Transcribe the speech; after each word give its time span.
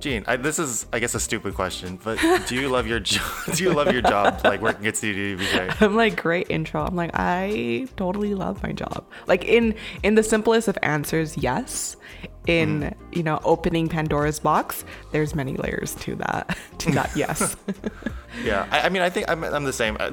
Jean, 0.00 0.22
I, 0.26 0.36
this 0.36 0.58
is, 0.58 0.86
I 0.92 0.98
guess, 1.00 1.14
a 1.14 1.20
stupid 1.20 1.54
question, 1.54 1.98
but 2.04 2.18
do 2.46 2.54
you 2.54 2.68
love 2.68 2.86
your 2.86 3.00
job? 3.12 3.22
do 3.54 3.64
you 3.64 3.72
love 3.72 3.92
your 3.92 4.02
job, 4.02 4.40
like 4.44 4.60
working 4.60 4.86
at 4.86 4.94
CDBJ? 4.94 5.80
I'm 5.82 5.96
like, 5.96 6.20
great 6.20 6.48
intro. 6.50 6.84
I'm 6.84 6.94
like, 6.94 7.10
I 7.14 7.88
totally 7.96 8.34
love 8.34 8.62
my 8.62 8.72
job. 8.72 9.04
Like 9.26 9.44
in 9.44 9.74
in 10.02 10.14
the 10.14 10.22
simplest 10.22 10.68
of 10.68 10.78
answers, 10.82 11.36
yes. 11.36 11.96
In 12.46 12.80
Mm. 12.80 12.94
you 13.12 13.22
know, 13.22 13.38
opening 13.44 13.88
Pandora's 13.88 14.38
box, 14.40 14.84
there's 15.12 15.34
many 15.34 15.56
layers 15.56 15.94
to 15.96 16.14
that. 16.16 16.56
To 16.78 16.92
that, 16.92 17.10
yes. 17.14 17.56
Yeah, 18.42 18.66
I, 18.70 18.82
I 18.82 18.88
mean, 18.88 19.02
I 19.02 19.10
think 19.10 19.28
I'm, 19.30 19.44
I'm 19.44 19.64
the 19.64 19.72
same. 19.72 19.96
Uh, 20.00 20.12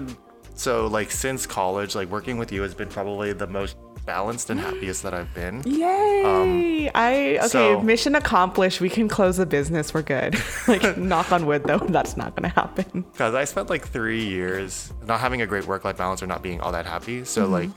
So, 0.55 0.87
like, 0.87 1.11
since 1.11 1.45
college, 1.45 1.95
like 1.95 2.09
working 2.09 2.37
with 2.37 2.51
you 2.51 2.61
has 2.61 2.73
been 2.73 2.89
probably 2.89 3.31
the 3.33 3.47
most 3.47 3.77
balanced 4.05 4.49
and 4.49 4.59
happiest 4.59 5.03
that 5.03 5.13
I've 5.13 5.33
been. 5.33 5.63
Yay! 5.65 6.89
I 6.93 7.11
okay. 7.13 7.37
Um, 7.37 7.49
so- 7.49 7.81
mission 7.81 8.15
accomplished. 8.15 8.81
We 8.81 8.89
can 8.89 9.07
close 9.07 9.37
the 9.37 9.45
business. 9.45 9.93
We're 9.93 10.01
good. 10.03 10.35
like, 10.67 10.97
knock 10.97 11.31
on 11.31 11.45
wood, 11.45 11.63
though. 11.63 11.77
That's 11.89 12.17
not 12.17 12.35
gonna 12.35 12.49
happen. 12.49 13.05
Because 13.11 13.33
I 13.33 13.43
spent 13.45 13.69
like 13.69 13.87
three 13.87 14.25
years 14.25 14.93
not 15.05 15.19
having 15.19 15.41
a 15.41 15.47
great 15.47 15.65
work-life 15.65 15.97
balance 15.97 16.21
or 16.21 16.27
not 16.27 16.41
being 16.41 16.61
all 16.61 16.71
that 16.71 16.85
happy. 16.85 17.23
So, 17.25 17.45
like, 17.47 17.69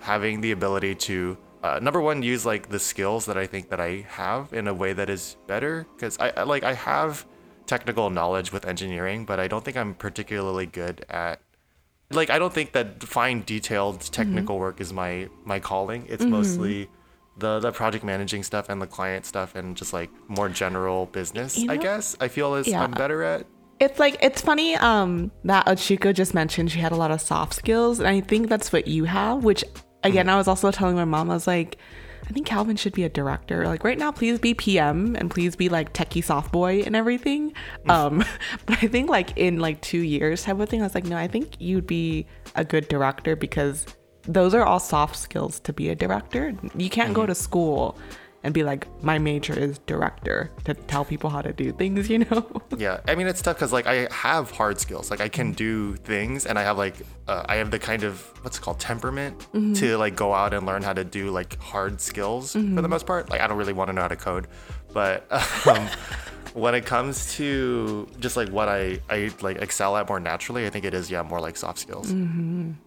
having 0.00 0.40
the 0.40 0.52
ability 0.52 0.94
to 0.96 1.36
uh, 1.62 1.78
number 1.80 2.00
one 2.00 2.22
use 2.22 2.44
like 2.44 2.68
the 2.68 2.78
skills 2.78 3.26
that 3.26 3.38
I 3.38 3.46
think 3.46 3.68
that 3.70 3.80
I 3.80 4.04
have 4.08 4.52
in 4.52 4.66
a 4.68 4.74
way 4.74 4.92
that 4.92 5.08
is 5.08 5.36
better. 5.46 5.86
Because 5.94 6.18
I, 6.18 6.30
I 6.36 6.42
like 6.42 6.64
I 6.64 6.74
have 6.74 7.24
technical 7.66 8.10
knowledge 8.10 8.52
with 8.52 8.66
engineering, 8.66 9.24
but 9.24 9.38
I 9.38 9.48
don't 9.48 9.64
think 9.64 9.76
I'm 9.76 9.94
particularly 9.94 10.66
good 10.66 11.06
at 11.08 11.40
like 12.14 12.30
I 12.30 12.38
don't 12.38 12.52
think 12.52 12.72
that 12.72 13.02
fine 13.02 13.42
detailed 13.42 14.00
technical 14.12 14.58
work 14.58 14.80
is 14.80 14.92
my 14.92 15.28
my 15.44 15.60
calling. 15.60 16.06
It's 16.08 16.24
mostly 16.24 16.88
the 17.38 17.60
the 17.60 17.72
project 17.72 18.04
managing 18.04 18.42
stuff 18.42 18.68
and 18.68 18.80
the 18.80 18.86
client 18.86 19.24
stuff 19.26 19.54
and 19.54 19.76
just 19.76 19.92
like 19.92 20.10
more 20.28 20.48
general 20.48 21.06
business. 21.06 21.58
You 21.58 21.70
I 21.70 21.76
guess 21.76 22.16
I 22.20 22.28
feel 22.28 22.54
as 22.54 22.66
Yeah. 22.68 22.82
I'm 22.82 22.90
better 22.92 23.22
at. 23.22 23.46
It's 23.80 23.98
like 23.98 24.16
it's 24.22 24.40
funny 24.42 24.76
um 24.76 25.32
that 25.44 25.66
Ochiko 25.66 26.14
just 26.14 26.34
mentioned 26.34 26.70
she 26.70 26.78
had 26.78 26.92
a 26.92 26.96
lot 26.96 27.10
of 27.10 27.20
soft 27.20 27.54
skills 27.54 27.98
and 27.98 28.08
I 28.08 28.20
think 28.20 28.48
that's 28.48 28.72
what 28.72 28.86
you 28.86 29.04
have 29.04 29.42
which 29.42 29.64
again 30.04 30.28
I 30.28 30.36
was 30.36 30.46
also 30.46 30.70
telling 30.70 30.94
my 30.94 31.04
mom 31.04 31.30
I 31.30 31.34
was 31.34 31.46
like 31.46 31.78
I 32.24 32.32
think 32.32 32.46
Calvin 32.46 32.76
should 32.76 32.92
be 32.92 33.04
a 33.04 33.08
director. 33.08 33.66
Like 33.66 33.84
right 33.84 33.98
now 33.98 34.12
please 34.12 34.38
be 34.38 34.54
PM 34.54 35.16
and 35.16 35.30
please 35.30 35.56
be 35.56 35.68
like 35.68 35.92
techie 35.92 36.24
soft 36.24 36.52
boy 36.52 36.82
and 36.86 36.94
everything. 36.94 37.52
Um 37.88 38.24
but 38.66 38.82
I 38.82 38.86
think 38.88 39.10
like 39.10 39.36
in 39.36 39.58
like 39.58 39.80
2 39.82 39.98
years 39.98 40.42
type 40.44 40.58
of 40.58 40.68
thing 40.68 40.80
I 40.80 40.84
was 40.84 40.94
like 40.94 41.04
no 41.04 41.16
I 41.16 41.28
think 41.28 41.60
you'd 41.60 41.86
be 41.86 42.26
a 42.54 42.64
good 42.64 42.88
director 42.88 43.36
because 43.36 43.86
those 44.22 44.54
are 44.54 44.64
all 44.64 44.78
soft 44.78 45.16
skills 45.16 45.58
to 45.60 45.72
be 45.72 45.88
a 45.88 45.96
director. 45.96 46.54
You 46.76 46.88
can't 46.88 47.12
go 47.12 47.26
to 47.26 47.34
school 47.34 47.98
and 48.44 48.52
be 48.52 48.62
like 48.62 48.86
my 49.02 49.18
major 49.18 49.58
is 49.58 49.78
director 49.86 50.50
to 50.64 50.74
tell 50.74 51.04
people 51.04 51.30
how 51.30 51.40
to 51.42 51.52
do 51.52 51.72
things 51.72 52.08
you 52.08 52.18
know 52.18 52.62
Yeah, 52.76 53.00
I 53.06 53.14
mean 53.14 53.26
it's 53.26 53.42
tough 53.42 53.56
because 53.56 53.72
like 53.72 53.86
I 53.86 54.08
have 54.10 54.50
hard 54.50 54.80
skills. 54.80 55.10
Like 55.10 55.20
I 55.20 55.28
can 55.28 55.52
do 55.52 55.94
things, 55.96 56.46
and 56.46 56.58
I 56.58 56.62
have 56.62 56.78
like 56.78 56.96
uh, 57.28 57.44
I 57.46 57.56
have 57.56 57.70
the 57.70 57.78
kind 57.78 58.02
of 58.02 58.20
what's 58.42 58.58
it 58.58 58.60
called 58.62 58.80
temperament 58.80 59.46
to 59.76 59.96
like 59.96 60.16
go 60.16 60.32
out 60.32 60.54
and 60.54 60.66
learn 60.66 60.82
how 60.82 60.92
to 60.92 61.04
do 61.04 61.30
like 61.30 61.58
hard 61.60 62.00
skills 62.00 62.52
for 62.52 62.58
the 62.58 62.88
most 62.88 63.06
part. 63.06 63.30
Like 63.30 63.40
I 63.40 63.46
don't 63.46 63.58
really 63.58 63.72
want 63.72 63.88
to 63.88 63.92
know 63.92 64.02
how 64.02 64.08
to 64.08 64.16
code, 64.16 64.48
but 64.92 65.26
um, 65.66 65.88
when 66.54 66.74
it 66.74 66.84
comes 66.86 67.34
to 67.36 68.06
just 68.20 68.36
like 68.36 68.48
what 68.50 68.68
I 68.68 69.00
I 69.08 69.30
like 69.40 69.56
excel 69.56 69.96
at 69.96 70.08
more 70.08 70.20
naturally, 70.20 70.66
I 70.66 70.70
think 70.70 70.84
it 70.84 70.94
is 70.94 71.10
yeah 71.10 71.22
more 71.22 71.40
like 71.40 71.56
soft 71.56 71.78
skills. 71.78 72.12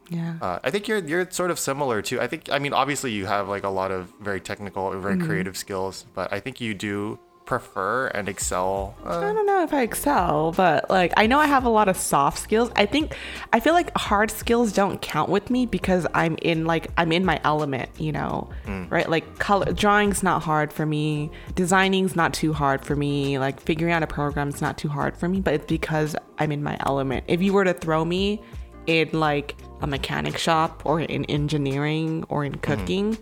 yeah 0.10 0.36
Uh, 0.42 0.60
I 0.64 0.70
think 0.72 0.88
you're 0.88 1.00
you're 1.00 1.30
sort 1.32 1.52
of 1.52 1.60
similar 1.60 2.02
too. 2.02 2.22
I 2.22 2.28
think 2.28 2.50
I 2.52 2.60
mean 2.60 2.74
obviously 2.74 3.12
you 3.12 3.26
have 3.26 3.48
like 3.50 3.64
a 3.64 3.70
lot 3.70 3.92
of 3.92 4.12
very 4.22 4.40
technical, 4.42 4.92
very 5.00 5.18
creative 5.18 5.58
skills, 5.58 6.06
but 6.14 6.32
I 6.32 6.40
think 6.40 6.62
you 6.62 6.74
do 6.74 7.20
prefer 7.46 8.08
and 8.08 8.28
excel. 8.28 8.96
Uh, 9.06 9.20
I 9.20 9.34
don't 9.34 9.46
know 9.46 9.64
if 9.64 9.74
I 9.74 9.82
excel, 9.82 10.52
but 10.52 10.90
like 10.90 11.14
I 11.18 11.28
know 11.28 11.40
I 11.40 11.46
have 11.48 11.66
a 11.66 11.70
lot 11.70 11.88
of 11.88 11.98
soft 11.98 12.40
skills. 12.40 12.72
I 12.76 12.86
think 12.86 13.16
I 13.54 13.60
feel 13.60 13.74
like 13.74 13.96
hard 13.98 14.32
skills 14.32 14.74
don't 14.74 15.02
count 15.02 15.30
with 15.30 15.50
me 15.50 15.66
because 15.66 16.08
I'm 16.14 16.38
in 16.42 16.66
like 16.66 16.88
I'm 16.98 17.12
in 17.12 17.24
my 17.26 17.40
element, 17.44 17.90
you 17.98 18.12
know. 18.12 18.50
Right? 18.90 19.10
Like 19.10 19.40
color 19.40 19.72
drawing's 19.74 20.24
not 20.24 20.44
hard 20.44 20.74
for 20.74 20.86
me. 20.86 21.32
Designing's 21.56 22.16
not 22.16 22.34
too 22.34 22.54
hard 22.54 22.84
for 22.84 22.96
me. 22.96 23.40
Like 23.40 23.60
figuring 23.62 23.94
out 23.94 24.04
a 24.04 24.08
program's 24.08 24.62
not 24.62 24.78
too 24.78 24.90
hard 24.90 25.16
for 25.18 25.30
me, 25.30 25.40
but 25.42 25.54
it's 25.54 25.66
because 25.66 26.16
I'm 26.38 26.52
in 26.52 26.64
my 26.64 26.78
element. 26.86 27.26
If 27.28 27.42
you 27.42 27.54
were 27.54 27.64
to 27.64 27.74
throw 27.74 28.04
me 28.04 28.42
in 28.88 29.10
like 29.14 29.56
a 29.82 29.88
mechanic 29.88 30.38
shop 30.38 30.84
or 30.86 31.00
in 31.02 31.26
engineering 31.26 32.24
or 32.30 32.46
in 32.46 32.56
cooking, 32.56 33.18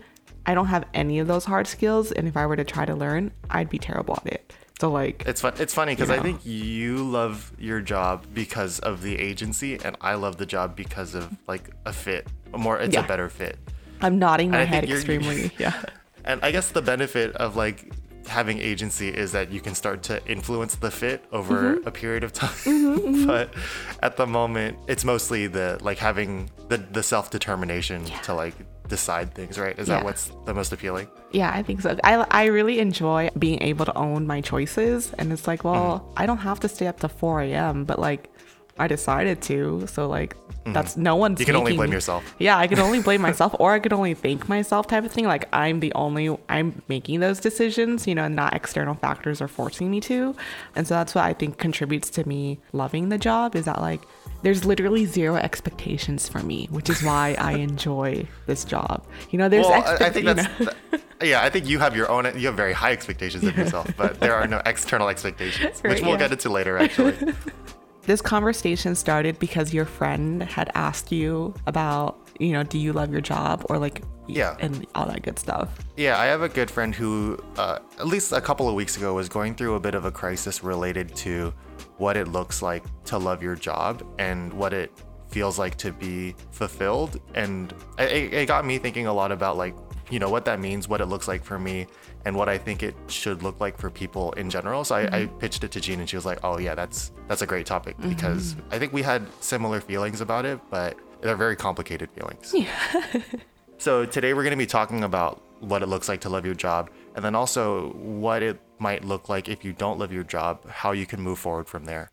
I 0.46 0.54
don't 0.54 0.66
have 0.66 0.84
any 0.94 1.18
of 1.20 1.26
those 1.26 1.44
hard 1.44 1.66
skills 1.66 2.12
and 2.12 2.28
if 2.28 2.36
I 2.36 2.46
were 2.46 2.56
to 2.56 2.64
try 2.64 2.84
to 2.84 2.94
learn, 2.94 3.32
I'd 3.50 3.68
be 3.70 3.78
terrible 3.78 4.14
at 4.24 4.32
it. 4.32 4.52
So 4.80 4.90
like 4.90 5.22
It's 5.26 5.40
fun. 5.40 5.54
It's 5.58 5.72
funny 5.72 5.92
because 5.94 6.10
I 6.10 6.18
think 6.20 6.44
you 6.44 6.96
love 6.98 7.52
your 7.58 7.80
job 7.80 8.26
because 8.34 8.80
of 8.80 9.02
the 9.02 9.18
agency, 9.18 9.78
and 9.84 9.96
I 10.00 10.14
love 10.14 10.36
the 10.36 10.46
job 10.46 10.74
because 10.76 11.14
of 11.14 11.30
like 11.46 11.70
a 11.86 11.92
fit. 11.92 12.26
A 12.52 12.58
more, 12.58 12.78
it's 12.78 12.92
Yeah. 12.94 13.04
a 13.04 13.08
better 13.08 13.28
fit. 13.28 13.56
I'm 14.00 14.18
nodding 14.18 14.50
my 14.50 14.64
head 14.64 14.84
extremely. 14.90 15.52
yeah. 15.58 15.80
And 16.24 16.40
I 16.42 16.50
guess 16.50 16.70
the 16.72 16.82
benefit 16.82 17.34
of 17.36 17.54
like 17.56 17.92
having 18.26 18.58
agency 18.58 19.08
is 19.10 19.32
that 19.32 19.52
you 19.52 19.60
can 19.60 19.74
start 19.74 20.02
to 20.04 20.26
influence 20.26 20.74
the 20.74 20.90
fit 20.90 21.24
over 21.30 21.76
Mm-hmm. 21.76 21.88
a 21.88 21.90
period 21.92 22.24
of 22.24 22.32
time. 22.42 23.26
but 23.26 23.54
at 24.02 24.16
the 24.16 24.26
moment, 24.26 24.76
it's 24.88 25.04
mostly 25.04 25.46
the 25.46 25.78
like 25.82 25.98
having 25.98 26.50
the 26.68 26.78
the 26.78 27.02
self 27.02 27.30
determination 27.30 28.04
to 28.24 28.34
like 28.34 28.54
decide 28.88 29.34
things. 29.34 29.58
Right? 29.58 29.78
Is 29.78 29.88
Yeah. 29.88 29.96
that 29.96 30.04
what's 30.04 30.30
the 30.44 30.54
most 30.54 30.72
appealing? 30.72 31.08
Yeah, 31.32 31.50
I 31.52 31.62
think 31.62 31.80
so. 31.80 31.96
I, 32.04 32.26
I 32.30 32.44
really 32.46 32.78
enjoy 32.78 33.30
being 33.38 33.62
able 33.62 33.84
to 33.86 33.96
own 33.96 34.26
my 34.26 34.40
choices. 34.40 35.12
And 35.18 35.32
it's 35.32 35.46
like, 35.46 35.64
well, 35.64 36.00
Mm-hmm. 36.00 36.12
I 36.22 36.26
don't 36.26 36.38
have 36.38 36.60
to 36.60 36.68
stay 36.68 36.86
up 36.86 37.00
to 37.00 37.08
4 37.08 37.40
a.m., 37.42 37.84
but 37.84 37.98
like, 37.98 38.30
I 38.76 38.88
decided 38.88 39.40
to. 39.42 39.86
So, 39.86 40.08
like, 40.08 40.36
that's 40.66 40.96
no 40.96 41.14
one's. 41.14 41.34
Mm-hmm. 41.34 41.42
You 41.42 41.46
can 41.46 41.56
only 41.56 41.76
blame 41.76 41.92
yourself. 41.92 42.24
Yeah, 42.40 42.58
I 42.58 42.66
can 42.66 42.80
only 42.80 43.00
blame 43.00 43.20
myself 43.28 43.54
or 43.60 43.72
I 43.72 43.78
could 43.78 43.92
only 43.92 44.14
thank 44.14 44.48
myself 44.48 44.88
type 44.88 45.04
of 45.04 45.12
thing. 45.12 45.26
Like, 45.26 45.48
I'm 45.52 45.78
the 45.78 45.92
only, 45.94 46.36
I'm 46.48 46.82
making 46.88 47.20
those 47.20 47.38
decisions, 47.38 48.06
you 48.08 48.16
know, 48.16 48.24
and 48.24 48.34
not 48.34 48.52
external 48.54 48.94
factors 48.94 49.40
are 49.40 49.46
forcing 49.46 49.90
me 49.92 50.00
to. 50.02 50.34
And 50.74 50.88
so 50.88 50.94
that's 50.94 51.14
what 51.14 51.22
I 51.24 51.34
think 51.34 51.58
contributes 51.58 52.10
to 52.10 52.26
me 52.28 52.58
loving 52.72 53.10
the 53.10 53.18
job 53.18 53.54
is 53.54 53.64
that, 53.66 53.80
like, 53.80 54.02
there's 54.44 54.64
literally 54.64 55.04
zero 55.06 55.34
expectations 55.36 56.28
for 56.28 56.38
me, 56.40 56.68
which 56.70 56.88
is 56.88 57.02
why 57.02 57.34
I 57.38 57.52
enjoy 57.70 58.26
this 58.46 58.64
job. 58.64 59.04
You 59.30 59.38
know, 59.38 59.48
there's 59.48 59.66
well, 59.66 59.82
I, 59.82 59.86
I 59.86 59.90
expect- 59.92 60.14
think 60.14 60.26
you 60.28 60.34
know. 60.34 60.48
th- 60.90 61.02
yeah, 61.22 61.42
I 61.42 61.50
think 61.50 61.66
you 61.66 61.78
have 61.78 61.96
your 61.96 62.10
own. 62.10 62.24
You 62.38 62.46
have 62.48 62.54
very 62.56 62.72
high 62.72 62.92
expectations 62.92 63.42
of 63.44 63.56
yourself, 63.56 63.88
but 63.96 64.20
there 64.20 64.34
are 64.34 64.46
no 64.46 64.60
external 64.66 65.08
expectations, 65.08 65.82
which 65.82 66.02
we'll 66.02 66.12
yeah. 66.12 66.18
get 66.18 66.32
into 66.32 66.50
later. 66.50 66.78
Actually, 66.78 67.16
This 68.02 68.20
conversation 68.20 68.94
started 68.94 69.38
because 69.38 69.72
your 69.72 69.86
friend 69.86 70.42
had 70.42 70.70
asked 70.74 71.10
you 71.10 71.54
about, 71.66 72.18
you 72.38 72.52
know, 72.52 72.62
do 72.62 72.78
you 72.78 72.92
love 72.92 73.10
your 73.10 73.22
job 73.22 73.64
or 73.70 73.78
like, 73.78 74.02
Yeah. 74.26 74.58
and 74.60 74.86
all 74.94 75.06
that 75.06 75.22
good 75.22 75.38
stuff. 75.38 75.70
yeah, 75.96 76.18
I 76.18 76.26
have 76.26 76.42
a 76.42 76.50
good 76.50 76.70
friend 76.70 76.94
who, 76.94 77.38
uh, 77.56 77.78
at 77.98 78.06
least 78.06 78.32
a 78.32 78.42
couple 78.42 78.68
of 78.68 78.74
weeks 78.74 78.98
ago, 78.98 79.14
was 79.14 79.30
going 79.30 79.54
through 79.54 79.76
a 79.76 79.80
bit 79.80 79.94
of 79.94 80.04
a 80.04 80.10
crisis 80.10 80.62
related 80.62 81.16
to 81.16 81.54
what 81.98 82.16
it 82.16 82.28
looks 82.28 82.62
like 82.62 82.84
to 83.04 83.18
love 83.18 83.42
your 83.42 83.54
job 83.54 84.04
and 84.18 84.52
what 84.52 84.72
it 84.72 84.92
feels 85.28 85.58
like 85.58 85.76
to 85.76 85.92
be 85.92 86.34
fulfilled. 86.52 87.20
And 87.34 87.72
it, 87.98 88.32
it 88.32 88.46
got 88.46 88.64
me 88.64 88.78
thinking 88.78 89.06
a 89.06 89.12
lot 89.12 89.32
about 89.32 89.56
like, 89.56 89.74
you 90.10 90.18
know, 90.18 90.28
what 90.28 90.44
that 90.44 90.60
means, 90.60 90.86
what 90.88 91.00
it 91.00 91.06
looks 91.06 91.26
like 91.26 91.42
for 91.42 91.58
me, 91.58 91.86
and 92.24 92.36
what 92.36 92.48
I 92.48 92.58
think 92.58 92.82
it 92.82 92.94
should 93.08 93.42
look 93.42 93.60
like 93.60 93.78
for 93.78 93.90
people 93.90 94.32
in 94.32 94.50
general. 94.50 94.84
So 94.84 94.96
I, 94.96 95.02
I 95.02 95.06
mm-hmm. 95.06 95.38
pitched 95.38 95.64
it 95.64 95.70
to 95.72 95.80
Jean, 95.80 96.00
and 96.00 96.08
she 96.08 96.16
was 96.16 96.26
like, 96.26 96.40
"Oh 96.44 96.58
yeah, 96.58 96.74
that's 96.74 97.10
that's 97.26 97.40
a 97.40 97.46
great 97.46 97.64
topic 97.64 97.96
mm-hmm. 97.96 98.10
because 98.10 98.54
I 98.70 98.78
think 98.78 98.92
we 98.92 99.00
had 99.00 99.26
similar 99.42 99.80
feelings 99.80 100.20
about 100.20 100.44
it, 100.44 100.60
but 100.70 100.98
they're 101.22 101.36
very 101.36 101.56
complicated 101.56 102.10
feelings." 102.10 102.54
So 103.84 104.06
today 104.06 104.32
we're 104.32 104.44
going 104.44 104.52
to 104.52 104.56
be 104.56 104.66
talking 104.66 105.04
about 105.04 105.42
what 105.60 105.82
it 105.82 105.88
looks 105.88 106.08
like 106.08 106.20
to 106.22 106.28
love 106.28 106.46
your 106.46 106.54
job, 106.54 106.90
and 107.14 107.24
then 107.24 107.34
also 107.34 107.90
what 107.92 108.42
it 108.42 108.60
might 108.78 109.04
look 109.04 109.28
like 109.28 109.48
if 109.48 109.64
you 109.64 109.72
don't 109.72 109.98
love 109.98 110.12
your 110.12 110.24
job, 110.24 110.68
how 110.68 110.92
you 110.92 111.06
can 111.06 111.20
move 111.20 111.38
forward 111.38 111.68
from 111.68 111.84
there. 111.84 112.10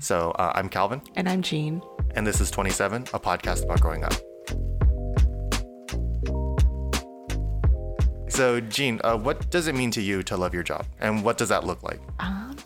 So 0.00 0.30
uh, 0.32 0.52
I'm 0.54 0.68
Calvin, 0.68 1.02
And 1.16 1.28
I'm 1.28 1.42
Jean. 1.42 1.82
and 2.14 2.26
this 2.26 2.40
is 2.40 2.50
27, 2.50 3.02
a 3.14 3.20
podcast 3.20 3.64
about 3.64 3.80
growing 3.80 4.04
up. 4.04 4.14
So, 8.30 8.60
Jean, 8.60 9.00
uh, 9.02 9.16
what 9.16 9.50
does 9.50 9.66
it 9.66 9.74
mean 9.74 9.90
to 9.92 10.00
you 10.02 10.22
to 10.24 10.36
love 10.36 10.54
your 10.54 10.62
job, 10.62 10.86
and 11.00 11.24
what 11.24 11.38
does 11.38 11.48
that 11.48 11.64
look 11.64 11.82
like? 11.82 11.98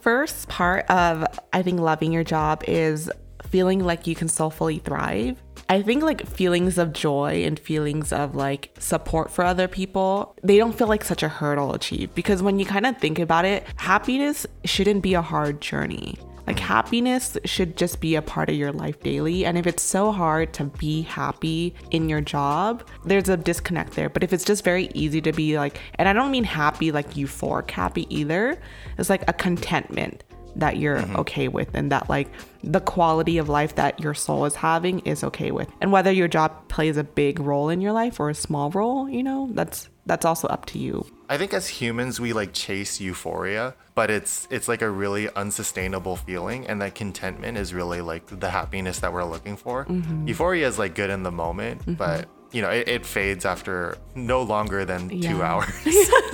First 0.03 0.49
part 0.49 0.85
of, 0.91 1.25
I 1.53 1.63
think, 1.63 1.81
loving 1.81 2.13
your 2.13 2.25
job 2.25 2.63
is 2.69 3.11
feeling 3.47 3.79
like 3.83 4.07
you 4.07 4.15
can 4.15 4.29
soulfully 4.29 4.79
thrive. 4.81 5.41
I 5.73 5.81
think 5.81 6.03
like 6.03 6.27
feelings 6.27 6.77
of 6.77 6.93
joy 6.93 7.45
and 7.47 7.59
feelings 7.59 8.13
of 8.13 8.35
like 8.35 8.75
support 8.79 9.31
for 9.31 9.43
other 9.43 9.69
people, 9.69 10.37
they 10.43 10.59
don't 10.59 10.77
feel 10.77 10.87
like 10.87 11.03
such 11.03 11.23
a 11.23 11.31
hurdle 11.31 11.71
to 11.71 11.77
achieve 11.77 12.15
because 12.15 12.43
when 12.43 12.59
you 12.59 12.67
kind 12.67 12.85
of 12.85 12.99
think 12.99 13.19
about 13.19 13.47
it, 13.47 13.65
happiness 13.77 14.47
shouldn't 14.67 15.03
be 15.03 15.15
a 15.15 15.23
hard 15.23 15.63
journey. 15.63 16.19
Like 16.47 16.59
happiness 16.59 17.39
should 17.47 17.79
just 17.79 18.03
be 18.03 18.17
a 18.17 18.21
part 18.21 18.51
of 18.51 18.55
your 18.55 18.71
life 18.71 19.01
daily. 19.01 19.47
And 19.47 19.57
if 19.57 19.67
it's 19.67 19.83
so 19.83 20.13
hard 20.13 20.53
to 20.55 20.65
be 20.65 21.01
happy 21.01 21.75
in 21.91 22.07
your 22.07 22.21
job, 22.21 22.87
there's 23.07 23.31
a 23.31 23.39
disconnect 23.39 23.95
there. 23.95 24.11
But 24.11 24.25
if 24.25 24.35
it's 24.35 24.45
just 24.45 24.65
very 24.65 24.91
easy 24.93 25.23
to 25.23 25.33
be 25.33 25.57
like, 25.57 25.81
and 25.95 26.07
I 26.07 26.13
don't 26.13 26.31
mean 26.31 26.45
happy 26.45 26.93
like 26.93 27.15
euphoric 27.15 27.71
happy 27.71 28.07
either, 28.15 28.61
it's 28.99 29.09
like 29.09 29.27
a 29.27 29.33
contentment 29.33 30.23
that 30.57 30.77
you're 30.77 30.99
okay 31.17 31.49
with 31.49 31.69
and 31.75 31.91
that 31.93 32.09
like 32.09 32.29
the 32.63 32.81
quality 32.81 33.39
of 33.39 33.49
life 33.49 33.75
that 33.77 34.01
your 34.01 34.15
soul 34.15 34.45
is 34.45 34.55
having 34.55 35.01
is 35.01 35.25
okay 35.25 35.51
with. 35.51 35.69
And 35.81 35.93
whether 35.93 36.13
your 36.13 36.29
job 36.29 36.69
plays 36.69 36.97
a 36.97 37.05
big 37.05 37.41
role 37.41 37.69
in 37.69 37.81
your 37.81 37.93
life 37.93 38.21
or 38.21 38.31
a 38.31 38.35
small 38.35 38.71
role, 38.71 39.09
you 39.09 39.23
know, 39.23 39.49
that's 39.53 39.89
that's 40.05 40.25
also 40.25 40.49
up 40.49 40.67
to 40.67 40.79
you. 40.79 41.07
I 41.29 41.39
think 41.39 41.55
as 41.55 41.69
humans 41.69 42.21
we 42.21 42.33
like 42.33 42.53
chase 42.53 43.01
euphoria, 43.01 43.75
but 43.95 44.11
it's 44.11 44.49
it's 44.51 44.69
like 44.69 44.83
a 44.83 44.91
really 44.91 45.29
unsustainable 45.35 46.17
feeling 46.17 46.67
and 46.67 46.81
that 46.83 46.95
contentment 46.95 47.57
is 47.59 47.73
really 47.73 48.01
like 48.01 48.27
the 48.27 48.51
happiness 48.51 49.01
that 49.01 49.13
we're 49.13 49.25
looking 49.25 49.57
for. 49.57 49.85
Mm-hmm. 49.87 50.29
Euphoria 50.29 50.67
is 50.67 50.79
like 50.79 50.95
good 50.95 51.11
in 51.11 51.23
the 51.23 51.31
moment, 51.31 51.97
but 51.97 52.29
you 52.53 52.61
know, 52.61 52.69
it, 52.71 52.87
it 52.87 53.07
fades 53.07 53.45
after 53.45 53.97
no 54.15 54.43
longer 54.43 54.85
than 54.85 55.09
two 55.21 55.43
hours. 55.43 55.73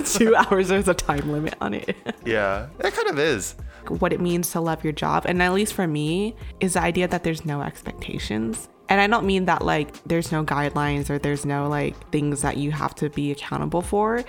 Two 0.13 0.35
hours, 0.35 0.67
there's 0.67 0.87
a 0.87 0.93
time 0.93 1.31
limit 1.31 1.55
on 1.61 1.73
it. 1.73 1.95
yeah, 2.25 2.67
it 2.79 2.93
kind 2.93 3.07
of 3.07 3.19
is. 3.19 3.55
What 3.89 4.13
it 4.13 4.21
means 4.21 4.51
to 4.51 4.61
love 4.61 4.83
your 4.83 4.93
job, 4.93 5.25
and 5.25 5.41
at 5.41 5.53
least 5.53 5.73
for 5.73 5.87
me, 5.87 6.35
is 6.59 6.73
the 6.73 6.81
idea 6.81 7.07
that 7.07 7.23
there's 7.23 7.45
no 7.45 7.61
expectations. 7.61 8.69
And 8.89 8.99
I 8.99 9.07
don't 9.07 9.25
mean 9.25 9.45
that 9.45 9.63
like 9.63 10.03
there's 10.03 10.31
no 10.31 10.43
guidelines 10.43 11.09
or 11.09 11.19
there's 11.19 11.45
no 11.45 11.67
like 11.69 11.95
things 12.11 12.41
that 12.41 12.57
you 12.57 12.71
have 12.71 12.95
to 12.95 13.09
be 13.09 13.31
accountable 13.31 13.81
for. 13.81 14.23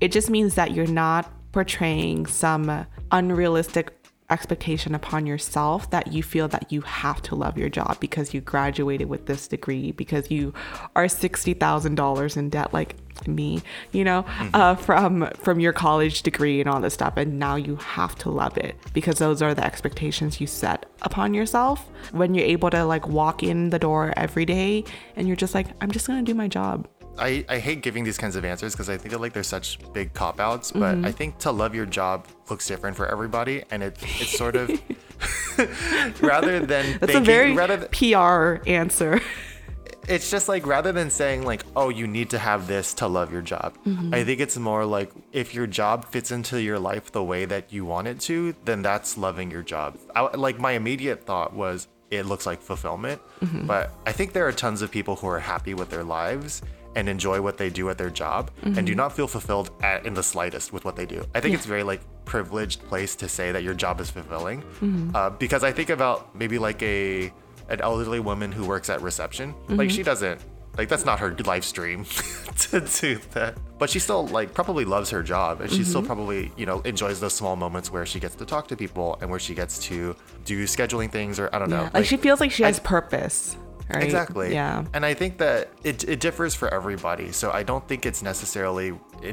It 0.00 0.10
just 0.10 0.30
means 0.30 0.54
that 0.54 0.72
you're 0.72 0.86
not 0.86 1.30
portraying 1.52 2.26
some 2.26 2.86
unrealistic 3.12 3.95
expectation 4.30 4.94
upon 4.94 5.26
yourself 5.26 5.90
that 5.90 6.12
you 6.12 6.22
feel 6.22 6.48
that 6.48 6.70
you 6.72 6.80
have 6.80 7.22
to 7.22 7.34
love 7.34 7.56
your 7.56 7.68
job 7.68 7.96
because 8.00 8.34
you 8.34 8.40
graduated 8.40 9.08
with 9.08 9.26
this 9.26 9.46
degree 9.46 9.92
because 9.92 10.30
you 10.30 10.52
are 10.94 11.06
$60,000 11.06 12.36
in 12.36 12.50
debt 12.50 12.72
like 12.72 12.96
me 13.26 13.62
you 13.92 14.04
know 14.04 14.26
uh, 14.52 14.74
from 14.74 15.26
from 15.36 15.58
your 15.58 15.72
college 15.72 16.22
degree 16.22 16.60
and 16.60 16.68
all 16.68 16.80
this 16.80 16.92
stuff 16.92 17.16
and 17.16 17.38
now 17.38 17.56
you 17.56 17.76
have 17.76 18.14
to 18.14 18.28
love 18.28 18.56
it 18.58 18.76
because 18.92 19.18
those 19.18 19.40
are 19.40 19.54
the 19.54 19.64
expectations 19.64 20.38
you 20.38 20.46
set 20.46 20.84
upon 21.00 21.32
yourself 21.32 21.88
when 22.12 22.34
you're 22.34 22.44
able 22.46 22.68
to 22.68 22.84
like 22.84 23.08
walk 23.08 23.42
in 23.42 23.70
the 23.70 23.78
door 23.78 24.12
every 24.18 24.44
day 24.44 24.84
and 25.16 25.26
you're 25.26 25.36
just 25.36 25.54
like 25.54 25.66
I'm 25.80 25.90
just 25.90 26.06
going 26.06 26.22
to 26.22 26.30
do 26.30 26.36
my 26.36 26.46
job 26.46 26.86
I, 27.18 27.44
I 27.48 27.58
hate 27.58 27.82
giving 27.82 28.04
these 28.04 28.18
kinds 28.18 28.36
of 28.36 28.44
answers 28.44 28.72
because 28.72 28.88
I 28.88 28.96
think 28.96 29.12
that 29.12 29.20
like 29.20 29.32
they're 29.32 29.42
such 29.42 29.78
big 29.92 30.12
cop 30.14 30.40
outs, 30.40 30.70
but 30.72 30.96
Mm-hmm. 30.96 31.04
I 31.06 31.12
think 31.12 31.38
to 31.38 31.50
love 31.50 31.74
your 31.74 31.86
job 31.86 32.26
looks 32.50 32.66
different 32.66 32.96
for 32.96 33.06
everybody, 33.06 33.62
and 33.70 33.82
it 33.82 33.96
it's 34.20 34.36
sort 34.36 34.56
of 34.56 34.70
rather 36.20 36.60
than 36.60 36.84
that's 36.98 37.12
thinking, 37.12 37.16
a 37.16 37.20
very 37.24 37.52
rather 37.54 37.76
than, 37.76 37.88
PR 37.88 38.68
answer 38.68 39.20
it's 40.08 40.30
just 40.30 40.48
like 40.48 40.64
rather 40.66 40.92
than 40.92 41.10
saying 41.10 41.44
like 41.44 41.64
oh 41.74 41.88
you 41.88 42.06
need 42.06 42.30
to 42.30 42.38
have 42.38 42.66
this 42.68 42.94
to 42.94 43.06
love 43.08 43.32
your 43.32 43.42
job 43.42 43.76
Mm-hmm. 43.86 44.14
i 44.14 44.22
think 44.24 44.40
it's 44.40 44.56
more 44.56 44.84
like 44.84 45.10
if 45.32 45.54
your 45.54 45.66
job 45.66 46.04
fits 46.04 46.30
into 46.30 46.60
your 46.62 46.78
life 46.78 47.10
the 47.12 47.24
way 47.24 47.44
that 47.46 47.72
you 47.72 47.84
want 47.84 48.06
it 48.08 48.20
to 48.20 48.54
then 48.64 48.82
that's 48.82 49.16
loving 49.18 49.50
your 49.50 49.62
job 49.62 49.98
I, 50.14 50.20
like 50.36 50.58
my 50.60 50.72
immediate 50.72 51.24
thought 51.24 51.54
was 51.54 51.88
it 52.10 52.24
looks 52.26 52.46
like 52.46 52.60
fulfillment 52.60 53.20
Mm-hmm. 53.40 53.66
but 53.66 53.90
i 54.06 54.12
think 54.12 54.32
there 54.32 54.46
are 54.46 54.52
tons 54.52 54.80
of 54.82 54.90
people 54.90 55.16
who 55.16 55.26
are 55.28 55.40
happy 55.40 55.74
with 55.74 55.90
their 55.90 56.04
lives 56.04 56.62
and 56.96 57.08
enjoy 57.08 57.40
what 57.40 57.56
they 57.58 57.70
do 57.70 57.88
at 57.90 57.96
their 57.98 58.10
job 58.10 58.50
and 58.62 58.74
do 58.74 58.80
Mm-hmm. 58.82 58.96
not 58.96 59.14
feel 59.14 59.28
fulfilled 59.28 59.70
at, 59.82 60.04
in 60.06 60.14
the 60.14 60.22
slightest 60.22 60.72
with 60.72 60.84
what 60.84 60.96
they 60.96 61.06
do 61.06 61.24
i 61.34 61.40
think 61.40 61.54
it's 61.54 61.66
very 61.66 61.82
like 61.84 62.00
privileged 62.24 62.80
place 62.88 63.14
to 63.16 63.28
say 63.28 63.52
that 63.52 63.62
your 63.62 63.74
job 63.74 64.00
is 64.00 64.10
fulfilling 64.10 64.62
Mm-hmm. 64.62 65.14
uh, 65.14 65.30
because 65.30 65.62
i 65.62 65.70
think 65.70 65.90
about 65.90 66.34
maybe 66.34 66.58
like 66.58 66.82
a 66.82 67.32
an 67.68 67.80
elderly 67.80 68.20
woman 68.20 68.50
who 68.52 68.64
works 68.66 68.88
at 68.90 69.00
reception 69.02 69.54
like 69.68 69.88
Mm-hmm. 69.88 69.96
she 69.96 70.02
doesn't 70.02 70.40
like 70.78 70.88
that's 70.90 71.04
not 71.06 71.18
her 71.20 71.34
live 71.44 71.64
stream 71.64 72.04
to 72.58 72.80
do 72.80 73.18
that 73.32 73.56
but 73.78 73.88
she 73.90 73.98
still 73.98 74.26
like 74.28 74.52
probably 74.54 74.84
loves 74.84 75.08
her 75.10 75.22
job 75.22 75.60
and 75.62 75.70
she 75.70 75.84
still 75.84 76.00
Mm-hmm. 76.00 76.06
probably 76.06 76.52
you 76.56 76.66
know 76.66 76.80
enjoys 76.82 77.18
those 77.20 77.32
small 77.32 77.56
moments 77.56 77.90
where 77.90 78.04
she 78.06 78.20
gets 78.20 78.34
to 78.36 78.44
talk 78.44 78.68
to 78.68 78.76
people 78.76 79.16
and 79.20 79.30
where 79.30 79.40
she 79.40 79.54
gets 79.54 79.78
to 79.88 80.14
do 80.44 80.64
scheduling 80.64 81.10
things 81.10 81.38
or 81.40 81.48
i 81.54 81.58
don't 81.58 81.70
know 81.70 81.82
yeah. 81.82 81.90
like, 81.94 82.04
she 82.06 82.16
feels 82.16 82.40
like 82.40 82.50
she 82.52 82.64
I- 82.64 82.68
has 82.68 82.80
purpose 82.80 83.56
right 83.88 84.02
Exactly. 84.04 84.52
yeah 84.52 84.84
And 84.94 85.04
I 85.04 85.14
think 85.14 85.38
that 85.38 85.70
it, 85.84 86.04
it 86.08 86.20
differs 86.20 86.54
for 86.54 86.72
everybody. 86.72 87.32
So 87.32 87.50
I 87.50 87.62
don't 87.62 87.86
think 87.86 88.06
it's 88.06 88.22
necessarily 88.22 88.90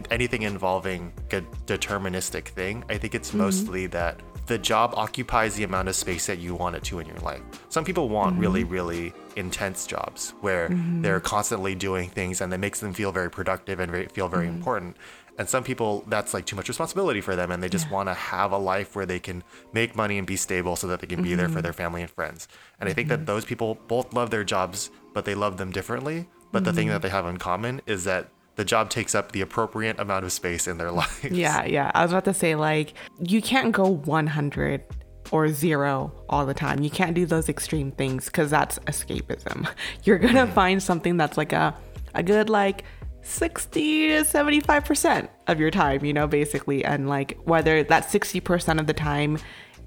anything 0.09 0.41
involving 0.43 1.11
a 1.31 1.41
deterministic 1.65 2.45
thing. 2.47 2.83
I 2.89 2.97
think 2.97 3.15
it's 3.15 3.29
Mm-hmm. 3.29 3.37
mostly 3.37 3.87
that 3.87 4.19
the 4.47 4.57
job 4.57 4.93
occupies 4.97 5.55
the 5.55 5.63
amount 5.63 5.87
of 5.87 5.95
space 5.95 6.25
that 6.25 6.37
you 6.39 6.53
want 6.53 6.75
it 6.75 6.83
to 6.85 6.99
in 6.99 7.07
your 7.07 7.17
life. 7.19 7.41
Some 7.69 7.85
people 7.85 8.09
want 8.09 8.37
really, 8.37 8.63
Mm-hmm. 8.63 8.73
really 8.73 9.13
intense 9.35 9.87
jobs 9.87 10.33
where 10.41 10.69
they're 11.01 11.19
constantly 11.21 11.75
doing 11.75 12.09
things 12.09 12.41
and 12.41 12.51
that 12.51 12.59
makes 12.59 12.79
them 12.81 12.93
feel 12.93 13.11
very 13.11 13.31
productive 13.31 13.79
and 13.79 13.89
very, 13.91 14.07
feel 14.07 14.25
Mm-hmm. 14.25 14.35
very 14.35 14.47
important. 14.47 14.97
And 15.39 15.49
some 15.49 15.63
people, 15.63 16.03
that's 16.07 16.31
like 16.35 16.45
too 16.45 16.55
much 16.55 16.67
responsibility 16.67 17.19
for 17.19 17.35
them, 17.35 17.49
and 17.51 17.63
they 17.63 17.67
just 17.69 17.89
want 17.89 18.07
to 18.07 18.13
have 18.13 18.51
a 18.51 18.57
life 18.57 18.95
where 18.95 19.07
they 19.07 19.19
can 19.19 19.43
make 19.73 19.95
money 19.95 20.19
and 20.19 20.27
be 20.27 20.35
stable 20.35 20.75
so 20.75 20.85
that 20.87 20.99
they 20.99 21.07
can 21.07 21.23
be 21.23 21.33
there 21.33 21.49
for 21.49 21.59
their 21.59 21.73
family 21.73 22.03
and 22.03 22.11
friends. 22.11 22.47
And 22.79 22.87
I 22.87 22.93
think 22.93 23.07
that 23.09 23.25
those 23.25 23.43
people 23.43 23.79
both 23.87 24.13
love 24.13 24.29
their 24.29 24.43
jobs, 24.43 24.91
but 25.13 25.25
they 25.25 25.33
love 25.33 25.57
them 25.57 25.71
differently. 25.71 26.27
But 26.51 26.65
the 26.65 26.71
thing 26.73 26.89
that 26.89 27.01
they 27.01 27.09
have 27.09 27.25
in 27.25 27.37
common 27.37 27.81
is 27.87 28.03
that 28.03 28.29
the 28.55 28.65
job 28.65 28.89
takes 28.89 29.15
up 29.15 29.31
the 29.31 29.41
appropriate 29.41 29.99
amount 29.99 30.25
of 30.25 30.31
space 30.31 30.67
in 30.67 30.77
their 30.77 30.91
lives. 31.01 31.23
Yeah, 31.23 31.65
yeah. 31.65 31.91
I 31.93 32.03
was 32.03 32.11
about 32.11 32.25
to 32.25 32.33
say, 32.33 32.55
like, 32.55 32.93
you 33.19 33.41
can't 33.41 33.71
go 33.71 33.87
100 33.87 34.83
or 35.31 35.49
zero 35.49 36.11
all 36.29 36.45
the 36.45 36.53
time. 36.53 36.83
You 36.83 36.89
can't 36.89 37.15
do 37.15 37.25
those 37.25 37.49
extreme 37.49 37.91
things 37.91 38.25
because 38.25 38.51
that's 38.51 38.79
escapism. 38.79 39.67
You're 40.03 40.19
going 40.19 40.35
to 40.35 40.47
find 40.47 40.81
something 40.81 41.17
that's 41.17 41.37
like 41.37 41.53
a, 41.53 41.75
a 42.13 42.23
good, 42.23 42.49
like, 42.49 42.83
60 43.21 44.09
to 44.09 44.23
75% 44.23 45.29
of 45.47 45.59
your 45.59 45.71
time, 45.71 46.03
you 46.05 46.13
know, 46.13 46.27
basically. 46.27 46.83
And, 46.83 47.09
like, 47.09 47.37
whether 47.45 47.83
that 47.83 48.07
60% 48.07 48.79
of 48.79 48.87
the 48.87 48.93
time 48.93 49.39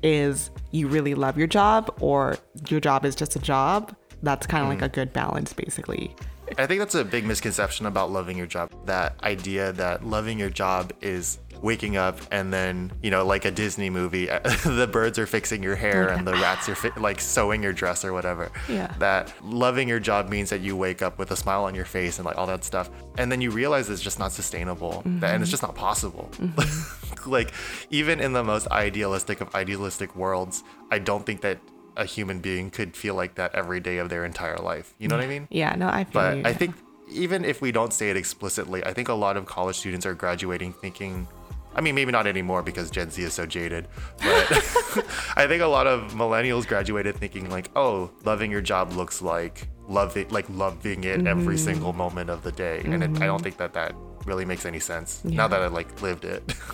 is 0.03 0.51
you 0.73 0.89
really 0.89 1.15
love 1.15 1.39
your 1.39 1.47
job 1.47 1.95
or 2.01 2.37
your 2.69 2.81
job 2.81 3.05
is 3.05 3.15
just 3.15 3.37
a 3.37 3.39
job, 3.39 3.95
that's 4.23 4.47
kind 4.47 4.63
of 4.63 4.69
like 4.69 4.81
mm. 4.81 4.87
a 4.87 4.89
good 4.89 5.13
balance, 5.13 5.53
basically. 5.53 6.15
I 6.59 6.67
think 6.67 6.81
that's 6.81 6.95
a 6.95 7.05
big 7.05 7.25
misconception 7.25 7.87
about 7.87 8.11
loving 8.11 8.37
your 8.37 8.47
job. 8.47 8.71
That 8.87 9.23
idea 9.23 9.73
that 9.73 10.05
loving 10.05 10.39
your 10.39 10.51
job 10.51 10.93
is 11.01 11.39
waking 11.63 11.97
up 11.97 12.19
and 12.31 12.53
then, 12.53 12.93
you 13.03 13.11
know, 13.11 13.25
like 13.25 13.45
a 13.45 13.51
Disney 13.51 13.91
movie, 13.91 14.27
the 14.65 14.89
birds 14.91 15.19
are 15.19 15.27
fixing 15.27 15.63
your 15.63 15.77
hair 15.77 16.09
and 16.09 16.27
the 16.27 16.33
rats 16.35 16.69
are 16.69 16.75
fi- 16.75 17.01
like 17.01 17.21
sewing 17.21 17.63
your 17.63 17.73
dress 17.73 18.05
or 18.05 18.13
whatever. 18.13 18.51
Yeah. 18.69 18.95
That 18.99 19.33
loving 19.43 19.89
your 19.89 20.01
job 20.01 20.29
means 20.29 20.51
that 20.51 20.61
you 20.61 20.77
wake 20.77 21.03
up 21.03 21.19
with 21.19 21.31
a 21.31 21.37
smile 21.37 21.65
on 21.65 21.75
your 21.75 21.85
face 21.85 22.19
and 22.19 22.27
like 22.27 22.37
all 22.37 22.47
that 22.47 22.65
stuff. 22.65 22.91
And 23.19 23.31
then 23.31 23.41
you 23.41 23.51
realize 23.51 23.89
it's 23.91 24.03
just 24.03 24.19
not 24.19 24.33
sustainable 24.33 25.03
that, 25.05 25.35
and 25.35 25.43
it's 25.43 25.51
just 25.51 25.63
not 25.63 25.75
possible. 25.75 26.31
Mm-hmm. 26.35 27.31
like, 27.31 27.53
even 27.91 28.21
in 28.21 28.33
the 28.33 28.45
most 28.45 28.69
idealistic 28.69 29.41
of 29.41 29.55
idealistic 29.55 30.15
worlds, 30.15 30.63
I 30.91 30.99
don't 30.99 31.25
think 31.25 31.41
that 31.41 31.59
a 31.97 32.05
human 32.05 32.41
being 32.41 32.71
could 32.71 32.97
feel 32.97 33.15
like 33.15 33.35
that 33.37 33.55
every 33.55 33.81
day 33.81 33.99
of 33.99 34.09
their 34.09 34.25
entire 34.25 34.59
life. 34.59 34.95
You 34.99 35.09
know 35.09 35.17
what 35.17 35.25
I 35.25 35.29
mean? 35.29 35.49
Yeah, 35.51 35.75
no, 35.77 35.89
I 35.89 36.05
feel 36.05 36.13
But 36.13 36.37
you. 36.39 36.43
I 36.45 36.53
think 36.53 36.75
even 37.09 37.45
if 37.45 37.61
we 37.61 37.73
don't 37.73 37.93
say 37.93 38.11
it 38.11 38.17
explicitly, 38.17 38.85
I 38.85 38.93
think 38.93 39.09
a 39.09 39.15
lot 39.15 39.37
of 39.37 39.47
college 39.47 39.77
students 39.77 40.07
are 40.07 40.15
graduating 40.15 40.73
thinking. 40.73 41.27
I 41.75 41.83
mean, 41.83 41.95
maybe 41.95 42.11
not 42.11 42.27
anymore 42.27 42.63
because 42.63 42.91
Gen 42.91 43.11
Z 43.11 43.23
is 43.23 43.35
so 43.35 43.45
jaded, 43.45 43.87
but 44.19 44.51
I 45.37 45.47
think 45.47 45.63
a 45.63 45.67
lot 45.67 45.87
of 45.87 46.15
millennials 46.15 46.67
graduated 46.67 47.17
thinking 47.17 47.51
like, 47.51 47.71
"Oh, 47.77 48.11
loving 48.25 48.51
your 48.51 48.63
job 48.63 48.93
looks 48.93 49.21
like 49.21 49.69
loving, 49.87 50.29
like 50.31 50.49
loving 50.49 51.05
it 51.05 51.27
every 51.27 51.57
mm-hmm. 51.57 51.65
single 51.65 51.93
moment 51.93 52.31
of 52.31 52.43
the 52.43 52.53
day," 52.53 52.81
and 52.85 53.03
it, 53.03 53.11
I 53.23 53.27
don't 53.27 53.37
mm-hmm. 53.37 53.43
think 53.43 53.57
that 53.59 53.75
that 53.75 53.95
really 54.25 54.47
makes 54.47 54.65
any 54.65 54.81
sense 54.81 55.23
now 55.25 55.47
that 55.49 55.61
I 55.61 55.67
like 55.67 56.01
lived 56.01 56.25
it. 56.25 56.55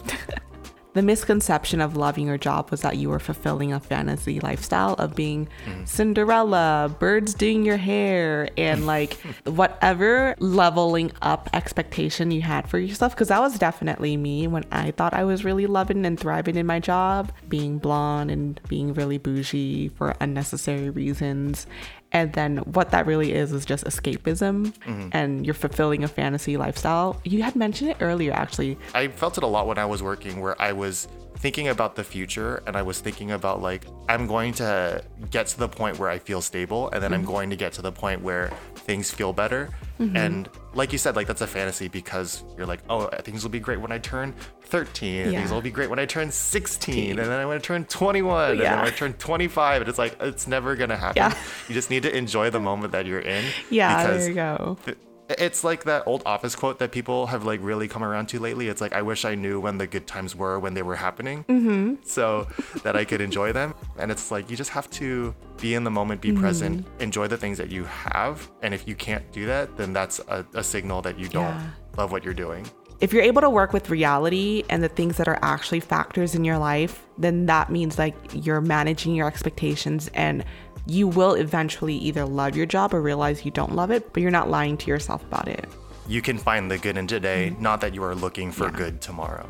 the 0.95 1.03
misconception 1.03 1.81
of 1.81 1.97
loving 1.97 2.27
your 2.27 2.39
job 2.39 2.71
was 2.71 2.83
that 2.83 2.97
you 2.97 3.09
were 3.09 3.19
fulfilling 3.19 3.73
a 3.73 3.81
fantasy 3.81 4.41
lifestyle 4.41 4.95
of 4.95 5.15
being 5.15 5.49
mm. 5.65 5.89
Cinderella, 5.89 6.95
birds 6.99 7.35
doing 7.35 7.65
your 7.65 7.79
hair, 7.79 8.49
and 8.57 8.87
like 8.93 9.15
whatever 9.45 10.35
leveling 10.39 11.13
up 11.23 11.49
expectation 11.53 12.31
you 12.31 12.43
had 12.43 12.69
for 12.69 12.79
yourself. 12.79 13.15
Because 13.15 13.29
that 13.29 13.41
was 13.41 13.59
definitely 13.59 14.17
me 14.17 14.47
when 14.47 14.65
I 14.71 14.91
thought 14.91 15.15
I 15.15 15.25
was 15.25 15.45
really 15.45 15.67
loving 15.67 16.05
and 16.05 16.19
thriving 16.19 16.57
in 16.57 16.67
my 16.67 16.79
job, 16.79 17.33
being 17.49 17.79
blonde 17.79 18.31
and 18.31 18.61
being 18.69 18.93
really 18.95 19.19
bougie 19.19 19.89
for 19.89 20.15
unnecessary 20.21 20.91
reasons. 20.91 21.67
And 22.13 22.33
then 22.35 22.59
what 22.59 22.91
that 22.91 23.07
really 23.07 23.33
is 23.33 23.53
is 23.53 23.65
just 23.65 23.85
escapism 23.85 24.73
mm-hmm. 24.73 25.09
and 25.13 25.47
you're 25.47 25.55
fulfilling 25.55 26.05
a 26.05 26.09
fantasy 26.09 26.57
lifestyle. 26.57 27.21
You 27.25 27.43
had 27.43 27.57
mentioned 27.57 27.91
it 27.91 27.97
earlier, 28.01 28.33
actually. 28.33 28.79
I 28.95 29.09
felt 29.09 29.39
it 29.39 29.45
a 29.45 29.47
lot 29.47 29.67
when 29.67 29.79
I 29.79 29.87
was 29.87 30.03
working, 30.03 30.41
where 30.41 30.61
I 30.61 30.73
was 30.73 31.09
thinking 31.43 31.67
about 31.67 31.97
the 31.97 32.05
future 32.05 32.63
and 32.69 32.77
I 32.77 32.83
was 32.83 33.01
thinking 33.01 33.33
about 33.33 33.61
like 33.61 33.85
I'm 34.09 34.29
going 34.29 34.53
to 34.55 35.03
get 35.29 35.49
to 35.49 35.59
the 35.59 35.69
point 35.69 35.99
where 35.99 36.09
I 36.09 36.21
feel 36.21 36.41
stable 36.41 36.89
and 36.91 37.03
then 37.03 37.13
I'm 37.13 37.23
mm-hmm. 37.23 37.33
going 37.33 37.51
to 37.51 37.57
get 37.57 37.73
to 37.75 37.83
the 37.83 37.91
point 37.91 38.23
where 38.23 38.53
things 38.77 39.11
feel 39.11 39.33
better. 39.33 39.69
Mm-hmm. 39.99 40.17
And 40.17 40.49
like 40.73 40.93
you 40.93 40.99
said, 40.99 41.17
like 41.17 41.27
that's 41.27 41.41
a 41.41 41.47
fantasy 41.49 41.89
because 41.89 42.45
you're 42.57 42.67
like, 42.67 42.79
oh, 42.89 43.09
things 43.23 43.43
will 43.43 43.51
be 43.51 43.59
great 43.59 43.81
when 43.81 43.91
I 43.91 43.99
turn 43.99 44.35
13. 44.67 45.33
Yeah. 45.33 45.41
things 45.41 45.51
will 45.51 45.61
be 45.61 45.73
great 45.73 45.91
when 45.91 45.99
I 45.99 46.07
turn 46.07 46.31
16. 46.31 47.19
And 47.19 47.19
then 47.19 47.41
I 47.41 47.45
want 47.45 47.61
to 47.61 47.67
turn 47.67 47.87
21. 47.87 48.31
Yeah. 48.31 48.53
And 48.53 48.63
then 48.63 48.79
I 48.79 48.91
turn 48.91 49.13
25. 49.15 49.83
And 49.83 49.89
it's 49.89 49.99
like, 49.99 50.17
it's 50.21 50.47
never 50.47 50.77
going 50.77 50.91
to 50.91 50.97
happen. 50.97 51.17
Yeah. 51.17 51.37
You 51.69 51.75
just 51.75 51.91
need 51.91 52.05
to 52.05 52.17
enjoy 52.17 52.51
the 52.51 52.61
moment 52.61 52.93
that 52.93 53.05
you're 53.05 53.19
in. 53.19 53.45
Yeah, 53.69 54.07
there 54.07 54.29
you 54.29 54.35
go. 54.35 54.79
th- 54.85 54.97
it's 55.39 55.65
like 55.65 55.85
that 55.85 56.05
old 56.07 56.23
office 56.27 56.55
quote 56.57 56.79
that 56.79 56.93
people 56.93 57.27
have 57.27 57.45
like 57.45 57.61
really 57.63 57.89
come 57.89 58.03
around 58.05 58.27
to 58.29 58.39
lately. 58.39 58.69
It's 58.69 58.81
like 58.81 58.93
I 58.93 59.03
wish 59.03 59.25
I 59.25 59.35
knew 59.35 59.61
when 59.61 59.79
the 59.79 59.87
good 59.87 60.07
times 60.07 60.35
were 60.37 60.59
when 60.59 60.75
they 60.75 60.83
were 60.83 60.97
happening, 60.97 61.45
mm-hmm. 61.45 61.95
so 62.05 62.47
that 62.83 62.97
I 62.97 63.05
could 63.05 63.21
enjoy 63.21 63.53
them. 63.53 63.75
And 63.99 64.11
it's 64.11 64.31
like 64.31 64.51
you 64.51 64.57
just 64.57 64.71
have 64.71 64.91
to 64.93 65.35
be 65.61 65.75
in 65.75 65.85
the 65.85 65.91
moment, 65.91 66.21
be 66.21 66.33
present, 66.33 66.85
Mm-hmm. 66.85 67.03
enjoy 67.03 67.27
the 67.29 67.37
things 67.37 67.59
that 67.59 67.71
you 67.71 67.85
have. 67.85 68.51
And 68.63 68.73
if 68.75 68.87
you 68.89 68.95
can't 68.95 69.31
do 69.33 69.47
that, 69.47 69.77
then 69.77 69.93
that's 69.93 70.19
a, 70.29 70.45
a 70.55 70.63
signal 70.63 71.03
that 71.03 71.19
you 71.19 71.29
don't 71.29 71.45
Yeah. 71.45 71.71
love 71.97 72.13
what 72.13 72.25
you're 72.25 72.35
doing. 72.35 72.67
if 73.01 73.13
you're 73.13 73.23
able 73.25 73.41
to 73.41 73.51
work 73.51 73.73
with 73.73 73.91
reality 73.91 74.63
and 74.71 74.81
the 74.81 74.89
things 74.89 75.17
that 75.17 75.27
are 75.27 75.39
actually 75.43 75.81
factors 75.81 76.37
in 76.37 76.45
your 76.45 76.57
life, 76.57 77.03
then 77.19 77.47
that 77.47 77.69
means 77.69 77.99
like 77.99 78.15
you're 78.33 78.61
managing 78.61 79.13
your 79.13 79.27
expectations 79.27 80.09
and 80.15 80.45
you 80.87 81.07
will 81.09 81.35
eventually 81.35 81.95
either 81.97 82.25
love 82.25 82.57
your 82.57 82.67
job 82.67 82.93
or 82.95 83.01
realize 83.01 83.45
you 83.45 83.51
don't 83.51 83.75
love 83.75 83.91
it, 83.91 84.13
but 84.13 84.23
you're 84.23 84.31
not 84.33 84.51
lying 84.51 84.77
to 84.79 84.87
yourself 84.89 85.23
about 85.25 85.49
it. 85.49 85.69
You 86.09 86.21
can 86.21 86.37
find 86.39 86.71
the 86.71 86.79
good 86.79 86.97
in 86.97 87.07
today, 87.07 87.51
Mm-hmm. 87.53 87.63
not 87.63 87.81
that 87.83 87.95
you 87.95 88.03
are 88.03 88.15
looking 88.15 88.51
for 88.51 88.71
good 88.71 89.01
tomorrow. 89.01 89.47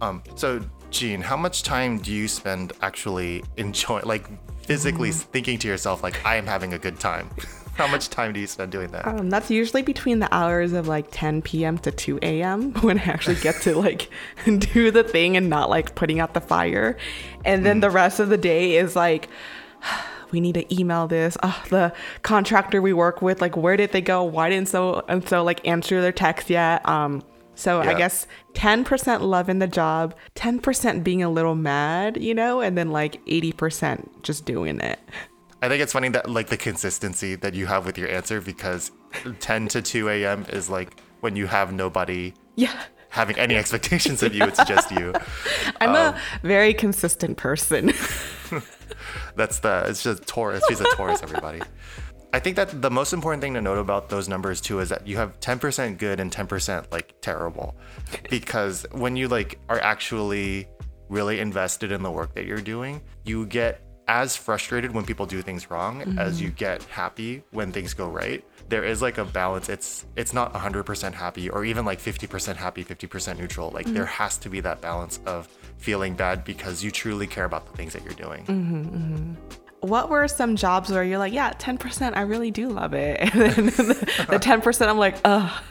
Um, 0.00 0.22
so, 0.36 0.60
Jean, 0.90 1.20
how 1.20 1.36
much 1.36 1.62
time 1.64 1.98
do 1.98 2.12
you 2.12 2.28
spend 2.28 2.72
actually 2.82 3.42
enjoying, 3.56 4.04
like 4.06 4.26
physically 4.62 5.10
Mm-hmm. 5.10 5.30
thinking 5.32 5.58
to 5.58 5.68
yourself, 5.68 6.02
like, 6.02 6.24
I 6.24 6.36
am 6.36 6.46
having 6.46 6.72
a 6.74 6.78
good 6.78 7.00
time? 7.00 7.28
how 7.74 7.86
much 7.88 8.08
time 8.10 8.32
do 8.32 8.40
you 8.40 8.46
spend 8.46 8.70
doing 8.72 8.88
that? 8.92 9.06
Um, 9.06 9.28
that's 9.30 9.50
usually 9.50 9.82
between 9.82 10.18
the 10.20 10.32
hours 10.34 10.72
of 10.72 10.86
like 10.88 11.06
10 11.10 11.42
p.m. 11.42 11.78
to 11.78 11.90
2 11.92 12.18
a.m. 12.22 12.72
when 12.82 12.98
I 12.98 13.02
actually 13.04 13.36
get 13.36 13.60
to 13.62 13.76
like 13.78 14.08
do 14.46 14.90
the 14.92 15.02
thing 15.04 15.36
and 15.36 15.48
not 15.50 15.68
like 15.68 15.94
putting 15.96 16.20
out 16.20 16.34
the 16.34 16.40
fire. 16.40 16.96
And 17.44 17.64
then 17.66 17.80
the 17.80 17.90
rest 17.90 18.18
of 18.20 18.28
the 18.30 18.38
day 18.38 18.76
is 18.76 18.94
like, 18.96 19.28
we 20.32 20.40
need 20.40 20.54
to 20.54 20.74
email 20.74 21.06
this. 21.08 21.36
Oh, 21.42 21.62
the 21.70 21.92
contractor 22.22 22.80
we 22.82 22.92
work 22.92 23.22
with, 23.22 23.40
like, 23.40 23.56
where 23.56 23.76
did 23.76 23.92
they 23.92 24.00
go? 24.00 24.22
Why 24.24 24.48
didn't 24.50 24.68
so 24.68 25.04
and 25.08 25.26
so 25.28 25.42
like 25.44 25.66
answer 25.66 26.00
their 26.00 26.12
text 26.12 26.50
yet? 26.50 26.86
Um, 26.88 27.22
so 27.54 27.80
I 27.80 27.94
guess 27.94 28.26
10% 28.54 29.20
love 29.22 29.48
in 29.48 29.58
the 29.58 29.66
job, 29.66 30.14
10% 30.36 31.02
being 31.02 31.24
a 31.24 31.28
little 31.28 31.56
mad, 31.56 32.22
you 32.22 32.32
know, 32.32 32.60
and 32.60 32.78
then 32.78 32.90
like 32.92 33.24
80% 33.26 34.22
just 34.22 34.44
doing 34.44 34.80
it. 34.80 35.00
I 35.60 35.68
think 35.68 35.82
it's 35.82 35.92
funny 35.92 36.08
that 36.10 36.30
like 36.30 36.46
the 36.48 36.56
consistency 36.56 37.34
that 37.34 37.54
you 37.54 37.66
have 37.66 37.84
with 37.84 37.98
your 37.98 38.08
answer 38.08 38.40
because 38.40 38.92
10 39.40 39.66
to 39.68 39.82
2 39.82 40.08
a.m. 40.08 40.46
is 40.50 40.70
like 40.70 41.00
when 41.18 41.34
you 41.34 41.48
have 41.48 41.72
nobody 41.72 42.32
Yeah. 42.54 42.80
having 43.08 43.36
any 43.38 43.56
expectations 43.56 44.22
of 44.22 44.32
you. 44.36 44.44
It's 44.44 44.62
just 44.64 44.92
you. 44.92 45.12
I'm 45.80 45.90
Um, 45.90 45.96
a 45.96 46.20
very 46.46 46.74
consistent 46.74 47.38
person. 47.38 47.92
That's 49.36 49.60
the, 49.60 49.84
it's 49.86 50.02
just 50.02 50.26
Taurus. 50.26 50.62
She's 50.68 50.80
a 50.80 50.84
Taurus, 50.96 51.22
everybody. 51.22 51.60
I 52.32 52.40
think 52.40 52.56
that 52.56 52.82
the 52.82 52.90
most 52.90 53.12
important 53.12 53.40
thing 53.40 53.54
to 53.54 53.62
note 53.62 53.78
about 53.78 54.10
those 54.10 54.28
numbers 54.28 54.60
too 54.60 54.80
is 54.80 54.90
that 54.90 55.06
you 55.06 55.16
have 55.16 55.40
10% 55.40 55.96
good 55.96 56.20
and 56.20 56.30
10% 56.30 56.92
like 56.92 57.14
terrible. 57.22 57.76
Because 58.28 58.86
when 58.92 59.16
you 59.16 59.28
like 59.28 59.58
are 59.68 59.80
actually 59.80 60.68
really 61.08 61.40
invested 61.40 61.90
in 61.90 62.02
the 62.02 62.10
work 62.10 62.34
that 62.34 62.44
you're 62.44 62.60
doing, 62.60 63.00
you 63.24 63.46
get 63.46 63.82
as 64.08 64.34
frustrated 64.36 64.92
when 64.94 65.04
people 65.04 65.26
do 65.26 65.42
things 65.42 65.70
wrong 65.70 66.00
as 66.18 66.40
you 66.40 66.48
mm-hmm. 66.48 66.56
get 66.56 66.82
happy 66.84 67.42
when 67.50 67.70
things 67.70 67.92
go 67.92 68.08
right. 68.08 68.42
There 68.68 68.82
is 68.82 69.02
like 69.02 69.18
a 69.18 69.24
balance. 69.24 69.68
It's 69.68 70.06
it's 70.16 70.32
not 70.32 70.52
100% 70.54 71.12
happy 71.12 71.48
or 71.50 71.64
even 71.64 71.84
like 71.84 72.00
50% 72.00 72.56
happy, 72.56 72.84
50% 72.84 73.38
neutral. 73.38 73.70
Like 73.70 73.86
there 73.86 74.04
mm-hmm. 74.04 74.12
has 74.12 74.38
to 74.38 74.50
be 74.50 74.60
that 74.60 74.80
balance 74.80 75.20
of 75.26 75.48
feeling 75.78 76.14
bad 76.14 76.44
because 76.44 76.84
you 76.84 76.90
truly 76.90 77.26
care 77.26 77.44
about 77.44 77.70
the 77.70 77.76
things 77.76 77.92
that 77.92 78.04
you're 78.04 78.14
doing. 78.14 79.36
what 79.80 80.10
were 80.10 80.26
some 80.28 80.56
jobs 80.56 80.90
where 80.90 81.04
you're 81.04 81.18
like, 81.18 81.32
yeah, 81.32 81.52
10%, 81.52 82.16
I 82.16 82.22
really 82.22 82.50
do 82.50 82.68
love 82.68 82.94
it. 82.94 83.20
And 83.34 83.40
then 83.40 83.66
the, 83.66 84.26
the 84.30 84.38
10%, 84.38 84.88
I'm 84.88 84.98
like, 84.98 85.16
ugh. 85.24 85.62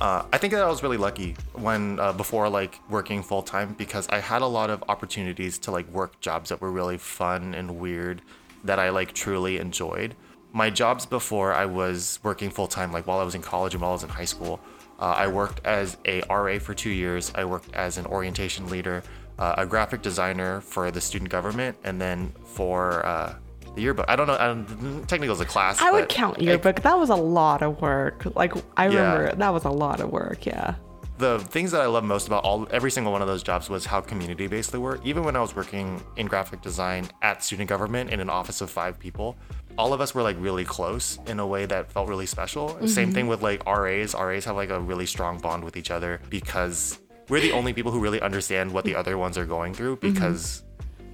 Uh, 0.00 0.24
I 0.32 0.38
think 0.38 0.52
that 0.52 0.62
I 0.62 0.66
was 0.66 0.82
really 0.82 0.96
lucky 0.96 1.36
when 1.52 2.00
uh, 2.00 2.12
before 2.12 2.48
like 2.48 2.80
working 2.90 3.22
full 3.22 3.42
time 3.42 3.74
because 3.74 4.08
I 4.08 4.18
had 4.18 4.42
a 4.42 4.46
lot 4.46 4.68
of 4.68 4.82
opportunities 4.88 5.56
to 5.58 5.70
like 5.70 5.88
work 5.88 6.20
jobs 6.20 6.48
that 6.48 6.60
were 6.60 6.72
really 6.72 6.98
fun 6.98 7.54
and 7.54 7.78
weird 7.78 8.20
that 8.64 8.80
I 8.80 8.88
like 8.88 9.12
truly 9.12 9.58
enjoyed. 9.58 10.16
My 10.52 10.68
jobs 10.68 11.06
before 11.06 11.52
I 11.52 11.66
was 11.66 12.18
working 12.24 12.50
full 12.50 12.66
time, 12.66 12.92
like 12.92 13.06
while 13.06 13.20
I 13.20 13.24
was 13.24 13.36
in 13.36 13.42
college 13.42 13.74
and 13.74 13.82
while 13.82 13.90
I 13.90 13.94
was 13.94 14.02
in 14.02 14.08
high 14.08 14.24
school, 14.24 14.58
uh, 14.98 15.14
I 15.16 15.28
worked 15.28 15.64
as 15.64 15.96
a 16.06 16.22
RA 16.28 16.58
for 16.58 16.74
two 16.74 16.90
years. 16.90 17.32
I 17.34 17.44
worked 17.44 17.72
as 17.74 17.96
an 17.98 18.06
orientation 18.06 18.68
leader, 18.68 19.02
uh, 19.38 19.54
a 19.58 19.66
graphic 19.66 20.02
designer 20.02 20.60
for 20.60 20.90
the 20.90 21.00
student 21.00 21.30
government, 21.30 21.76
and 21.84 22.00
then 22.00 22.32
for 22.44 23.04
uh, 23.06 23.34
the 23.74 23.82
yearbook. 23.82 24.06
I 24.08 24.14
don't 24.16 24.26
know. 24.26 24.34
I 24.38 24.46
don't, 24.48 24.66
technically, 25.08 25.26
it 25.26 25.30
was 25.30 25.40
a 25.40 25.44
class. 25.44 25.80
I 25.80 25.90
would 25.90 26.08
count 26.08 26.38
I- 26.38 26.42
yearbook. 26.42 26.82
That 26.82 26.98
was 26.98 27.10
a 27.10 27.16
lot 27.16 27.62
of 27.62 27.80
work. 27.82 28.24
Like, 28.36 28.52
I 28.76 28.88
Yeah. 28.88 29.12
remember 29.14 29.36
that 29.36 29.52
was 29.52 29.64
a 29.64 29.70
lot 29.70 30.00
of 30.00 30.10
work. 30.10 30.46
Yeah. 30.46 30.74
the 31.16 31.38
things 31.38 31.70
that 31.70 31.80
I 31.80 31.86
love 31.86 32.02
most 32.02 32.26
about 32.26 32.42
all 32.42 32.66
every 32.72 32.90
single 32.90 33.12
one 33.12 33.22
of 33.22 33.28
those 33.28 33.44
jobs 33.44 33.70
was 33.70 33.86
how 33.86 34.00
community 34.00 34.48
based 34.48 34.72
they 34.72 34.78
were. 34.78 34.98
Even 35.04 35.22
when 35.22 35.36
I 35.36 35.40
was 35.40 35.54
working 35.54 36.02
in 36.16 36.26
graphic 36.26 36.60
design 36.60 37.06
at 37.22 37.44
student 37.44 37.68
government 37.68 38.10
in 38.10 38.18
an 38.18 38.28
office 38.28 38.60
of 38.60 38.68
five 38.68 38.98
people, 38.98 39.36
all 39.78 39.92
of 39.92 40.00
us 40.00 40.12
were 40.12 40.22
like 40.22 40.36
really 40.40 40.64
close 40.64 41.20
in 41.28 41.38
a 41.38 41.46
way 41.46 41.66
that 41.66 41.92
felt 41.92 42.08
really 42.08 42.26
special. 42.26 42.76
Same 42.88 43.12
thing 43.12 43.28
with 43.28 43.42
like 43.42 43.64
RAs. 43.64 44.12
RAs 44.12 44.44
have 44.44 44.56
like 44.56 44.70
a 44.70 44.80
really 44.80 45.06
strong 45.06 45.38
bond 45.38 45.62
with 45.62 45.76
each 45.76 45.92
other 45.92 46.20
because 46.30 46.98
we're 47.28 47.40
the 47.40 47.52
only 47.52 47.72
people 47.72 47.92
who 47.92 48.00
really 48.00 48.20
understand 48.20 48.72
what 48.72 48.84
the 48.84 48.90
mm-hmm. 48.90 49.00
other 49.00 49.18
ones 49.18 49.38
are 49.38 49.46
going 49.46 49.74
through 49.74 49.96
mm-hmm. 49.96 50.12
because 50.12 50.62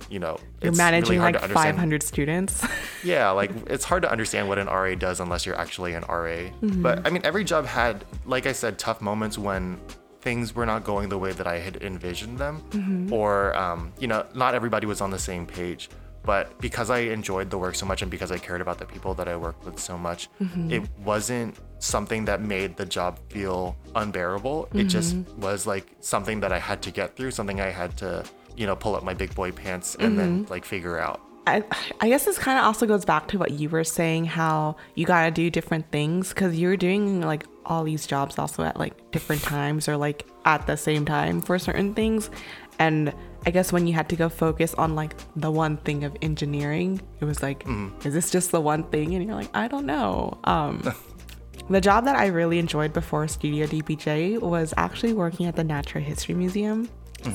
you 0.09 0.19
know 0.19 0.38
You're 0.61 0.73
managing 0.73 1.21
really 1.21 1.21
hard 1.21 1.35
like 1.35 1.49
to 1.49 1.55
500 1.55 2.02
students. 2.02 2.67
yeah, 3.05 3.31
like 3.31 3.50
it's 3.69 3.85
hard 3.85 4.02
to 4.02 4.11
understand 4.11 4.49
what 4.49 4.59
an 4.59 4.67
RA 4.67 4.95
does 4.95 5.21
unless 5.21 5.47
you're 5.47 5.59
actually 5.59 5.95
an 5.95 6.02
RA. 6.02 6.50
Mm-hmm. 6.62 6.83
But 6.83 7.07
I 7.07 7.11
mean, 7.11 7.23
every 7.25 7.45
job 7.45 7.67
had, 7.67 8.05
like 8.26 8.47
I 8.47 8.52
said, 8.52 8.79
tough 8.79 9.00
moments 9.00 9.38
when 9.38 9.81
things 10.21 10.55
were 10.55 10.67
not 10.67 10.85
going 10.85 11.09
the 11.09 11.19
way 11.19 11.33
that 11.33 11.47
I 11.47 11.59
had 11.59 11.76
envisioned 11.76 12.38
them, 12.38 13.09
or 13.12 13.57
um, 13.57 13.93
you 13.99 14.09
know, 14.09 14.26
not 14.35 14.55
everybody 14.55 14.87
was 14.87 15.00
on 15.00 15.11
the 15.11 15.19
same 15.19 15.47
page. 15.47 15.88
But 16.23 16.59
because 16.61 16.91
I 16.91 16.99
enjoyed 16.99 17.50
the 17.50 17.59
work 17.59 17.75
so 17.75 17.87
much 17.87 18.03
and 18.03 18.11
because 18.11 18.31
I 18.31 18.39
cared 18.39 18.61
about 18.61 18.79
the 18.79 18.85
people 18.85 19.15
that 19.15 19.27
I 19.27 19.37
worked 19.37 19.65
with 19.65 19.79
so 19.79 19.97
much, 19.97 20.29
mm-hmm. 20.41 20.71
it 20.71 20.83
wasn't 21.03 21.57
something 21.79 22.27
that 22.27 22.43
made 22.43 22.77
the 22.77 22.85
job 22.85 23.19
feel 23.31 23.77
unbearable. 23.95 24.67
It 24.67 24.75
mm-hmm. 24.75 24.89
just 24.89 25.17
was 25.39 25.67
like 25.67 25.87
something 26.00 26.41
that 26.41 26.53
I 26.53 26.59
had 26.59 26.83
to 26.83 26.91
get 26.91 27.17
through, 27.17 27.31
something 27.31 27.61
I 27.61 27.71
had 27.71 27.97
to, 27.99 28.25
you 28.57 28.67
know, 28.67 28.77
pull 28.77 28.95
up 28.95 29.03
my 29.03 29.15
big 29.15 29.35
boy 29.35 29.50
pants 29.50 29.97
and 29.99 30.19
then 30.19 30.43
mm-hmm. 30.43 30.53
like 30.53 30.65
figure 30.65 30.99
out. 30.99 31.21
I, 31.47 31.65
I 32.00 32.09
guess 32.09 32.27
this 32.27 32.39
kind 32.39 32.59
of 32.59 32.65
also 32.65 32.87
goes 32.87 33.05
back 33.05 33.29
to 33.29 33.39
what 33.39 33.53
you 33.53 33.69
were 33.71 33.83
saying 33.83 34.27
how 34.27 34.77
you 34.95 35.07
got 35.07 35.25
to 35.25 35.31
do 35.31 35.50
different 35.50 35.91
things 35.91 36.29
because 36.29 36.59
you're 36.59 36.77
doing 36.77 37.23
like 37.23 37.45
all 37.65 37.83
these 37.83 38.07
jobs 38.07 38.39
also 38.39 38.62
at 38.62 38.79
like 38.79 39.11
different 39.11 39.43
times 39.43 39.89
or 39.89 39.97
like 39.97 40.27
at 40.45 40.67
the 40.67 40.77
same 40.77 41.05
time 41.05 41.41
for 41.41 41.59
certain 41.59 41.95
things. 41.95 42.31
And 42.79 43.12
I 43.47 43.51
guess 43.51 43.73
when 43.73 43.87
you 43.87 43.95
had 43.95 44.09
to 44.11 44.17
go 44.17 44.29
focus 44.29 44.75
on 44.75 44.95
like 44.95 45.15
the 45.35 45.51
one 45.51 45.79
thing 45.79 46.05
of 46.05 46.17
engineering, 46.21 47.01
it 47.21 47.25
was 47.25 47.43
like, 47.43 47.65
is 48.05 48.13
this 48.13 48.31
just 48.31 48.53
the 48.53 48.61
one 48.61 48.85
thing? 48.85 49.15
And 49.15 49.25
you're 49.25 49.35
like, 49.35 49.51
I 49.55 49.67
don't 49.69 49.87
know. 49.87 50.39
Um, 50.45 50.83
the 51.71 51.81
job 51.81 52.05
that 52.05 52.17
I 52.17 52.27
really 52.27 52.59
enjoyed 52.59 52.93
before 52.93 53.27
Studio 53.29 53.67
DBJ 53.67 54.41
was 54.41 54.75
actually 54.77 55.15
working 55.15 55.47
at 55.47 55.57
the 55.57 55.65
Natural 55.65 56.05
History 56.05 56.35
Museum. 56.35 56.89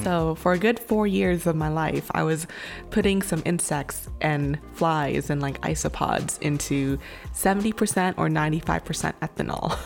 So, 0.03 0.33
for 0.33 0.53
a 0.53 0.57
good 0.57 0.79
four 0.79 1.05
years 1.05 1.45
of 1.45 1.55
my 1.55 1.69
life, 1.69 2.09
I 2.15 2.23
was 2.23 2.47
putting 2.89 3.21
some 3.21 3.43
insects 3.45 4.09
and 4.19 4.57
flies 4.73 5.29
and 5.29 5.43
like 5.43 5.61
isopods 5.61 6.41
into 6.41 6.97
70% 7.35 8.15
or 8.17 8.27
95% 8.27 9.13
ethanol. 9.21 9.77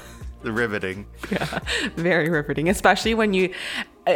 The 0.41 0.51
riveting. 0.53 1.05
yeah, 1.29 1.59
very 1.97 2.29
riveting, 2.29 2.69
especially 2.69 3.13
when 3.13 3.33
you, 3.33 3.53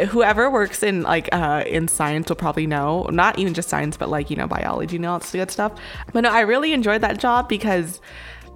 whoever 0.02 0.50
works 0.50 0.82
in 0.82 1.02
like 1.02 1.28
uh, 1.32 1.64
in 1.66 1.88
science 1.88 2.28
will 2.28 2.36
probably 2.36 2.66
know, 2.66 3.04
not 3.04 3.38
even 3.38 3.54
just 3.54 3.68
science, 3.68 3.96
but 3.96 4.08
like, 4.08 4.30
you 4.30 4.36
know, 4.36 4.46
biology 4.46 4.96
and 4.96 5.06
all 5.06 5.18
that 5.18 5.30
good 5.30 5.50
stuff. 5.50 5.72
But 6.12 6.22
no, 6.22 6.30
I 6.30 6.40
really 6.40 6.72
enjoyed 6.72 7.00
that 7.00 7.18
job 7.18 7.48
because 7.48 8.00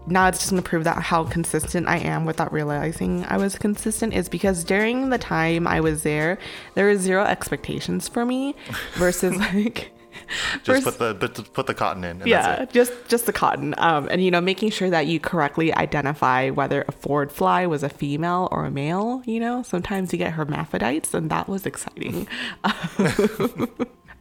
now 0.07 0.28
it's 0.28 0.38
just 0.38 0.50
gonna 0.50 0.62
prove 0.62 0.85
that 0.85 1.02
how 1.02 1.25
consistent 1.25 1.88
I 1.88 1.99
am 1.99 2.25
without 2.25 2.52
realizing 2.52 3.25
I 3.26 3.37
was 3.37 3.57
consistent 3.57 4.14
is 4.14 4.28
because 4.28 4.64
during 4.64 5.11
the 5.11 5.18
time 5.18 5.66
I 5.66 5.80
was 5.80 6.02
there, 6.02 6.38
there 6.75 6.88
was 6.88 7.00
zero 7.00 7.25
expectations 7.25 8.09
for 8.09 8.25
me 8.25 8.54
versus 8.95 9.37
like 9.54 9.92
Just 10.62 10.84
First- 10.84 10.84
put 10.84 10.98
the 10.98 11.14
but 11.14 11.52
put 11.54 11.66
the 11.66 11.75
cotton 11.75 12.04
in. 12.04 12.18
And 12.20 12.26
yeah, 12.26 12.56
That's 12.56 12.70
it. 12.70 12.75
just 12.75 12.92
just 13.08 13.26
the 13.26 13.32
cotton. 13.32 13.75
Um, 13.78 14.08
and 14.10 14.22
you 14.22 14.30
know, 14.30 14.40
making 14.40 14.70
sure 14.70 14.90
that 14.90 15.06
you 15.06 15.20
correctly 15.20 15.75
identify 15.75 16.50
whether 16.50 16.84
a 16.88 16.92
Ford 16.92 17.30
fly 17.32 17.66
was 17.66 17.82
a 17.82 17.88
female 17.88 18.48
or 18.50 18.64
a 18.64 18.70
male. 18.70 19.22
You 19.26 19.40
know, 19.40 19.62
sometimes 19.62 20.12
you 20.12 20.18
get 20.18 20.32
hermaphrodites, 20.32 21.14
and 21.14 21.30
that 21.30 21.48
was 21.48 21.66
exciting. 21.66 22.26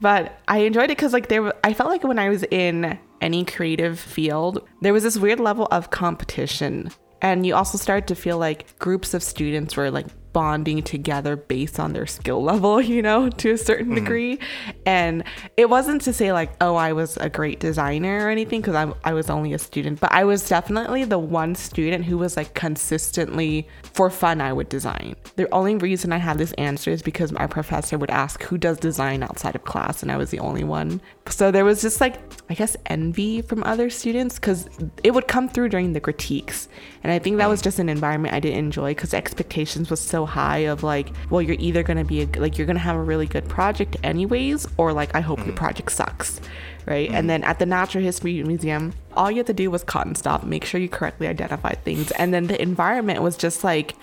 but 0.02 0.40
I 0.48 0.60
enjoyed 0.60 0.86
it 0.86 0.98
because 0.98 1.14
like 1.14 1.28
there, 1.30 1.54
I 1.64 1.74
felt 1.74 1.90
like 1.90 2.04
when 2.04 2.20
I 2.20 2.30
was 2.30 2.44
in 2.44 2.98
any 3.22 3.46
creative 3.46 4.00
field, 4.00 4.68
there 4.82 4.94
was 4.94 5.04
this 5.04 5.18
weird 5.18 5.40
level 5.40 5.68
of 5.72 5.90
competition, 5.90 6.92
and 7.22 7.46
you 7.46 7.56
also 7.56 7.78
started 7.78 8.08
to 8.10 8.16
feel 8.16 8.38
like 8.38 8.78
groups 8.80 9.14
of 9.14 9.24
students 9.24 9.76
were 9.76 9.90
like 9.90 10.08
bonding 10.38 10.84
together 10.84 11.36
based 11.36 11.80
on 11.80 11.94
their 11.94 12.06
skill 12.06 12.44
level, 12.44 12.80
you 12.94 13.02
know, 13.02 13.28
to 13.28 13.54
a 13.54 13.58
certain 13.58 13.88
mm-hmm. 13.88 13.96
degree. 13.96 14.40
And 14.86 15.24
it 15.58 15.68
wasn't 15.68 16.04
to 16.04 16.14
say 16.14 16.32
like, 16.32 16.52
oh, 16.62 16.76
I 16.76 16.94
was 16.94 17.18
a 17.18 17.28
great 17.28 17.60
designer 17.60 18.28
or 18.28 18.30
anything, 18.30 18.62
because 18.62 18.76
I, 18.76 18.94
I 19.04 19.14
was 19.14 19.32
only 19.32 19.54
a 19.54 19.58
student, 19.58 20.00
but 20.00 20.12
I 20.12 20.26
was 20.26 20.48
definitely 20.48 21.06
the 21.06 21.18
one 21.18 21.56
student 21.56 22.06
who 22.06 22.20
was 22.20 22.38
like 22.38 22.54
consistently 22.54 23.68
for 23.82 24.12
fun, 24.12 24.40
I 24.40 24.54
would 24.54 24.70
design. 24.70 25.16
The 25.38 25.52
only 25.52 25.76
reason 25.76 26.14
I 26.14 26.18
had 26.18 26.38
this 26.38 26.52
answer 26.60 26.92
is 26.92 27.02
because 27.02 27.32
my 27.32 27.48
professor 27.48 27.98
would 27.98 28.12
ask 28.12 28.44
who 28.44 28.60
does 28.60 28.78
design 28.78 29.24
outside 29.24 29.56
of 29.56 29.64
class, 29.64 30.04
and 30.04 30.12
I 30.12 30.18
was 30.18 30.30
the 30.30 30.38
only 30.38 30.64
one. 30.64 31.02
So 31.30 31.50
there 31.50 31.66
was 31.66 31.82
just 31.82 32.00
like, 32.00 32.20
I 32.48 32.54
guess, 32.54 32.78
envy 32.86 33.42
from 33.42 33.64
other 33.64 33.90
students 33.90 34.36
because 34.36 34.70
it 35.04 35.16
would 35.16 35.28
come 35.28 35.50
through 35.50 35.70
during 35.70 35.94
the 35.94 36.00
critiques. 36.00 36.70
And 37.08 37.14
I 37.14 37.20
think 37.20 37.38
that 37.38 37.48
was 37.48 37.62
just 37.62 37.80
an 37.80 37.88
environment 37.88 38.34
I 38.34 38.42
didn't 38.42 38.60
enjoy 38.60 38.92
because 38.92 39.14
expectations 39.14 39.90
was 39.90 40.02
so 40.02 40.26
high 40.26 40.58
of 40.58 40.84
like, 40.84 41.08
well, 41.30 41.42
you're 41.42 41.56
either 41.58 41.82
going 41.82 41.96
to 41.96 42.04
be 42.04 42.24
a, 42.24 42.26
like, 42.38 42.58
you're 42.58 42.68
going 42.68 42.76
to 42.76 42.84
have 42.84 42.98
a 42.98 43.02
really 43.02 43.26
good 43.26 43.48
project 43.48 43.96
anyways, 44.04 44.68
or 44.76 44.92
like, 44.92 45.16
I 45.16 45.22
hope 45.22 45.40
your 45.40 45.54
mm. 45.54 45.56
project 45.56 45.94
sucks. 45.94 46.42
Right. 46.86 47.10
And 47.10 47.24
mm. 47.24 47.28
then 47.30 47.44
at 47.46 47.60
the 47.60 47.66
Natural 47.66 48.04
History 48.04 48.44
Museum, 48.44 48.92
all 49.14 49.32
you 49.32 49.38
had 49.38 49.48
to 49.48 49.54
do 49.54 49.72
was 49.72 49.86
cotton 49.86 50.16
stop, 50.16 50.44
make 50.44 50.66
sure 50.66 50.82
you 50.82 50.90
correctly 50.90 51.28
identify 51.28 51.76
things. 51.76 52.12
And 52.12 52.34
then 52.34 52.48
the 52.48 52.62
environment 52.62 53.22
was 53.22 53.38
just 53.38 53.64
like, 53.64 53.96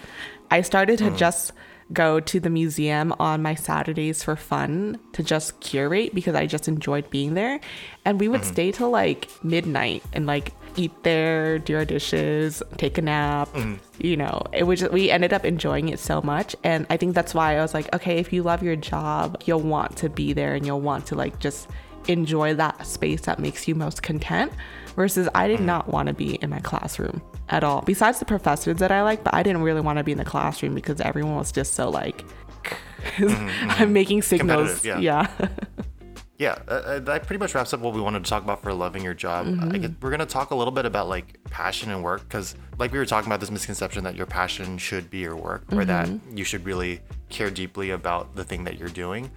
I 0.51 0.63
started 0.63 0.97
to 1.01 1.11
mm. 1.11 1.19
just 1.19 1.53
go 1.93 2.21
to 2.21 2.41
the 2.41 2.49
museum 2.49 3.13
on 3.21 3.43
my 3.43 3.55
Saturdays 3.55 4.23
for 4.23 4.35
fun 4.35 4.99
to 5.13 5.23
just 5.23 5.61
curate 5.61 6.15
because 6.15 6.35
I 6.35 6.47
just 6.47 6.69
enjoyed 6.69 7.11
being 7.11 7.35
there. 7.35 7.61
And 8.07 8.19
we 8.19 8.29
would 8.29 8.47
stay 8.47 8.73
till 8.73 8.89
like 8.89 9.29
midnight 9.45 10.03
and 10.15 10.25
like 10.25 10.55
eat 10.77 11.03
there, 11.03 11.59
do 11.59 11.77
our 11.77 11.85
dishes, 11.85 12.63
take 12.77 12.99
a 12.99 13.03
nap. 13.03 13.49
Mm-hmm. 13.53 13.75
You 13.99 14.17
know, 14.17 14.43
it 14.53 14.65
was 14.65 14.81
just, 14.81 14.93
we 14.93 15.11
ended 15.11 15.33
up 15.33 15.45
enjoying 15.45 15.89
it 15.89 15.99
so 15.99 16.21
much. 16.23 16.57
And 16.65 16.87
I 16.91 16.97
think 16.97 17.15
that's 17.15 17.35
why 17.35 17.57
I 17.57 17.63
was 17.63 17.75
like, 17.75 17.93
okay, 17.95 18.19
if 18.19 18.33
you 18.33 18.43
love 18.43 18.63
your 18.63 18.77
job, 18.77 19.43
you'll 19.45 19.61
want 19.61 19.97
to 19.99 20.09
be 20.09 20.33
there 20.33 20.55
and 20.55 20.67
you'll 20.67 20.81
want 20.81 21.07
to 21.07 21.15
like 21.15 21.39
just 21.39 21.69
enjoy 22.09 22.55
that 22.55 22.87
space 22.87 23.23
that 23.23 23.39
makes 23.39 23.67
you 23.67 23.75
most 23.75 24.03
content 24.03 24.53
versus 24.97 25.29
I 25.35 25.49
did 25.49 25.57
mm-hmm. 25.57 25.67
not 25.67 25.89
want 25.89 26.09
to 26.09 26.15
be 26.15 26.35
in 26.37 26.51
my 26.51 26.61
classroom 26.61 27.23
at 27.49 27.65
all. 27.65 27.83
Besides 27.83 28.19
the 28.19 28.25
professors 28.25 28.79
that 28.79 28.93
I 28.93 29.03
like, 29.03 29.25
but 29.25 29.35
I 29.35 29.43
didn't 29.43 29.63
really 29.63 29.81
want 29.81 29.99
to 29.99 30.05
be 30.05 30.13
in 30.13 30.19
the 30.19 30.25
classroom 30.25 30.75
because 30.75 31.01
everyone 31.01 31.37
was 31.37 31.53
just 31.53 31.75
so 31.75 31.89
like 31.91 32.25
mm-hmm, 33.17 33.71
I'm 33.71 33.93
making 33.93 34.23
signals. 34.23 34.81
Competitive, 34.81 35.03
Yeah. 35.03 35.29
Yeah, 36.39 36.59
uh, 36.67 36.71
uh, 36.71 36.99
that 37.01 37.27
pretty 37.27 37.39
much 37.39 37.55
wraps 37.55 37.73
up 37.73 37.81
what 37.81 37.95
we 37.95 38.01
wanted 38.01 38.25
to 38.25 38.29
talk 38.29 38.43
about 38.43 38.61
for 38.63 38.73
loving 38.73 39.05
your 39.05 39.15
job. 39.15 39.47
I 39.73 39.79
get, 39.79 39.93
we're 40.03 40.11
gonna 40.11 40.27
talk 40.27 40.51
a 40.51 40.55
little 40.55 40.73
bit 40.73 40.85
about 40.85 41.09
like 41.09 41.39
passion 41.45 41.93
and 41.93 42.03
work 42.03 42.23
because, 42.23 42.57
like 42.77 42.91
we 42.91 42.99
were 42.99 43.07
talking 43.07 43.29
about, 43.29 43.39
this 43.41 43.51
misconception 43.53 44.03
that 44.05 44.17
your 44.17 44.27
passion 44.27 44.77
should 44.79 45.11
be 45.11 45.19
your 45.19 45.37
work 45.37 45.65
or 45.73 45.85
that 45.85 46.09
you 46.35 46.43
should 46.45 46.65
really 46.65 47.01
care 47.29 47.51
deeply 47.51 47.91
about 47.91 48.35
the 48.35 48.43
thing 48.45 48.65
that 48.65 48.79
you're 48.79 48.89
doing. 48.89 49.31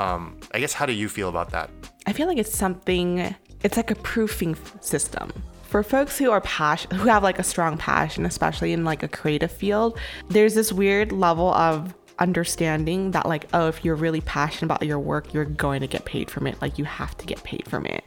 Um, 0.00 0.38
I 0.54 0.60
guess 0.60 0.72
how 0.72 0.86
do 0.86 0.92
you 0.92 1.08
feel 1.08 1.28
about 1.28 1.50
that? 1.50 1.70
I 2.06 2.12
feel 2.12 2.26
like 2.26 2.38
it's 2.38 2.56
something 2.56 3.34
it's 3.62 3.76
like 3.76 3.90
a 3.90 3.96
proofing 3.96 4.56
system. 4.80 5.32
For 5.64 5.82
folks 5.82 6.16
who 6.16 6.30
are 6.30 6.40
passion 6.40 6.90
who 6.92 7.08
have 7.08 7.22
like 7.22 7.38
a 7.38 7.42
strong 7.42 7.76
passion, 7.76 8.24
especially 8.24 8.72
in 8.72 8.84
like 8.86 9.02
a 9.02 9.08
creative 9.08 9.52
field, 9.52 9.98
there's 10.30 10.54
this 10.54 10.72
weird 10.72 11.12
level 11.12 11.52
of 11.52 11.92
understanding 12.18 13.12
that 13.12 13.26
like 13.26 13.46
oh 13.52 13.68
if 13.68 13.84
you're 13.84 13.94
really 13.94 14.20
passionate 14.20 14.66
about 14.66 14.82
your 14.86 14.98
work 14.98 15.32
you're 15.32 15.44
going 15.44 15.80
to 15.80 15.86
get 15.86 16.04
paid 16.04 16.30
from 16.30 16.46
it. 16.46 16.60
Like 16.60 16.78
you 16.78 16.84
have 16.84 17.16
to 17.18 17.26
get 17.26 17.42
paid 17.42 17.68
from 17.68 17.86
it. 17.86 18.04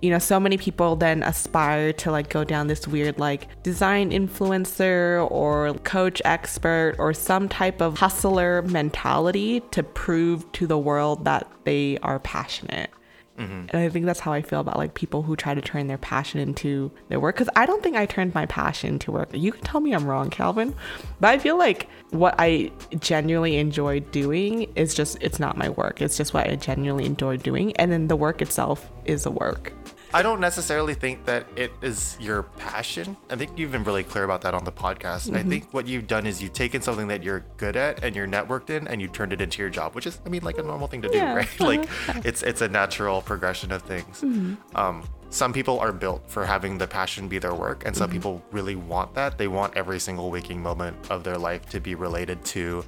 You 0.00 0.10
know 0.10 0.18
so 0.18 0.40
many 0.40 0.58
people 0.58 0.96
then 0.96 1.22
aspire 1.22 1.92
to 1.94 2.10
like 2.10 2.28
go 2.28 2.44
down 2.44 2.66
this 2.66 2.88
weird 2.88 3.18
like 3.18 3.62
design 3.62 4.10
influencer 4.10 5.30
or 5.30 5.74
coach 5.84 6.20
expert 6.24 6.96
or 6.98 7.14
some 7.14 7.48
type 7.48 7.80
of 7.80 7.98
hustler 7.98 8.62
mentality 8.62 9.60
to 9.70 9.82
prove 9.82 10.50
to 10.52 10.66
the 10.66 10.78
world 10.78 11.24
that 11.24 11.50
they 11.64 11.98
are 11.98 12.18
passionate 12.18 12.90
Mm-hmm. 13.38 13.66
and 13.70 13.74
I 13.74 13.88
think 13.88 14.04
that's 14.04 14.20
how 14.20 14.32
I 14.32 14.42
feel 14.42 14.60
about 14.60 14.76
like 14.76 14.92
people 14.92 15.22
who 15.22 15.36
try 15.36 15.54
to 15.54 15.60
turn 15.62 15.86
their 15.86 15.98
passion 15.98 16.38
into 16.38 16.90
their 17.08 17.18
work. 17.18 17.34
Because 17.34 17.48
I 17.56 17.64
don't 17.64 17.82
think 17.82 17.96
I 17.96 18.04
turned 18.04 18.34
my 18.34 18.44
passion 18.46 18.90
into 18.90 19.10
work. 19.10 19.30
You 19.32 19.52
can 19.52 19.62
tell 19.62 19.80
me 19.80 19.92
I'm 19.94 20.04
wrong, 20.04 20.28
Calvin, 20.28 20.74
but 21.18 21.28
I 21.28 21.38
feel 21.38 21.56
like 21.56 21.88
what 22.10 22.34
I 22.38 22.70
genuinely 22.98 23.56
enjoy 23.56 24.00
doing 24.00 24.70
is 24.76 24.94
just 24.94 25.16
it's 25.22 25.40
not 25.40 25.56
my 25.56 25.70
work. 25.70 26.02
It's 26.02 26.16
just 26.16 26.34
what 26.34 26.48
I 26.48 26.56
genuinely 26.56 27.06
enjoy 27.06 27.38
doing, 27.38 27.74
and 27.76 27.90
then 27.90 28.08
the 28.08 28.16
work 28.16 28.42
itself 28.42 28.90
is 29.06 29.24
a 29.24 29.30
work. 29.30 29.72
I 30.14 30.22
don't 30.22 30.40
necessarily 30.40 30.94
think 30.94 31.24
that 31.24 31.46
it 31.56 31.72
is 31.80 32.18
your 32.20 32.42
passion. 32.42 33.16
I 33.30 33.36
think 33.36 33.58
you've 33.58 33.72
been 33.72 33.84
really 33.84 34.04
clear 34.04 34.24
about 34.24 34.42
that 34.42 34.52
on 34.52 34.64
the 34.64 34.72
podcast. 34.72 35.34
I 35.34 35.38
mm-hmm. 35.38 35.48
think 35.48 35.72
what 35.74 35.86
you've 35.86 36.06
done 36.06 36.26
is 36.26 36.42
you've 36.42 36.52
taken 36.52 36.82
something 36.82 37.08
that 37.08 37.22
you're 37.22 37.44
good 37.56 37.76
at 37.76 38.04
and 38.04 38.14
you're 38.14 38.28
networked 38.28 38.68
in 38.68 38.86
and 38.88 39.00
you 39.00 39.08
turned 39.08 39.32
it 39.32 39.40
into 39.40 39.62
your 39.62 39.70
job, 39.70 39.94
which 39.94 40.06
is, 40.06 40.20
I 40.26 40.28
mean, 40.28 40.42
like 40.42 40.58
a 40.58 40.62
normal 40.62 40.86
thing 40.86 41.00
to 41.02 41.08
do, 41.08 41.16
Yeah, 41.16 41.34
right? 41.34 41.60
like 41.60 41.80
uh-huh. 41.80 42.22
it's 42.24 42.42
it's 42.42 42.60
a 42.60 42.68
natural 42.68 43.22
progression 43.22 43.72
of 43.72 43.82
things. 43.82 44.20
Mm-hmm. 44.20 44.76
Um, 44.76 45.02
some 45.30 45.52
people 45.54 45.80
are 45.80 45.92
built 45.92 46.28
for 46.30 46.44
having 46.44 46.76
the 46.76 46.86
passion 46.86 47.26
be 47.26 47.38
their 47.38 47.54
work, 47.54 47.86
and 47.86 47.96
some 47.96 48.08
mm-hmm. 48.08 48.16
people 48.18 48.42
really 48.50 48.76
want 48.76 49.14
that. 49.14 49.38
They 49.38 49.48
want 49.48 49.74
every 49.76 49.98
single 49.98 50.30
waking 50.30 50.62
moment 50.62 50.96
of 51.10 51.24
their 51.24 51.38
life 51.38 51.66
to 51.70 51.80
be 51.80 51.94
related 51.94 52.44
to 52.46 52.84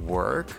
work. 0.00 0.50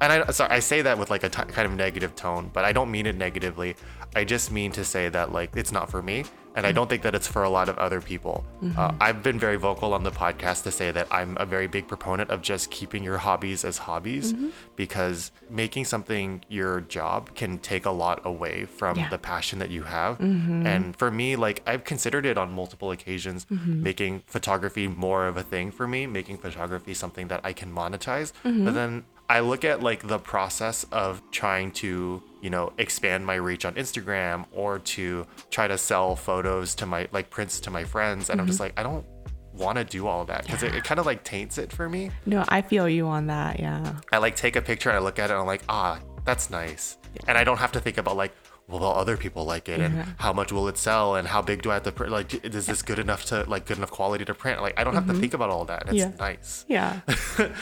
And 0.00 0.12
I 0.12 0.30
sorry, 0.30 0.50
I 0.50 0.60
say 0.60 0.82
that 0.82 0.98
with 0.98 1.10
like 1.10 1.22
a 1.22 1.28
t- 1.28 1.42
kind 1.44 1.66
of 1.66 1.76
negative 1.76 2.14
tone, 2.14 2.50
but 2.52 2.64
I 2.64 2.72
don't 2.72 2.90
mean 2.90 3.06
it 3.06 3.16
negatively. 3.16 3.76
I 4.14 4.24
just 4.24 4.50
mean 4.50 4.72
to 4.72 4.84
say 4.84 5.08
that 5.08 5.32
like 5.32 5.56
it's 5.56 5.72
not 5.72 5.90
for 5.90 6.02
me, 6.02 6.24
and 6.54 6.64
I 6.64 6.68
mm-hmm. 6.68 6.76
don't 6.76 6.88
think 6.88 7.02
that 7.02 7.14
it's 7.14 7.26
for 7.26 7.42
a 7.42 7.50
lot 7.50 7.68
of 7.68 7.78
other 7.78 8.00
people. 8.00 8.44
Mm-hmm. 8.62 8.78
Uh, 8.78 8.92
I've 9.00 9.22
been 9.22 9.38
very 9.38 9.56
vocal 9.56 9.92
on 9.92 10.04
the 10.04 10.12
podcast 10.12 10.62
to 10.64 10.70
say 10.70 10.92
that 10.92 11.08
I'm 11.10 11.36
a 11.40 11.46
very 11.46 11.66
big 11.66 11.88
proponent 11.88 12.30
of 12.30 12.42
just 12.42 12.70
keeping 12.70 13.02
your 13.02 13.18
hobbies 13.18 13.64
as 13.64 13.78
hobbies 13.78 14.32
mm-hmm. 14.32 14.50
because 14.76 15.32
making 15.50 15.84
something 15.86 16.44
your 16.48 16.82
job 16.82 17.34
can 17.34 17.58
take 17.58 17.86
a 17.86 17.90
lot 17.90 18.24
away 18.24 18.66
from 18.66 18.96
Yeah. 18.96 19.08
the 19.08 19.18
passion 19.18 19.58
that 19.58 19.70
you 19.70 19.82
have. 19.82 20.20
And 20.20 20.94
for 20.96 21.10
me, 21.10 21.36
like 21.36 21.62
I've 21.66 21.84
considered 21.84 22.24
it 22.24 22.38
on 22.38 22.52
multiple 22.52 22.90
occasions, 22.92 23.46
making 23.50 24.22
photography 24.26 24.86
more 24.86 25.26
of 25.26 25.36
a 25.36 25.42
thing 25.42 25.70
for 25.72 25.88
me, 25.88 26.06
making 26.06 26.38
photography 26.38 26.94
something 26.94 27.28
that 27.28 27.40
I 27.42 27.52
can 27.52 27.72
monetize. 27.74 28.32
But 28.42 28.74
then 28.74 29.04
I 29.28 29.40
look 29.40 29.64
at 29.64 29.82
like 29.82 30.06
the 30.06 30.18
process 30.18 30.84
of 30.92 31.22
trying 31.30 31.72
to, 31.72 32.22
you 32.42 32.50
know, 32.50 32.72
expand 32.78 33.24
my 33.24 33.36
reach 33.36 33.64
on 33.64 33.74
Instagram 33.74 34.44
or 34.52 34.78
to 34.80 35.26
try 35.50 35.66
to 35.66 35.78
sell 35.78 36.14
photos 36.14 36.74
to 36.76 36.86
my 36.86 37.08
like 37.10 37.30
prints 37.30 37.60
to 37.60 37.70
my 37.70 37.84
friends. 37.84 38.28
And 38.28 38.40
I'm 38.40 38.46
just 38.46 38.60
like, 38.60 38.74
I 38.76 38.82
don't 38.82 39.06
want 39.54 39.78
to 39.78 39.84
do 39.84 40.06
all 40.06 40.24
that 40.26 40.44
because 40.44 40.62
it, 40.62 40.74
it 40.74 40.84
kind 40.84 41.00
of 41.00 41.06
like 41.06 41.24
taints 41.24 41.58
it 41.58 41.72
for 41.72 41.88
me. 41.88 42.10
No, 42.26 42.44
I 42.48 42.60
feel 42.60 42.88
you 42.88 43.06
on 43.06 43.28
that. 43.28 43.60
Yeah. 43.60 43.98
I 44.12 44.18
like 44.18 44.36
take 44.36 44.56
a 44.56 44.62
picture 44.62 44.90
and 44.90 44.98
I 44.98 45.00
look 45.00 45.18
at 45.18 45.30
it 45.30 45.32
and 45.32 45.40
I'm 45.40 45.46
like, 45.46 45.62
ah, 45.68 46.00
that's 46.24 46.50
nice. 46.50 46.98
And 47.26 47.38
I 47.38 47.44
don't 47.44 47.58
have 47.58 47.72
to 47.72 47.80
think 47.80 47.96
about 47.98 48.16
like, 48.16 48.34
will 48.66 48.84
other 48.84 49.16
people 49.16 49.44
like 49.44 49.68
it 49.68 49.80
and 49.80 49.94
how 50.18 50.32
much 50.32 50.50
will 50.50 50.68
it 50.68 50.78
sell 50.78 51.16
and 51.16 51.28
how 51.28 51.42
big 51.42 51.62
do 51.62 51.70
I 51.70 51.74
have 51.74 51.82
to 51.82 51.92
print? 51.92 52.12
Like, 52.12 52.44
is 52.44 52.66
this 52.66 52.82
good 52.82 52.98
enough 52.98 53.24
to 53.26 53.44
like 53.44 53.66
good 53.66 53.76
enough 53.76 53.90
quality 53.90 54.24
to 54.24 54.34
print? 54.34 54.62
Like, 54.62 54.78
I 54.78 54.84
don't 54.84 54.94
have 54.94 55.06
to 55.06 55.12
mm-hmm. 55.12 55.20
think 55.20 55.34
about 55.34 55.50
all 55.50 55.64
that. 55.66 55.84
It's 55.86 55.94
Yeah. 55.94 56.12
nice. 56.18 56.64
Yeah. 56.68 57.00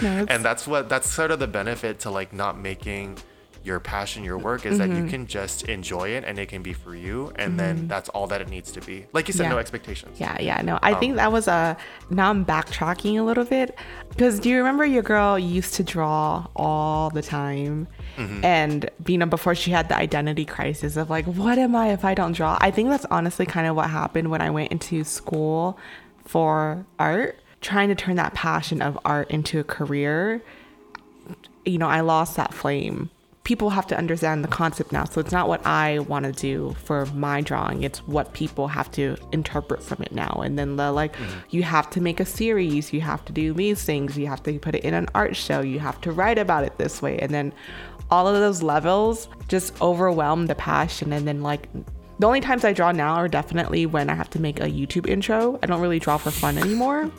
No, 0.03 0.27
And 0.29 0.45
that's 0.45 0.67
what 0.67 0.88
that's 0.88 1.11
sort 1.11 1.31
of 1.31 1.38
the 1.38 1.47
benefit 1.47 2.01
to 2.01 2.11
like 2.11 2.33
not 2.33 2.59
making 2.59 3.19
your 3.64 3.81
passion 3.81 4.25
your 4.25 4.38
work 4.38 4.66
is 4.66 4.79
that 4.79 4.88
Mm-hmm. 4.88 5.05
you 5.05 5.11
can 5.11 5.27
just 5.27 5.64
enjoy 5.68 6.09
it 6.11 6.25
and 6.25 6.38
it 6.38 6.48
can 6.48 6.62
be 6.62 6.72
for 6.72 6.94
you 6.94 7.33
and 7.37 7.59
then 7.59 7.77
mm-hmm. 7.77 7.87
that's 7.87 8.09
all 8.11 8.27
that 8.27 8.40
it 8.40 8.48
needs 8.48 8.72
to 8.72 8.81
be. 8.81 9.07
Like 9.12 9.29
you 9.29 9.35
said, 9.35 9.44
Yeah. 9.44 9.51
no 9.51 9.59
expectations. 9.59 10.18
Yeah, 10.20 10.40
yeah, 10.40 10.61
no. 10.62 10.79
I 10.83 10.94
think 10.94 11.12
um, 11.12 11.16
that 11.16 11.33
was 11.33 11.48
a. 11.48 11.77
Now 12.11 12.31
I'm 12.31 12.44
backtracking 12.44 13.18
a 13.18 13.22
little 13.22 13.44
bit 13.44 13.77
because 14.09 14.40
do 14.40 14.48
you 14.48 14.59
remember 14.59 14.85
your 14.85 15.03
girl 15.03 15.38
used 15.38 15.75
to 15.75 15.85
draw 15.85 16.46
all 16.57 17.11
the 17.11 17.22
time, 17.22 17.88
mm-hmm. 18.16 18.44
and 18.44 18.90
you 19.07 19.18
know 19.18 19.27
before 19.27 19.55
she 19.55 19.70
had 19.70 19.88
the 19.88 19.96
identity 19.96 20.44
crisis 20.44 20.96
of 20.96 21.09
like, 21.11 21.27
what 21.27 21.59
am 21.59 21.75
I 21.77 21.92
if 21.92 22.05
I 22.05 22.14
don't 22.14 22.33
draw? 22.33 22.59
I 22.61 22.70
think 22.70 22.88
that's 22.88 23.07
honestly 23.11 23.46
kind 23.46 23.66
of 23.66 23.77
what 23.77 23.90
happened 23.90 24.31
when 24.31 24.40
I 24.40 24.51
went 24.51 24.72
into 24.72 25.05
school 25.05 25.79
for 26.25 26.85
art, 26.98 27.38
trying 27.61 27.88
to 27.88 27.94
turn 27.94 28.16
that 28.16 28.35
passion 28.35 28.83
of 28.83 28.98
art 29.05 29.31
into 29.31 29.59
a 29.61 29.64
career 29.64 30.42
you 31.64 31.79
know, 31.79 31.88
I 31.88 32.01
lost 32.01 32.37
that 32.37 32.53
flame. 32.53 33.11
People 33.44 33.70
have 33.70 33.87
to 33.88 33.98
understand 33.98 34.44
the 34.44 34.48
concept 34.48 34.92
now. 34.92 35.05
So 35.05 35.20
it's 35.20 35.33
not 35.33 35.48
what 35.48 35.66
I 35.66 35.98
want 36.00 36.26
to 36.26 36.33
do 36.33 36.76
for 36.85 37.07
my 37.07 37.40
drawing. 37.40 37.83
It's 37.83 37.98
what 38.07 38.33
people 38.35 38.68
have 38.68 38.90
to 38.92 39.16
interpret 39.33 39.83
from 39.83 40.00
it 40.02 40.12
now. 40.12 40.42
And 40.44 40.57
then 40.59 40.76
the 40.76 40.92
like, 40.92 41.16
mm-hmm. 41.16 41.40
you 41.50 41.64
have 41.64 41.90
to 41.90 42.00
make 42.00 42.20
a 42.20 42.24
series. 42.24 42.92
You 42.92 43.00
have 43.00 43.24
to 43.24 43.33
do 43.33 43.52
these 43.52 43.83
things. 43.83 44.16
You 44.16 44.28
have 44.28 44.42
to 44.44 44.59
put 44.61 44.76
it 44.76 44.85
in 44.85 44.94
an 44.94 45.09
art 45.14 45.35
show. 45.35 45.61
You 45.61 45.81
have 45.81 46.00
to 46.02 46.12
write 46.12 46.38
about 46.38 46.64
it 46.64 46.78
this 46.78 47.02
way. 47.02 47.18
And 47.18 47.35
then 47.35 47.52
all 48.11 48.28
of 48.28 48.35
those 48.35 48.62
levels 48.62 49.28
just 49.48 49.81
overwhelm 49.81 50.46
the 50.46 50.55
passion. 50.55 51.12
And 51.12 51.26
then, 51.26 51.42
like, 51.42 51.68
the 52.18 52.26
only 52.26 52.40
times 52.40 52.64
I 52.64 52.72
draw 52.72 52.92
now 52.92 53.14
are 53.14 53.26
definitely 53.26 53.87
when 53.87 54.09
I 54.09 54.14
have 54.14 54.31
to 54.31 54.40
make 54.40 54.61
a 54.61 54.66
YouTube 54.66 55.09
intro. 55.09 55.59
I 55.62 55.66
don't 55.66 55.81
really 55.81 55.98
draw 55.98 56.18
for 56.18 56.31
fun 56.31 56.59
anymore. 56.59 57.11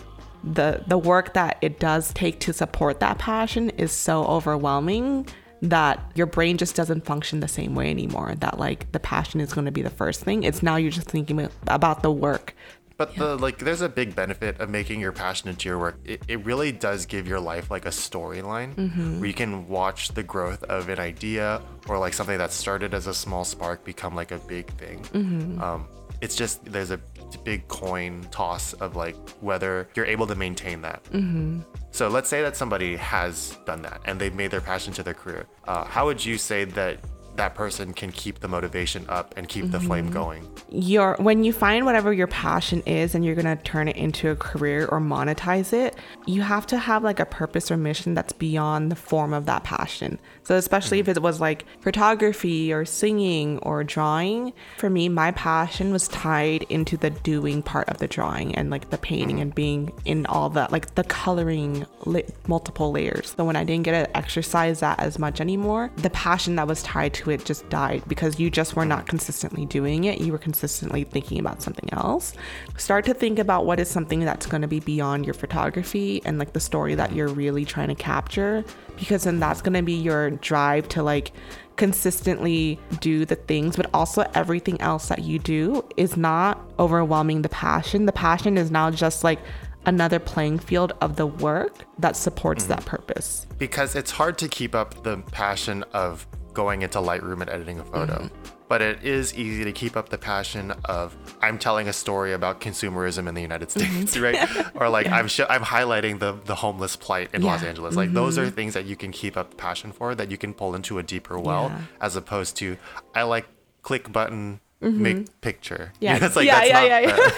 The 0.44 0.84
the 0.88 0.98
work 0.98 1.34
that 1.34 1.58
it 1.62 1.80
does 1.80 2.14
take 2.14 2.40
to 2.42 2.54
support 2.54 3.00
that 3.00 3.18
passion 3.18 3.72
is 3.72 3.92
so 3.92 4.24
overwhelming 4.26 5.28
that 5.64 6.12
your 6.16 6.28
brain 6.28 6.58
just 6.58 6.76
doesn't 6.76 7.06
function 7.06 7.40
the 7.40 7.48
same 7.48 7.76
way 7.76 7.90
anymore. 7.90 8.36
That 8.40 8.60
like 8.60 8.92
the 8.92 9.00
passion 9.00 9.42
is 9.42 9.54
going 9.54 9.66
to 9.66 9.72
be 9.72 9.82
the 9.82 9.90
first 9.90 10.22
thing. 10.22 10.44
It's 10.44 10.62
now 10.62 10.76
you're 10.76 10.92
just 10.92 11.10
thinking 11.10 11.50
about 11.68 12.04
the 12.04 12.12
work 12.12 12.54
but 12.98 13.14
yeah. 13.14 13.20
the 13.20 13.36
like, 13.38 13.58
there's 13.58 13.82
a 13.82 13.90
big 13.90 14.16
benefit 14.16 14.60
of 14.60 14.70
making 14.70 15.00
your 15.00 15.12
passion 15.12 15.50
into 15.50 15.68
your 15.68 15.80
work. 15.80 16.00
It, 16.06 16.22
it 16.28 16.46
really 16.46 16.72
does 16.72 17.06
give 17.06 17.28
your 17.28 17.40
life 17.40 17.72
like 17.72 17.86
a 17.86 17.90
storyline 17.90 18.76
mm-hmm. 18.76 19.20
where 19.20 19.28
you 19.28 19.34
can 19.34 19.68
watch 19.68 20.10
the 20.10 20.24
growth 20.24 20.64
of 20.66 20.90
an 20.90 21.00
idea 21.00 21.62
or 21.88 21.98
like 21.98 22.14
something 22.14 22.38
that 22.38 22.52
started 22.52 22.94
as 22.94 23.08
a 23.08 23.14
small 23.14 23.46
spark 23.46 23.84
become 23.84 24.16
like 24.16 24.32
a 24.32 24.38
big 24.40 24.68
thing. 24.78 25.00
Mm-hmm. 25.04 25.62
Um, 25.62 25.88
it's 26.22 26.36
just 26.36 26.64
there's 26.66 26.92
a 26.92 27.00
big 27.44 27.68
coin 27.68 28.26
toss 28.32 28.74
of 28.74 28.96
like 28.96 29.16
whether 29.42 29.90
you're 29.96 30.06
able 30.06 30.28
to 30.28 30.36
maintain 30.36 30.82
that. 30.82 31.04
Mm-hmm. 31.06 31.62
So 31.94 32.08
let's 32.08 32.28
say 32.28 32.42
that 32.42 32.58
somebody 32.58 32.96
has 32.96 33.56
done 33.66 33.84
that 33.84 34.02
and 34.06 34.20
they've 34.20 34.34
made 34.34 34.50
their 34.50 34.62
passion 34.62 34.94
to 34.94 35.04
their 35.04 35.14
career. 35.14 35.46
Uh, 35.66 35.86
how 35.86 36.08
would 36.08 36.26
you 36.26 36.40
say 36.40 36.66
that 36.66 36.98
that 37.36 37.56
person 37.56 37.94
can 37.94 38.12
keep 38.12 38.40
the 38.40 38.48
motivation 38.48 39.06
up 39.10 39.34
and 39.38 39.48
keep 39.48 39.64
mm-hmm. 39.64 39.72
the 39.72 39.80
flame 39.80 40.06
mm-hmm. 40.06 40.14
going. 40.14 40.50
Your 40.70 41.16
when 41.20 41.44
you 41.44 41.54
find 41.54 41.86
whatever 41.86 42.14
your 42.14 42.28
passion 42.28 42.82
is 42.86 43.16
and 43.16 43.26
you're 43.26 43.36
going 43.36 43.58
to 43.58 43.62
turn 43.64 43.88
it 43.88 43.96
into 43.96 44.30
a 44.30 44.36
career 44.36 44.86
or 44.88 45.00
monetize 45.00 45.74
it, 45.74 45.96
you 46.26 46.42
have 46.42 46.68
to 46.68 46.78
have 46.78 47.04
like 47.04 47.20
a 47.20 47.26
purpose 47.26 47.72
or 47.72 47.78
mission 47.78 48.14
that's 48.14 48.34
beyond 48.34 48.92
the 48.92 48.96
form 48.96 49.34
of 49.34 49.46
that 49.46 49.64
passion. 49.64 50.20
So 50.44 50.56
especially 50.56 51.02
mm-hmm. 51.02 51.12
if 51.12 51.18
it 51.18 51.22
was 51.22 51.40
like 51.42 51.66
photography 51.82 52.72
or 52.72 52.86
singing 52.86 53.60
or 53.60 53.84
drawing, 53.84 54.54
for 54.78 54.90
me 54.90 55.10
my 55.10 55.32
passion 55.32 55.92
was 55.92 56.08
tied 56.10 56.64
into 56.64 56.98
the 56.98 57.10
doing 57.10 57.64
part 57.64 57.90
of 57.90 57.98
the 57.98 58.08
drawing 58.08 58.56
and 58.56 58.70
like 58.70 58.90
the 58.90 58.98
painting 58.98 59.38
mm-hmm. 59.38 59.42
and 59.42 59.56
being 59.56 59.92
in 60.06 60.26
all 60.28 60.50
that 60.52 60.72
like 60.72 60.96
the 60.96 61.04
coloring 61.04 61.86
li- 62.06 62.24
multiple 62.48 62.92
layers. 62.92 63.34
So 63.36 63.46
when 63.46 63.56
I 63.56 63.64
didn't 63.64 63.84
get 63.84 63.92
to 64.06 64.18
exercise 64.18 64.80
that 64.82 65.00
as 65.00 65.18
much 65.18 65.42
anymore, 65.42 65.92
the 65.98 66.10
passion 66.12 66.56
that 66.56 66.68
was 66.68 66.84
tied 66.84 67.14
to 67.16 67.23
to 67.24 67.32
it 67.32 67.46
just 67.46 67.68
died 67.70 68.04
because 68.08 68.40
you 68.40 68.50
just 68.50 68.76
were 68.76 68.86
not 68.86 69.08
consistently 69.08 69.66
doing 69.66 70.06
it. 70.06 70.20
You 70.20 70.32
were 70.32 70.38
consistently 70.38 71.04
thinking 71.04 71.40
about 71.40 71.62
something 71.62 71.90
else. 71.94 72.34
Start 72.78 73.06
to 73.06 73.14
think 73.14 73.40
about 73.40 73.66
what 73.66 73.80
is 73.80 73.90
something 73.90 74.22
that's 74.22 74.46
going 74.46 74.62
to 74.62 74.68
be 74.68 74.80
beyond 74.80 75.26
your 75.26 75.34
photography 75.34 76.22
and 76.26 76.38
like 76.38 76.54
the 76.54 76.60
story 76.60 76.96
that 76.96 77.14
you're 77.14 77.30
really 77.30 77.66
trying 77.66 77.90
to 77.90 77.96
capture 77.96 78.64
because 78.98 79.24
then 79.24 79.40
that's 79.40 79.62
going 79.62 79.74
to 79.74 79.82
be 79.82 79.94
your 79.94 80.32
drive 80.32 80.88
to 80.90 81.04
like 81.04 81.32
consistently 81.76 82.80
do 83.00 83.26
the 83.26 83.36
things, 83.36 83.76
but 83.76 83.90
also 83.94 84.30
everything 84.36 84.80
else 84.82 85.08
that 85.08 85.24
you 85.24 85.40
do 85.40 85.84
is 85.98 86.16
not 86.16 86.60
overwhelming 86.78 87.42
the 87.42 87.50
passion. 87.50 88.06
The 88.06 88.12
passion 88.12 88.58
is 88.58 88.70
now 88.70 88.92
just 88.92 89.24
like 89.24 89.40
another 89.86 90.20
playing 90.20 90.60
field 90.60 90.94
of 91.02 91.16
the 91.16 91.26
work 91.28 91.86
that 92.00 92.16
supports 92.16 92.64
mm-hmm. 92.64 92.74
that 92.74 92.86
purpose. 92.86 93.48
Because 93.58 93.96
it's 93.96 94.12
hard 94.12 94.38
to 94.38 94.48
keep 94.48 94.76
up 94.76 95.04
the 95.04 95.18
passion 95.32 95.84
of 95.94 96.28
going 96.54 96.82
into 96.82 97.00
Lightroom 97.00 97.42
and 97.42 97.50
editing 97.50 97.80
a 97.80 97.84
photo. 97.84 98.14
Mm-hmm. 98.14 98.50
But 98.68 98.82
it 98.82 99.04
is 99.04 99.36
easy 99.36 99.64
to 99.66 99.72
keep 99.72 99.96
up 99.96 100.10
the 100.10 100.18
passion 100.18 100.72
of 100.86 101.16
I'm 101.42 101.60
telling 101.60 101.88
a 101.88 101.94
story 101.94 102.34
about 102.34 102.62
consumerism 102.62 103.28
in 103.28 103.36
the 103.36 103.42
United 103.42 103.70
mm-hmm. 103.70 104.04
States, 104.06 104.16
mm-hmm. 104.16 104.24
right? 104.66 104.76
or 104.82 104.90
like 104.90 105.06
yeah. 105.06 105.18
I'm 105.18 105.28
sh- 105.28 105.42
I'm 105.50 105.64
highlighting 105.64 106.20
the 106.20 106.34
the 106.46 106.56
homeless 106.56 106.96
plight 106.96 107.30
in 107.34 107.42
yeah. 107.42 107.52
Los 107.52 107.64
Angeles. 107.64 107.96
Like 107.96 108.08
mm-hmm. 108.08 108.16
those 108.16 108.38
are 108.38 108.46
mm-hmm. 108.46 108.56
things 108.56 108.74
that 108.74 108.86
you 108.86 108.96
can 108.96 109.12
keep 109.12 109.38
up 109.38 109.58
passion 109.58 109.92
for 109.92 110.16
that 110.16 110.32
you 110.32 110.38
can 110.38 110.54
pull 110.54 110.76
into 110.76 110.98
a 110.98 111.04
deeper 111.04 111.38
well, 111.40 111.70
yeah. 111.70 111.82
as 112.02 112.16
opposed 112.16 112.56
to 112.58 112.78
I 113.14 113.24
like 113.24 113.48
click 113.82 114.12
button 114.12 114.60
make 114.80 115.18
mm-hmm. 115.18 115.40
picture. 115.42 115.94
Yeah, 116.00 116.16
you 116.16 116.20
know, 116.20 116.26
it's 116.26 116.36
like 116.36 116.48
yeah, 116.48 116.64
yeah, 116.64 117.00
yeah, 117.00 117.30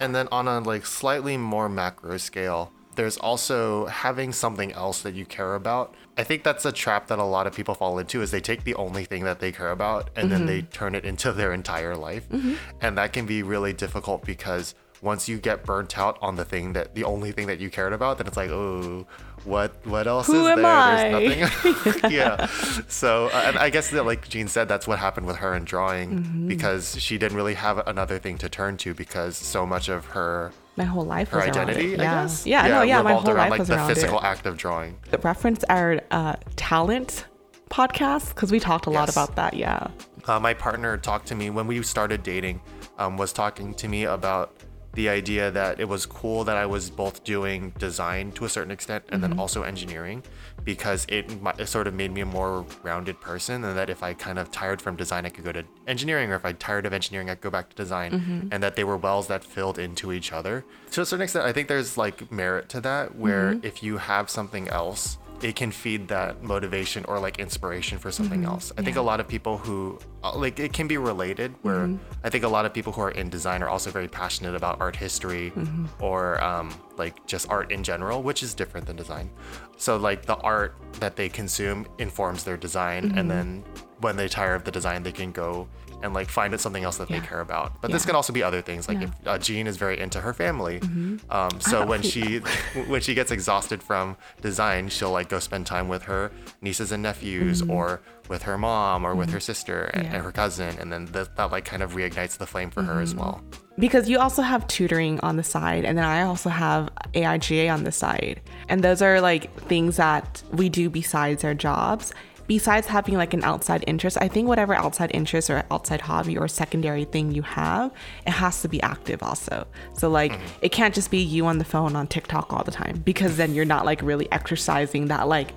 and 0.00 0.14
then 0.14 0.28
on 0.32 0.48
a 0.48 0.60
like 0.60 0.86
slightly 0.86 1.36
more 1.36 1.68
macro 1.68 2.16
scale, 2.16 2.72
there's 2.98 3.16
also 3.16 3.86
having 3.86 4.32
something 4.32 4.72
else 4.72 5.02
that 5.02 5.14
you 5.14 5.24
care 5.24 5.54
about. 5.54 5.94
I 6.16 6.24
think 6.24 6.42
that's 6.42 6.64
a 6.64 6.72
trap 6.72 7.06
that 7.06 7.20
a 7.20 7.24
lot 7.24 7.46
of 7.46 7.54
people 7.54 7.76
fall 7.76 7.96
into 8.00 8.22
is 8.22 8.32
they 8.32 8.40
take 8.40 8.64
the 8.64 8.74
only 8.74 9.04
thing 9.04 9.22
that 9.22 9.38
they 9.38 9.52
care 9.52 9.70
about 9.70 10.10
and 10.16 10.24
mm-hmm. 10.24 10.30
then 10.30 10.46
they 10.46 10.62
mm-hmm. 10.62 10.72
turn 10.72 10.94
it 10.96 11.04
into 11.04 11.32
their 11.32 11.52
entire 11.52 11.94
life. 11.94 12.28
Mm-hmm. 12.28 12.54
And 12.80 12.98
that 12.98 13.12
can 13.12 13.24
be 13.24 13.44
really 13.44 13.72
difficult 13.72 14.24
because 14.24 14.74
once 15.00 15.28
you 15.28 15.38
get 15.38 15.64
burnt 15.64 15.96
out 15.96 16.18
on 16.20 16.34
the 16.34 16.44
thing 16.44 16.72
that 16.72 16.96
the 16.96 17.04
only 17.04 17.30
thing 17.30 17.46
that 17.46 17.60
you 17.60 17.70
cared 17.70 17.92
about, 17.92 18.18
then 18.18 18.26
it's 18.26 18.36
like, 18.36 18.50
oh, 18.50 19.06
what 19.44 19.86
what 19.86 20.08
else 20.08 20.26
Who 20.26 20.48
is 20.48 20.56
there? 20.56 20.66
I? 20.66 21.08
There's 21.08 21.64
nothing. 21.64 22.10
yeah. 22.10 22.46
So 22.88 23.28
uh, 23.32 23.44
and 23.46 23.58
I 23.58 23.70
guess 23.70 23.90
that 23.90 24.04
like 24.06 24.28
Jean 24.28 24.48
said, 24.48 24.66
that's 24.66 24.88
what 24.88 24.98
happened 24.98 25.28
with 25.28 25.36
her 25.36 25.54
in 25.54 25.62
drawing 25.62 26.10
mm-hmm. 26.18 26.48
because 26.48 27.00
she 27.00 27.16
didn't 27.16 27.36
really 27.36 27.54
have 27.54 27.78
another 27.86 28.18
thing 28.18 28.38
to 28.38 28.48
turn 28.48 28.76
to 28.78 28.92
because 28.92 29.36
so 29.36 29.64
much 29.64 29.88
of 29.88 30.06
her 30.06 30.50
my 30.78 30.84
whole 30.84 31.04
life 31.04 31.28
her 31.30 31.38
was 31.38 31.48
identity, 31.48 31.96
around 31.96 32.30
it. 32.30 32.46
Yeah. 32.46 32.62
Yeah, 32.62 32.66
yeah, 32.66 32.74
no, 32.74 32.82
yeah, 32.82 33.02
my 33.02 33.12
whole 33.12 33.28
around, 33.28 33.36
life 33.36 33.50
like, 33.50 33.58
was 33.58 33.68
the 33.68 33.74
around 33.74 33.88
physical 33.88 34.18
it. 34.18 34.24
act 34.24 34.46
of 34.46 34.56
drawing. 34.56 34.96
The 35.10 35.18
reference 35.18 35.64
our 35.64 36.00
uh, 36.10 36.36
talent 36.56 37.26
podcast 37.68 38.30
because 38.30 38.50
we 38.50 38.60
talked 38.60 38.86
a 38.86 38.90
lot 38.90 39.10
about 39.10 39.36
that. 39.36 39.54
Yeah. 39.54 39.88
Uh, 40.26 40.40
my 40.40 40.54
partner 40.54 40.96
talked 40.96 41.26
to 41.28 41.34
me 41.34 41.50
when 41.50 41.66
we 41.66 41.82
started 41.82 42.22
dating. 42.22 42.62
Um, 42.98 43.16
was 43.16 43.32
talking 43.32 43.74
to 43.74 43.88
me 43.88 44.04
about 44.04 44.52
the 44.98 45.08
idea 45.08 45.48
that 45.52 45.78
it 45.78 45.88
was 45.88 46.06
cool 46.06 46.42
that 46.42 46.56
I 46.56 46.66
was 46.66 46.90
both 46.90 47.22
doing 47.22 47.70
design 47.78 48.32
to 48.32 48.44
a 48.44 48.48
certain 48.48 48.72
extent 48.72 49.04
and 49.10 49.22
mm-hmm. 49.22 49.30
then 49.30 49.38
also 49.38 49.62
engineering 49.62 50.24
because 50.64 51.06
it, 51.08 51.30
it, 51.56 51.68
sort 51.68 51.86
of 51.86 51.94
made 51.94 52.10
me 52.10 52.22
a 52.22 52.26
more 52.26 52.66
rounded 52.82 53.20
person 53.20 53.62
and 53.62 53.78
that 53.78 53.90
if 53.90 54.02
I 54.02 54.12
kind 54.12 54.40
of 54.40 54.50
tired 54.50 54.82
from 54.82 54.96
design 54.96 55.24
I 55.24 55.28
could 55.28 55.44
go 55.44 55.52
to 55.52 55.62
engineering 55.86 56.32
or 56.32 56.34
if 56.34 56.44
I 56.44 56.52
tired 56.52 56.84
of 56.84 56.92
engineering 56.92 57.30
I 57.30 57.36
could 57.36 57.42
go 57.42 57.50
back 57.50 57.70
to 57.70 57.76
design 57.76 58.10
mm-hmm. 58.10 58.48
and 58.50 58.60
that 58.60 58.74
they 58.74 58.82
were 58.82 58.96
wells 58.96 59.28
that 59.28 59.44
filled 59.44 59.78
into 59.78 60.10
each 60.10 60.32
other. 60.32 60.64
To 60.90 61.02
a 61.02 61.06
certain 61.06 61.22
extent 61.22 61.44
I 61.44 61.52
think 61.52 61.68
there's 61.68 61.96
like 61.96 62.32
merit 62.32 62.68
to 62.70 62.80
that 62.80 63.14
where 63.14 63.52
mm-hmm. 63.52 63.64
if 63.64 63.84
you 63.84 63.98
have 63.98 64.28
something 64.28 64.66
else 64.66 65.16
it 65.42 65.54
can 65.54 65.70
feed 65.70 66.08
that 66.08 66.42
motivation 66.42 67.04
or 67.04 67.18
like 67.20 67.38
inspiration 67.38 67.98
for 67.98 68.10
something 68.10 68.40
mm-hmm. 68.40 68.50
else. 68.50 68.72
I 68.76 68.80
yeah. 68.80 68.86
think 68.86 68.96
a 68.96 69.02
lot 69.02 69.20
of 69.20 69.28
people 69.28 69.56
who 69.56 69.98
uh, 70.24 70.36
like 70.36 70.58
it 70.58 70.72
can 70.72 70.88
be 70.88 70.96
related 70.96 71.54
where 71.62 71.86
mm-hmm. 71.86 71.96
I 72.24 72.30
think 72.30 72.44
a 72.44 72.48
lot 72.48 72.66
of 72.66 72.74
people 72.74 72.92
who 72.92 73.02
are 73.02 73.12
in 73.12 73.30
design 73.30 73.62
are 73.62 73.68
also 73.68 73.90
very 73.90 74.08
passionate 74.08 74.54
about 74.54 74.80
art 74.80 74.96
history 74.96 75.52
mm-hmm. 75.54 75.86
or 76.02 76.42
um, 76.42 76.74
like 76.96 77.24
just 77.26 77.48
art 77.50 77.70
in 77.70 77.84
general, 77.84 78.22
which 78.22 78.42
is 78.42 78.52
different 78.52 78.86
than 78.86 78.96
design. 78.96 79.30
So 79.76 79.96
like 79.96 80.26
the 80.26 80.36
art 80.36 80.74
that 80.94 81.14
they 81.14 81.28
consume 81.28 81.86
informs 81.98 82.42
their 82.42 82.56
design 82.56 83.04
and 83.04 83.14
mm-hmm. 83.14 83.28
then 83.28 83.64
when 84.00 84.16
they 84.16 84.28
tire 84.28 84.54
of 84.54 84.64
the 84.64 84.72
design 84.72 85.02
they 85.02 85.12
can 85.12 85.30
go 85.30 85.68
and 86.02 86.14
like 86.14 86.28
find 86.28 86.54
it 86.54 86.60
something 86.60 86.84
else 86.84 86.98
that 86.98 87.10
yeah. 87.10 87.20
they 87.20 87.26
care 87.26 87.40
about. 87.40 87.80
But 87.80 87.90
yeah. 87.90 87.96
this 87.96 88.06
can 88.06 88.14
also 88.14 88.32
be 88.32 88.42
other 88.42 88.62
things. 88.62 88.88
Like 88.88 89.00
yeah. 89.00 89.04
if 89.04 89.26
uh, 89.26 89.38
Jean 89.38 89.66
is 89.66 89.76
very 89.76 89.98
into 89.98 90.20
her 90.20 90.32
family, 90.32 90.80
mm-hmm. 90.80 91.30
um, 91.30 91.60
so 91.60 91.84
when 91.86 92.02
she 92.10 92.38
when 92.86 93.00
she 93.00 93.14
gets 93.14 93.30
exhausted 93.30 93.82
from 93.82 94.16
design, 94.40 94.88
she'll 94.88 95.10
like 95.10 95.28
go 95.28 95.38
spend 95.38 95.66
time 95.66 95.88
with 95.88 96.02
her 96.04 96.30
nieces 96.60 96.92
and 96.92 97.02
nephews, 97.02 97.62
mm-hmm. 97.62 97.70
or 97.70 98.00
with 98.28 98.42
her 98.42 98.58
mom, 98.58 99.04
or 99.04 99.10
mm-hmm. 99.10 99.20
with 99.20 99.30
her 99.30 99.40
sister 99.40 99.84
and, 99.94 100.06
and, 100.06 100.22
her 100.22 100.32
cousin, 100.32 100.76
and 100.78 100.92
then 100.92 101.06
that, 101.06 101.34
that 101.36 101.50
like 101.50 101.64
kind 101.64 101.82
of 101.82 101.92
reignites 101.92 102.36
the 102.36 102.46
flame 102.46 102.70
for 102.70 102.82
her 102.82 103.00
as 103.00 103.14
mm-hmm. 103.14 103.20
well. 103.20 103.42
Because 103.78 104.08
you 104.08 104.18
also 104.18 104.42
have 104.42 104.66
tutoring 104.66 105.20
on 105.20 105.36
the 105.36 105.42
side, 105.42 105.84
and 105.84 105.96
then 105.96 106.04
I 106.04 106.22
also 106.22 106.50
have 106.50 106.90
AIGA 107.14 107.72
on 107.72 107.84
the 107.84 107.92
side, 107.92 108.40
and 108.68 108.82
those 108.82 109.00
are 109.02 109.20
like 109.20 109.54
things 109.62 109.96
that 109.96 110.42
we 110.52 110.68
do 110.68 110.90
besides 110.90 111.44
our 111.44 111.54
jobs 111.54 112.12
besides 112.48 112.86
having 112.86 113.14
like 113.14 113.34
an 113.34 113.44
outside 113.44 113.84
interest, 113.86 114.18
I 114.20 114.26
think 114.26 114.48
whatever 114.48 114.74
outside 114.74 115.10
interest 115.14 115.50
or 115.50 115.62
outside 115.70 116.00
hobby 116.00 116.36
or 116.36 116.48
secondary 116.48 117.04
thing 117.04 117.30
you 117.30 117.42
have, 117.42 117.92
it 118.26 118.30
has 118.30 118.62
to 118.62 118.68
be 118.68 118.82
active 118.82 119.22
also. 119.22 119.66
So 119.92 120.08
like 120.08 120.32
mm-hmm. 120.32 120.46
it 120.62 120.72
can't 120.72 120.94
just 120.94 121.10
be 121.10 121.18
you 121.18 121.46
on 121.46 121.58
the 121.58 121.64
phone 121.64 121.94
on 121.94 122.08
TikTok 122.08 122.52
all 122.52 122.64
the 122.64 122.72
time 122.72 123.02
because 123.04 123.36
then 123.36 123.54
you're 123.54 123.66
not 123.66 123.84
like 123.84 124.02
really 124.02 124.30
exercising 124.32 125.06
that 125.08 125.28
like 125.28 125.52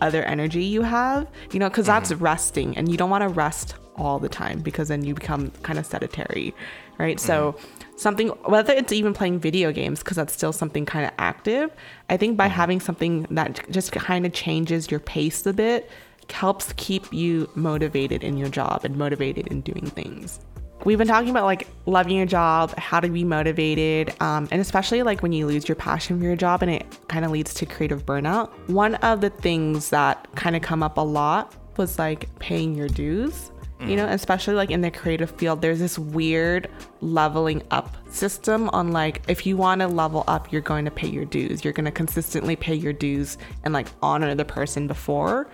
other 0.00 0.22
energy 0.22 0.64
you 0.64 0.82
have, 0.82 1.26
you 1.52 1.58
know, 1.58 1.68
because 1.68 1.86
that's 1.86 2.12
mm-hmm. 2.12 2.24
resting 2.24 2.76
and 2.78 2.90
you 2.90 2.96
don't 2.96 3.10
want 3.10 3.22
to 3.22 3.28
rest 3.28 3.74
all 3.96 4.18
the 4.18 4.28
time 4.28 4.60
because 4.60 4.88
then 4.88 5.04
you 5.04 5.14
become 5.14 5.50
kind 5.62 5.78
of 5.78 5.84
sedentary, 5.84 6.54
right? 6.98 7.16
Mm-hmm. 7.16 7.26
So 7.26 7.56
something 7.96 8.28
whether 8.44 8.72
it's 8.74 8.92
even 8.92 9.12
playing 9.14 9.40
video 9.40 9.72
games 9.72 10.00
because 10.00 10.16
that's 10.16 10.32
still 10.32 10.52
something 10.52 10.84
kind 10.84 11.06
of 11.06 11.12
active 11.18 11.70
i 12.10 12.16
think 12.16 12.36
by 12.36 12.44
mm-hmm. 12.44 12.54
having 12.54 12.78
something 12.78 13.26
that 13.30 13.64
just 13.70 13.90
kind 13.90 14.26
of 14.26 14.32
changes 14.34 14.90
your 14.90 15.00
pace 15.00 15.46
a 15.46 15.52
bit 15.52 15.90
helps 16.30 16.72
keep 16.76 17.12
you 17.12 17.50
motivated 17.54 18.22
in 18.22 18.36
your 18.36 18.48
job 18.48 18.84
and 18.84 18.96
motivated 18.96 19.46
in 19.48 19.60
doing 19.62 19.86
things. 19.86 20.40
We've 20.84 20.98
been 20.98 21.08
talking 21.08 21.30
about 21.30 21.46
like 21.46 21.66
loving 21.86 22.16
your 22.16 22.26
job, 22.26 22.76
how 22.78 23.00
to 23.00 23.08
be 23.08 23.24
motivated, 23.24 24.14
um, 24.20 24.46
and 24.50 24.60
especially 24.60 25.02
like 25.02 25.22
when 25.22 25.32
you 25.32 25.46
lose 25.46 25.66
your 25.66 25.74
passion 25.74 26.18
for 26.18 26.24
your 26.24 26.36
job 26.36 26.62
and 26.62 26.70
it 26.70 26.86
kind 27.08 27.24
of 27.24 27.30
leads 27.30 27.54
to 27.54 27.66
creative 27.66 28.06
burnout. 28.06 28.50
One 28.68 28.94
of 28.96 29.20
the 29.20 29.30
things 29.30 29.90
that 29.90 30.28
kind 30.36 30.54
of 30.54 30.62
come 30.62 30.82
up 30.82 30.96
a 30.96 31.00
lot 31.00 31.54
was 31.76 31.98
like 31.98 32.28
paying 32.38 32.74
your 32.74 32.88
dues. 32.88 33.50
You 33.78 33.94
know, 33.94 34.06
especially 34.06 34.54
like 34.54 34.70
in 34.70 34.80
the 34.80 34.90
creative 34.90 35.30
field, 35.32 35.60
there's 35.60 35.78
this 35.78 35.98
weird 35.98 36.70
leveling 37.02 37.62
up 37.70 37.94
system 38.10 38.70
on 38.70 38.90
like 38.90 39.22
if 39.28 39.44
you 39.44 39.58
want 39.58 39.82
to 39.82 39.86
level 39.86 40.24
up, 40.28 40.50
you're 40.50 40.62
going 40.62 40.86
to 40.86 40.90
pay 40.90 41.08
your 41.08 41.26
dues. 41.26 41.62
You're 41.62 41.74
going 41.74 41.84
to 41.84 41.90
consistently 41.90 42.56
pay 42.56 42.74
your 42.74 42.94
dues 42.94 43.36
and 43.64 43.74
like 43.74 43.88
honor 44.02 44.34
the 44.34 44.46
person 44.46 44.86
before 44.86 45.50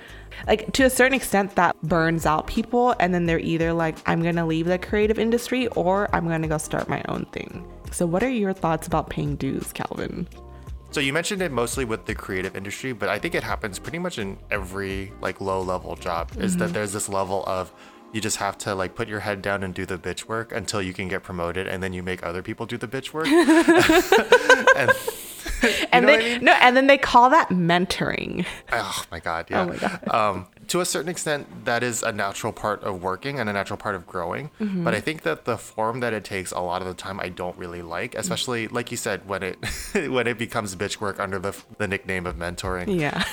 like 0.47 0.73
to 0.73 0.85
a 0.85 0.91
certain 0.91 1.15
extent 1.15 1.55
that 1.57 1.81
burns 1.83 2.27
out 2.27 2.47
people 2.47 2.95
and 3.01 3.15
then 3.15 3.27
they're 3.27 3.39
either 3.39 3.73
like 3.73 3.97
i'm 4.07 4.23
gonna 4.23 4.47
leave 4.47 4.67
the 4.67 4.79
creative 4.79 5.19
industry 5.19 5.69
or 5.69 6.15
i'm 6.15 6.27
gonna 6.29 6.49
go 6.49 6.59
start 6.59 6.89
my 6.89 7.03
own 7.09 7.25
thing. 7.33 7.67
So 7.91 8.07
what 8.07 8.23
are 8.23 8.31
your 8.31 8.53
thoughts 8.53 8.87
about 8.87 9.11
paying 9.11 9.37
dues 9.37 9.73
calvin 9.73 10.27
So 10.91 11.01
you 11.01 11.13
mentioned 11.13 11.43
it 11.43 11.53
mostly 11.53 11.85
with 11.85 12.07
the 12.07 12.15
creative 12.15 12.57
industry, 12.57 12.93
but 12.93 13.09
I 13.09 13.19
think 13.19 13.35
it 13.35 13.43
happens 13.43 13.79
pretty 13.79 13.99
much 13.99 14.19
in 14.19 14.39
every 14.51 15.13
like 15.21 15.41
low 15.41 15.61
level 15.63 15.97
job 15.97 16.31
is 16.39 16.57
that 16.57 16.65
mm-hmm. 16.65 16.75
there's 16.75 16.93
this 16.93 17.09
level 17.09 17.45
of 17.47 17.73
you 18.13 18.21
just 18.21 18.37
have 18.37 18.59
to 18.59 18.75
like 18.75 18.95
put 18.95 19.09
your 19.09 19.21
head 19.21 19.43
down 19.43 19.63
and 19.63 19.75
do 19.75 19.87
the 19.87 19.99
bitch 19.99 20.27
work 20.27 20.53
until 20.53 20.83
you 20.83 20.93
can 20.93 21.09
get 21.09 21.23
promoted 21.23 21.67
and 21.67 21.83
then 21.83 21.93
you 21.93 22.03
make 22.03 22.23
other 22.23 22.43
people 22.43 22.67
do 22.67 22.77
the 22.77 22.89
bitch 22.89 23.13
work. 23.13 23.27
and 24.77 24.91
and 25.93 26.09
they 26.09 26.15
I 26.15 26.19
mean? 26.19 26.45
no 26.45 26.53
and 26.53 26.77
then 26.77 26.87
they 26.87 26.99
call 26.99 27.31
that 27.31 27.49
mentoring 27.49 28.47
oh 28.73 29.05
my 29.11 29.21
god, 29.21 29.47
yeah. 29.51 29.63
Oh 29.63 29.67
my 29.67 29.77
God. 29.77 30.09
Um, 30.09 30.47
to 30.69 30.81
a 30.81 30.85
certain 30.85 31.11
extent, 31.11 31.65
that 31.65 31.83
is 31.83 32.03
a 32.03 32.13
natural 32.13 32.53
part 32.53 32.83
of 32.83 33.03
working 33.03 33.39
and 33.39 33.49
a 33.49 33.53
natural 33.53 33.77
part 33.77 33.95
of 33.95 34.07
growing. 34.07 34.51
Mm-hmm. 34.61 34.85
But 34.85 34.95
I 34.95 35.01
think 35.01 35.23
that 35.23 35.45
the 35.45 35.59
form 35.59 36.01
that 36.01 36.13
it 36.13 36.25
takes 36.25 36.53
a 36.53 36.61
lot 36.61 36.81
of 36.83 36.89
the 36.89 36.95
time, 36.95 37.21
I 37.21 37.29
don't 37.29 37.57
really 37.59 37.83
like, 37.83 38.15
especially 38.15 38.69
like 38.69 38.91
you 38.91 38.97
said, 38.97 39.29
when 39.29 39.43
it 39.43 39.59
when 40.11 40.27
it 40.27 40.39
becomes 40.39 40.75
bitch 40.77 41.01
work 41.01 41.21
under 41.21 41.39
the 41.39 41.57
the 41.79 41.89
nickname 41.89 42.27
of 42.27 42.37
mentoring. 42.37 42.99
yeah 42.99 43.25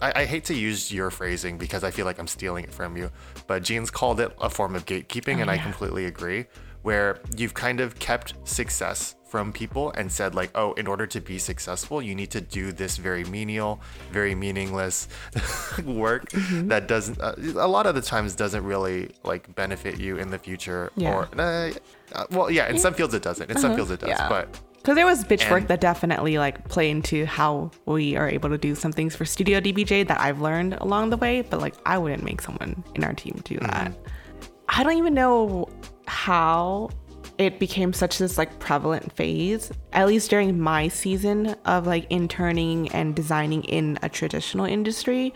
I, 0.00 0.22
I 0.22 0.24
hate 0.24 0.44
to 0.46 0.54
use 0.54 0.92
your 0.92 1.10
phrasing 1.10 1.58
because 1.58 1.82
I 1.84 1.90
feel 1.90 2.04
like 2.04 2.18
I'm 2.18 2.26
stealing 2.26 2.64
it 2.64 2.72
from 2.72 2.96
you, 2.96 3.10
but 3.46 3.62
Jean's 3.62 3.90
called 3.90 4.20
it 4.20 4.32
a 4.40 4.50
form 4.50 4.74
of 4.74 4.84
gatekeeping, 4.86 5.40
and 5.40 5.50
I 5.50 5.56
Oh, 5.56 5.62
completely 5.62 6.04
agree. 6.06 6.46
Where 6.82 7.18
you've 7.36 7.54
kind 7.54 7.80
of 7.80 7.98
kept 7.98 8.34
success 8.44 9.16
from 9.26 9.52
people 9.52 9.90
and 9.92 10.10
said, 10.12 10.36
like, 10.36 10.50
oh, 10.54 10.72
in 10.74 10.86
order 10.86 11.04
to 11.08 11.20
be 11.20 11.36
successful, 11.38 12.00
you 12.00 12.14
need 12.14 12.30
to 12.30 12.40
do 12.40 12.70
this 12.70 12.96
very 12.96 13.24
menial, 13.24 13.80
very 14.12 14.36
meaningless 14.36 15.08
work 15.84 16.28
Mm-hmm. 16.30 16.68
that 16.68 16.86
doesn't, 16.86 17.20
uh, 17.20 17.34
a 17.56 17.66
lot 17.66 17.86
of 17.86 17.94
the 17.96 18.00
times, 18.02 18.36
doesn't 18.36 18.62
really 18.64 19.10
like 19.24 19.52
benefit 19.56 19.98
you 19.98 20.16
in 20.18 20.30
the 20.30 20.38
future. 20.38 20.92
Yeah. 20.96 21.12
Or, 21.12 21.28
uh, 21.40 21.72
well, 22.30 22.50
yeah, 22.52 22.68
in 22.68 22.78
some 22.78 22.94
fields 22.94 23.14
it 23.14 23.22
doesn't. 23.22 23.50
In 23.50 23.58
some 23.58 23.74
fields 23.74 23.90
it 23.90 24.00
does, 24.00 24.10
Uh-huh. 24.10 24.22
Yeah. 24.22 24.28
but 24.28 24.60
because 24.86 24.94
there 24.94 25.04
was 25.04 25.24
bitch 25.24 25.50
work 25.50 25.66
that 25.66 25.80
definitely 25.80 26.38
like 26.38 26.68
play 26.68 26.88
into 26.90 27.26
how 27.26 27.68
we 27.86 28.14
are 28.14 28.28
able 28.28 28.48
to 28.48 28.56
do 28.56 28.72
some 28.76 28.92
things 28.92 29.16
for 29.16 29.24
studio 29.24 29.58
dbj 29.58 30.06
that 30.06 30.20
i've 30.20 30.40
learned 30.40 30.74
along 30.74 31.10
the 31.10 31.16
way 31.16 31.42
but 31.42 31.60
like 31.60 31.74
i 31.86 31.98
wouldn't 31.98 32.22
make 32.22 32.40
someone 32.40 32.84
in 32.94 33.02
our 33.02 33.12
team 33.12 33.40
do 33.44 33.56
mm-hmm. 33.56 33.66
that. 33.66 33.92
I 34.68 34.82
don't 34.82 34.96
even 34.96 35.14
know 35.14 35.68
how 36.06 36.90
it 37.38 37.58
became 37.58 37.92
such 37.92 38.18
this 38.18 38.38
like 38.38 38.58
prevalent 38.58 39.12
phase 39.12 39.70
at 39.92 40.06
least 40.06 40.30
during 40.30 40.58
my 40.58 40.88
season 40.88 41.48
of 41.64 41.86
like 41.86 42.06
interning 42.10 42.88
and 42.90 43.14
designing 43.14 43.64
in 43.64 43.98
a 44.02 44.08
traditional 44.08 44.64
industry. 44.64 45.34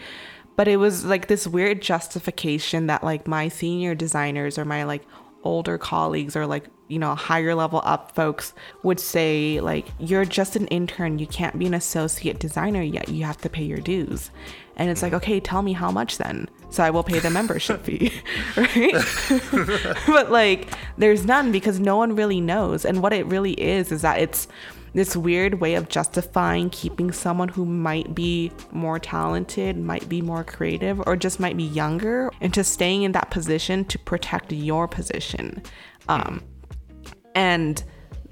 But 0.56 0.68
it 0.68 0.76
was 0.76 1.04
like 1.04 1.28
this 1.28 1.46
weird 1.46 1.80
justification 1.80 2.86
that 2.88 3.04
like 3.04 3.26
my 3.26 3.48
senior 3.48 3.94
designers 3.94 4.58
or 4.58 4.64
my 4.64 4.84
like 4.84 5.02
older 5.42 5.78
colleagues 5.78 6.36
or 6.36 6.46
like 6.46 6.66
you 6.90 6.98
know 6.98 7.14
higher 7.14 7.54
level 7.54 7.80
up 7.84 8.14
folks 8.14 8.52
would 8.82 9.00
say 9.00 9.60
like 9.60 9.86
you're 9.98 10.24
just 10.24 10.56
an 10.56 10.66
intern. 10.68 11.18
You 11.18 11.26
can't 11.26 11.58
be 11.58 11.66
an 11.66 11.74
associate 11.74 12.38
designer 12.38 12.82
yet. 12.82 13.08
You 13.08 13.24
have 13.24 13.38
to 13.38 13.48
pay 13.48 13.64
your 13.64 13.78
dues. 13.78 14.30
And 14.76 14.90
it's 14.90 15.02
like 15.02 15.12
okay 15.12 15.40
tell 15.40 15.62
me 15.62 15.72
how 15.72 15.90
much 15.90 16.18
then? 16.18 16.48
So 16.70 16.84
i 16.84 16.90
will 16.90 17.02
pay 17.02 17.18
the 17.18 17.30
membership 17.30 17.82
fee 17.82 18.12
right? 18.56 18.94
But 20.06 20.30
like 20.30 20.68
there's 20.98 21.24
none 21.24 21.52
because 21.52 21.78
no 21.80 21.96
one 21.96 22.16
really 22.16 22.40
knows. 22.40 22.84
And 22.84 23.02
what 23.02 23.12
it 23.12 23.26
really 23.26 23.52
is 23.52 23.92
is 23.92 24.02
that 24.02 24.18
it's 24.18 24.48
this 24.92 25.16
weird 25.16 25.60
way 25.60 25.74
of 25.74 25.88
justifying 25.88 26.70
keeping 26.70 27.12
someone 27.12 27.48
who 27.48 27.64
might 27.64 28.14
be 28.14 28.50
more 28.72 28.98
talented, 28.98 29.76
might 29.76 30.08
be 30.08 30.20
more 30.20 30.44
creative, 30.44 31.00
or 31.06 31.16
just 31.16 31.38
might 31.38 31.56
be 31.56 31.62
younger 31.64 32.30
into 32.40 32.64
staying 32.64 33.02
in 33.04 33.12
that 33.12 33.30
position 33.30 33.84
to 33.84 33.98
protect 33.98 34.52
your 34.52 34.88
position. 34.88 35.62
Um, 36.08 36.42
and 37.34 37.82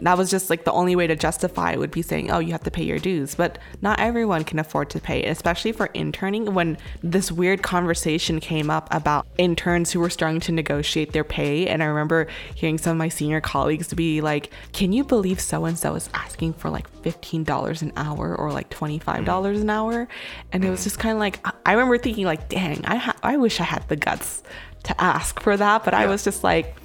that 0.01 0.17
was 0.17 0.31
just 0.31 0.49
like 0.49 0.65
the 0.65 0.73
only 0.73 0.95
way 0.95 1.07
to 1.07 1.17
justify 1.17 1.73
it 1.73 1.79
would 1.79 1.91
be 1.91 2.03
saying, 2.03 2.31
oh, 2.31 2.39
you 2.39 2.53
have 2.53 2.63
to 2.63 2.71
pay 2.71 2.85
your 2.85 2.99
dues. 2.99 3.35
But 3.35 3.59
not 3.83 3.99
everyone 3.99 4.45
can 4.45 4.59
afford 4.59 4.91
to 4.91 5.01
pay, 5.01 5.25
especially 5.25 5.73
for 5.73 5.87
interning. 5.87 6.55
When 6.55 6.79
this 7.03 7.33
weird 7.33 7.63
conversation 7.63 8.39
came 8.39 8.71
up 8.71 8.89
about 8.93 9.27
interns 9.39 9.91
who 9.91 10.01
were 10.01 10.11
starting 10.11 10.41
to 10.41 10.53
negotiate 10.53 11.13
their 11.13 11.25
pay. 11.25 11.67
And 11.67 11.83
I 11.83 11.87
remember 11.87 12.29
hearing 12.55 12.79
some 12.79 12.93
of 12.93 12.97
my 12.97 13.09
senior 13.09 13.41
colleagues 13.41 13.93
be 13.93 14.21
like, 14.21 14.53
can 14.73 14.93
you 14.93 15.05
believe 15.05 15.41
so 15.41 15.65
and 15.65 15.79
so 15.79 15.95
is 15.97 16.09
asking 16.15 16.55
for 16.55 16.71
like 16.71 16.91
$15 17.03 17.83
an 17.83 17.93
hour 17.97 18.37
or 18.37 18.53
like 18.53 18.71
$25 18.71 19.25
mm. 19.25 19.61
an 19.61 19.71
hour? 19.71 20.07
And 20.53 20.65
it 20.65 20.71
was 20.71 20.81
mm. 20.81 20.85
just 20.85 20.99
kind 20.99 21.13
of 21.13 21.19
like, 21.19 21.45
I 21.67 21.73
remember 21.73 21.99
thinking, 21.99 22.25
like, 22.25 22.49
dang, 22.49 22.85
I, 22.85 22.97
ha- 22.97 23.17
I 23.23 23.37
wish 23.37 23.61
I 23.61 23.65
had 23.65 23.89
the 23.89 23.97
guts 23.97 24.45
to 24.85 25.01
ask 25.01 25.41
for 25.41 25.57
that. 25.57 25.85
But 25.85 25.95
I 25.95 26.07
was 26.07 26.23
just 26.23 26.45
like, 26.45 26.77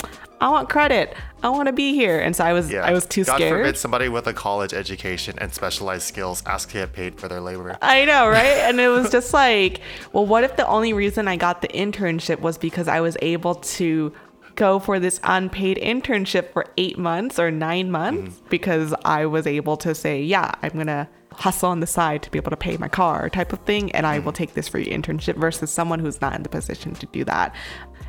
I 0.44 0.50
want 0.50 0.68
credit. 0.68 1.16
I 1.42 1.48
want 1.48 1.68
to 1.68 1.74
be 1.74 1.94
here. 1.94 2.20
And 2.20 2.36
so 2.36 2.44
I 2.44 2.52
was 2.52 2.70
yeah. 2.70 2.84
I 2.84 2.92
was 2.92 3.06
too 3.06 3.24
God 3.24 3.38
scared. 3.38 3.62
forbid 3.62 3.78
somebody 3.78 4.10
with 4.10 4.28
a 4.28 4.34
college 4.34 4.74
education 4.74 5.40
and 5.40 5.54
specialized 5.54 6.04
skills 6.04 6.44
ask 6.46 6.68
to 6.70 6.80
get 6.80 6.92
paid 6.92 7.18
for 7.18 7.30
their 7.30 7.40
labor. 7.40 7.78
I 7.82 8.04
know, 8.04 8.28
right? 8.28 8.58
And 8.68 8.78
it 8.78 8.90
was 8.90 9.10
just 9.10 9.34
like, 9.34 9.80
well, 10.12 10.26
what 10.26 10.44
if 10.44 10.58
the 10.58 10.68
only 10.68 10.92
reason 10.92 11.30
I 11.30 11.38
got 11.38 11.62
the 11.62 11.70
internship 11.70 12.42
was 12.42 12.58
because 12.58 12.90
I 12.90 13.00
was 13.00 13.16
able 13.22 13.56
to 13.56 14.12
go 14.56 14.80
for 14.80 15.00
this 15.00 15.22
unpaid 15.24 15.78
internship 15.78 16.52
for 16.52 16.66
eight 16.76 16.98
months 16.98 17.40
or 17.40 17.50
nine 17.50 17.90
months 17.90 18.36
mm-hmm. 18.36 18.50
because 18.50 18.94
I 19.06 19.26
was 19.26 19.48
able 19.48 19.78
to 19.78 19.96
say, 19.96 20.22
yeah, 20.22 20.52
I'm 20.62 20.72
going 20.72 20.88
to 20.88 21.08
hustle 21.32 21.70
on 21.70 21.80
the 21.80 21.88
side 21.88 22.22
to 22.24 22.32
be 22.32 22.38
able 22.38 22.52
to 22.52 22.58
pay 22.58 22.78
my 22.78 22.88
car 22.88 23.30
type 23.30 23.54
of 23.54 23.60
thing. 23.60 23.92
And 23.94 24.06
I 24.06 24.18
mm-hmm. 24.18 24.26
will 24.26 24.34
take 24.34 24.54
this 24.54 24.68
free 24.68 24.86
internship 24.86 25.36
versus 25.36 25.72
someone 25.72 26.00
who's 26.00 26.22
not 26.22 26.36
in 26.36 26.44
the 26.44 26.50
position 26.50 26.94
to 26.96 27.06
do 27.08 27.24
that. 27.24 27.56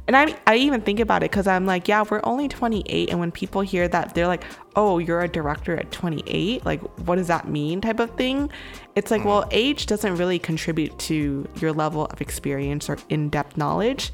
And 0.07 0.17
I, 0.17 0.37
I 0.47 0.57
even 0.57 0.83
think 0.83 1.01
about 1.01 1.23
it 1.23 1.31
because 1.31 1.47
I'm 1.47 1.65
like, 1.65 1.89
yeah, 1.89 2.05
we're 2.09 2.21
only 2.25 2.47
28. 2.47 3.11
And 3.11 3.19
when 3.21 3.33
people 3.33 3.63
hear 3.63 3.89
that, 3.89 4.15
they're 4.15 4.27
like, 4.27 4.45
oh, 4.77 4.99
you're 4.99 5.23
a 5.23 5.29
director 5.29 5.77
at 5.77 5.91
28. 5.93 6.65
Like, 6.65 6.83
what 7.07 7.17
does 7.17 7.29
that 7.29 7.49
mean? 7.49 7.81
Type 7.81 8.01
of 8.01 8.11
thing. 8.11 8.51
It's 8.97 9.11
like, 9.11 9.25
well, 9.25 9.45
mm. 9.45 9.49
age 9.53 9.87
doesn't 9.87 10.17
really 10.17 10.39
contribute 10.39 10.99
to 11.01 11.49
your 11.57 11.73
level 11.73 12.05
of 12.07 12.21
experience 12.21 12.91
or 12.91 12.99
in 13.09 13.31
depth 13.31 13.57
knowledge. 13.57 14.13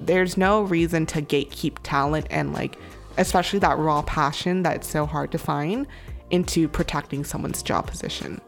There's 0.00 0.36
no 0.36 0.62
reason 0.62 1.06
to 1.06 1.22
gatekeep 1.22 1.76
talent 1.84 2.26
and, 2.30 2.52
like, 2.52 2.76
especially 3.16 3.60
that 3.60 3.78
raw 3.78 4.02
passion 4.02 4.62
that's 4.62 4.88
so 4.88 5.06
hard 5.06 5.30
to 5.32 5.38
find 5.38 5.86
into 6.30 6.68
protecting 6.68 7.24
someone's 7.24 7.62
job 7.62 7.86
position. 7.86 8.40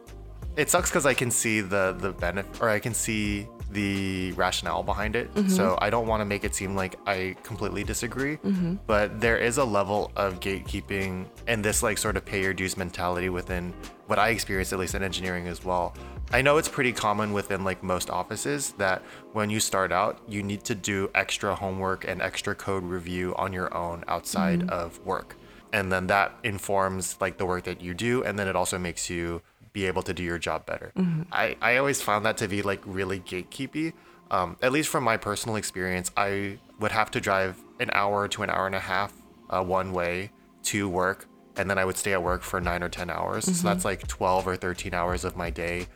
It 0.56 0.70
sucks 0.70 0.90
because 0.90 1.06
I 1.06 1.14
can 1.14 1.30
see 1.30 1.60
the 1.60 1.96
the 1.98 2.12
benefit, 2.12 2.60
or 2.60 2.68
I 2.68 2.80
can 2.80 2.92
see 2.92 3.48
the 3.72 4.32
rationale 4.32 4.82
behind 4.82 5.16
it. 5.16 5.32
Mm-hmm. 5.34 5.48
So 5.48 5.78
I 5.80 5.90
don't 5.90 6.06
want 6.06 6.20
to 6.20 6.24
make 6.24 6.44
it 6.44 6.54
seem 6.54 6.74
like 6.74 6.96
I 7.06 7.36
completely 7.42 7.84
disagree. 7.84 8.36
Mm-hmm. 8.38 8.76
But 8.86 9.20
there 9.20 9.38
is 9.38 9.58
a 9.58 9.64
level 9.64 10.10
of 10.16 10.40
gatekeeping 10.40 11.26
and 11.46 11.64
this 11.64 11.82
like 11.82 11.98
sort 11.98 12.16
of 12.16 12.24
pay 12.24 12.42
your 12.42 12.54
dues 12.54 12.76
mentality 12.76 13.28
within 13.28 13.72
what 14.06 14.18
I 14.18 14.30
experienced, 14.30 14.72
at 14.72 14.78
least 14.78 14.94
in 14.94 15.02
engineering 15.02 15.46
as 15.46 15.64
well. 15.64 15.94
I 16.32 16.42
know 16.42 16.58
it's 16.58 16.68
pretty 16.68 16.92
common 16.92 17.32
within 17.32 17.64
like 17.64 17.82
most 17.82 18.08
offices 18.08 18.72
that 18.78 19.02
when 19.32 19.50
you 19.50 19.58
start 19.60 19.90
out, 19.92 20.20
you 20.28 20.42
need 20.42 20.64
to 20.64 20.74
do 20.74 21.10
extra 21.14 21.54
homework 21.54 22.06
and 22.06 22.22
extra 22.22 22.54
code 22.54 22.84
review 22.84 23.34
on 23.36 23.52
your 23.52 23.74
own 23.74 24.04
outside 24.08 24.60
mm-hmm. 24.60 24.70
of 24.70 25.04
work. 25.04 25.36
And 25.72 25.92
then 25.92 26.08
that 26.08 26.36
informs 26.42 27.16
like 27.20 27.38
the 27.38 27.46
work 27.46 27.64
that 27.64 27.80
you 27.80 27.94
do. 27.94 28.24
And 28.24 28.38
then 28.38 28.48
it 28.48 28.56
also 28.56 28.78
makes 28.78 29.08
you 29.08 29.42
be 29.72 29.86
able 29.86 30.02
to 30.02 30.12
do 30.14 30.22
your 30.22 30.38
job 30.38 30.66
better. 30.66 30.92
I, 31.32 31.56
I 31.60 31.76
always 31.76 32.02
found 32.02 32.26
that 32.26 32.36
to 32.38 32.48
be 32.48 32.62
like 32.62 32.80
really 32.84 33.20
gatekeepy. 33.20 33.92
Um, 34.30 34.56
at 34.62 34.70
least 34.72 34.88
from 34.88 35.04
my 35.04 35.16
personal 35.16 35.56
experience, 35.56 36.10
I 36.16 36.58
would 36.78 36.92
have 36.92 37.10
to 37.12 37.20
drive 37.20 37.56
an 37.80 37.90
hour 37.92 38.28
to 38.28 38.42
an 38.42 38.50
hour 38.50 38.66
and 38.66 38.74
a 38.74 38.80
half 38.80 39.12
uh, 39.48 39.62
one 39.62 39.92
way 39.92 40.30
to 40.64 40.88
work. 40.88 41.26
And 41.56 41.68
then 41.68 41.78
I 41.78 41.84
would 41.84 41.96
stay 41.96 42.12
at 42.12 42.22
work 42.22 42.42
for 42.42 42.60
nine 42.60 42.82
or 42.82 42.88
10 42.88 43.10
hours. 43.10 43.44
So 43.44 43.66
that's 43.68 43.84
like 43.84 44.06
12 44.06 44.46
or 44.46 44.56
13 44.56 44.94
hours 44.94 45.24
of 45.24 45.36
my 45.36 45.50
day 45.50 45.86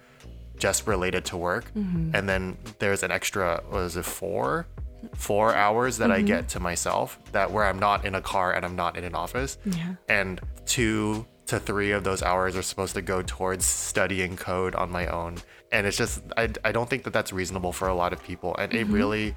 just 0.59 0.87
related 0.87 1.25
to 1.27 1.37
work. 1.37 1.65
And 2.15 2.29
then 2.29 2.57
there's 2.81 3.03
an 3.03 3.11
extra, 3.11 3.63
what 3.69 3.81
is 3.83 3.97
it, 3.97 4.05
four? 4.05 4.67
Four 5.17 5.55
hours 5.55 5.99
that 5.99 6.11
I 6.11 6.23
get 6.23 6.49
to 6.51 6.61
myself 6.61 7.19
that 7.33 7.51
where 7.51 7.65
I'm 7.65 7.79
not 7.79 8.05
in 8.05 8.15
a 8.15 8.21
car 8.23 8.53
and 8.53 8.65
I'm 8.65 8.75
not 8.77 8.97
in 8.97 9.05
an 9.05 9.15
office. 9.15 9.59
Yeah. 9.65 9.95
And 10.09 10.41
two 10.67 11.27
to 11.47 11.61
three 11.61 11.91
of 11.91 12.05
those 12.05 12.23
hours 12.23 12.57
are 12.57 12.63
supposed 12.63 12.95
to 12.95 13.03
go 13.03 13.23
towards 13.23 13.65
studying 13.65 14.37
code 14.37 14.75
on 14.75 14.91
my 14.91 15.07
own. 15.07 15.37
And 15.73 15.87
it's 15.87 15.97
just, 15.97 16.23
I, 16.37 16.51
I 16.65 16.73
don't 16.73 16.89
think 16.89 17.05
that 17.05 17.13
that's 17.13 17.33
reasonable 17.33 17.73
for 17.73 17.89
a 17.89 17.95
lot 17.95 18.13
of 18.13 18.23
people. 18.23 18.55
And 18.57 18.73
it 18.73 18.87
mm-hmm. 18.87 18.95
really, 18.95 19.37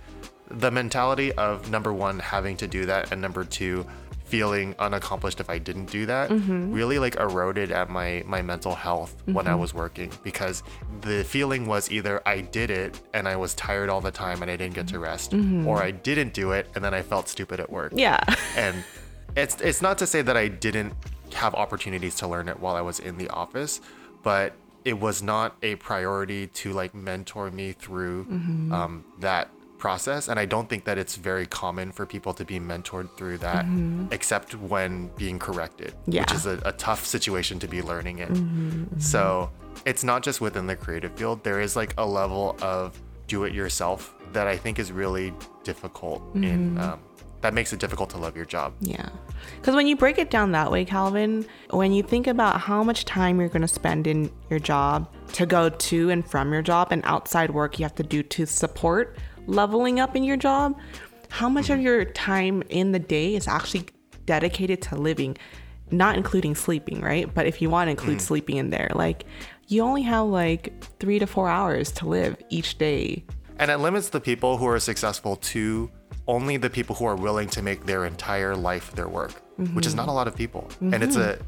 the 0.49 0.71
mentality 0.71 1.33
of 1.33 1.69
number 1.69 1.91
one, 1.91 2.19
having 2.19 2.55
to 2.57 2.67
do 2.67 2.85
that, 2.85 3.11
and 3.11 3.21
number 3.21 3.43
two, 3.43 3.85
feeling 4.27 4.75
unaccomplished 4.77 5.39
if 5.39 5.49
I 5.49 5.57
didn't 5.57 5.85
do 5.85 6.05
that 6.05 6.29
mm-hmm. 6.29 6.73
really 6.73 6.99
like 6.99 7.15
eroded 7.15 7.71
at 7.71 7.89
my 7.89 8.23
my 8.25 8.41
mental 8.41 8.75
health 8.75 9.15
when 9.25 9.47
I 9.47 9.51
mm-hmm. 9.51 9.61
was 9.61 9.73
working 9.73 10.11
because 10.21 10.63
the 10.99 11.23
feeling 11.23 11.65
was 11.65 11.89
either 11.89 12.21
I 12.27 12.41
did 12.41 12.69
it 12.69 12.99
and 13.13 13.25
I 13.25 13.37
was 13.37 13.55
tired 13.55 13.87
all 13.87 14.01
the 14.01 14.11
time 14.11 14.41
and 14.41 14.51
I 14.51 14.57
didn't 14.57 14.75
get 14.75 14.89
to 14.89 14.99
rest 14.99 15.33
or 15.65 15.81
I 15.81 15.91
didn't 15.91 16.33
do 16.33 16.51
it 16.51 16.67
and 16.75 16.83
then 16.83 16.93
I 16.93 17.03
felt 17.03 17.29
stupid 17.29 17.61
at 17.61 17.69
work 17.69 17.93
Yeah. 17.95 18.21
and 18.57 18.83
it's 19.37 19.61
it's 19.61 19.81
not 19.81 19.97
to 19.99 20.07
say 20.07 20.21
that 20.21 20.35
I 20.35 20.49
didn't 20.49 20.93
have 21.33 21.53
opportunities 21.55 22.15
to 22.15 22.27
learn 22.27 22.47
it 22.49 22.59
while 22.59 22.75
I 22.75 22.81
was 22.81 22.99
in 22.99 23.17
the 23.17 23.29
office, 23.29 23.81
but 24.23 24.53
it 24.85 24.99
was 24.99 25.21
not 25.21 25.55
a 25.63 25.75
priority 25.75 26.47
to 26.47 26.71
like 26.73 26.93
mentor 26.95 27.51
me 27.51 27.73
through 27.73 28.25
Mm-hmm. 28.25 28.71
um, 28.73 29.03
that 29.19 29.49
process 29.77 30.27
and 30.27 30.39
i 30.39 30.45
don't 30.45 30.67
think 30.69 30.85
that 30.85 30.97
it's 30.97 31.15
very 31.17 31.45
common 31.45 31.91
for 31.91 32.03
people 32.07 32.33
to 32.33 32.43
be 32.43 32.59
mentored 32.59 33.07
through 33.15 33.37
that 33.37 33.63
except 34.09 34.55
when 34.55 35.07
being 35.17 35.37
corrected 35.37 35.89
Mm-hmm. 35.89 36.11
Yeah. 36.13 36.23
Mm-hmm. 36.23 36.31
which 36.33 36.39
is 36.39 36.45
a, 36.47 36.59
a 36.65 36.71
tough 36.73 37.05
situation 37.05 37.59
to 37.59 37.67
be 37.67 37.83
learning 37.83 38.17
in 38.17 38.89
so 38.99 39.51
it's 39.85 40.03
not 40.03 40.23
just 40.23 40.41
within 40.41 40.65
the 40.65 40.75
creative 40.75 41.11
field 41.13 41.43
there 41.43 41.61
is 41.61 41.75
like 41.75 41.93
a 41.99 42.05
level 42.05 42.57
of 42.59 42.99
do 43.27 43.43
it 43.43 43.53
yourself 43.53 44.15
that 44.33 44.47
i 44.47 44.57
think 44.57 44.79
is 44.79 44.91
really 44.91 45.31
difficult 45.63 46.21
Mm-hmm. 46.33 46.43
in 46.43 46.77
um, 46.79 46.99
that 47.41 47.53
makes 47.53 47.71
it 47.71 47.79
difficult 47.79 48.09
to 48.09 48.17
love 48.17 48.35
your 48.35 48.45
job 48.45 48.73
Yeah. 48.79 49.09
Because 49.59 49.75
when 49.75 49.87
you 49.87 49.95
break 49.95 50.17
it 50.17 50.29
down 50.29 50.51
that 50.51 50.71
way, 50.71 50.83
Calvin, 50.85 51.45
when 51.69 51.91
you 51.91 52.03
think 52.03 52.27
about 52.27 52.59
how 52.59 52.83
much 52.83 53.05
time 53.05 53.39
you're 53.39 53.49
going 53.49 53.61
to 53.61 53.67
spend 53.67 54.07
in 54.07 54.31
your 54.49 54.59
job 54.59 55.13
to 55.33 55.45
go 55.45 55.69
to 55.69 56.09
and 56.09 56.27
from 56.29 56.51
your 56.51 56.61
job 56.61 56.89
and 56.91 57.01
outside 57.05 57.51
work 57.51 57.79
you 57.79 57.83
have 57.83 57.95
to 57.95 58.03
do 58.03 58.23
to 58.23 58.45
support 58.45 59.17
leveling 59.45 59.99
up 59.99 60.15
in 60.15 60.23
your 60.23 60.37
job, 60.37 60.77
how 61.29 61.49
much 61.49 61.69
of 61.69 61.77
mm-hmm. 61.77 61.85
your 61.85 62.05
time 62.05 62.63
in 62.69 62.91
the 62.91 62.99
day 62.99 63.35
is 63.35 63.47
actually 63.47 63.85
dedicated 64.25 64.81
to 64.83 64.95
living, 64.95 65.37
not 65.91 66.15
including 66.17 66.55
sleeping, 66.55 67.01
right? 67.01 67.33
But 67.33 67.45
if 67.45 67.61
you 67.61 67.69
want 67.69 67.87
to 67.87 67.91
include 67.91 68.17
mm. 68.17 68.21
sleeping 68.21 68.57
in 68.57 68.69
there, 68.69 68.91
like 68.93 69.25
you 69.67 69.81
only 69.81 70.03
have 70.03 70.27
like 70.27 70.73
three 70.99 71.19
to 71.19 71.27
four 71.27 71.49
hours 71.49 71.91
to 71.93 72.07
live 72.07 72.37
each 72.49 72.77
day. 72.77 73.23
And 73.57 73.71
it 73.71 73.77
limits 73.77 74.09
the 74.09 74.21
people 74.21 74.57
who 74.57 74.67
are 74.67 74.79
successful 74.79 75.35
to 75.37 75.89
only 76.27 76.57
the 76.57 76.69
people 76.69 76.95
who 76.95 77.05
are 77.05 77.15
willing 77.15 77.47
to 77.49 77.61
make 77.61 77.85
their 77.85 78.05
entire 78.05 78.55
life 78.55 78.91
their 78.93 79.07
work, 79.07 79.33
which 79.73 79.85
is 79.85 79.95
not 79.95 80.07
a 80.07 80.11
lot 80.11 80.27
of 80.27 80.35
people. 80.35 80.69
And 80.81 81.01
it's 81.03 81.15
a, 81.15 81.39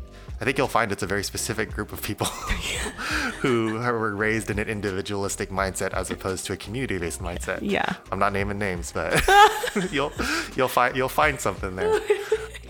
I 0.42 0.46
think 0.46 0.58
you'll 0.58 0.68
find 0.68 0.92
it's 0.92 1.04
a 1.04 1.08
very 1.08 1.24
specific 1.24 1.72
group 1.72 1.92
of 1.92 2.02
people 2.02 2.28
who 3.42 3.74
were 3.74 4.16
raised 4.16 4.50
in 4.50 4.58
an 4.58 4.70
individualistic 4.70 5.50
mindset 5.50 5.94
as 5.94 6.10
opposed 6.12 6.46
to 6.46 6.54
a 6.54 6.58
community-based 6.58 7.22
mindset. 7.22 7.60
Yeah. 7.62 7.96
I'm 8.12 8.20
not 8.20 8.32
naming 8.34 8.58
names, 8.58 8.92
but 8.94 9.22
you'll 9.92 10.14
you'll 10.56 10.68
find 10.70 10.96
you'll 10.96 11.10
find 11.10 11.40
something 11.40 11.76
there. 11.76 12.00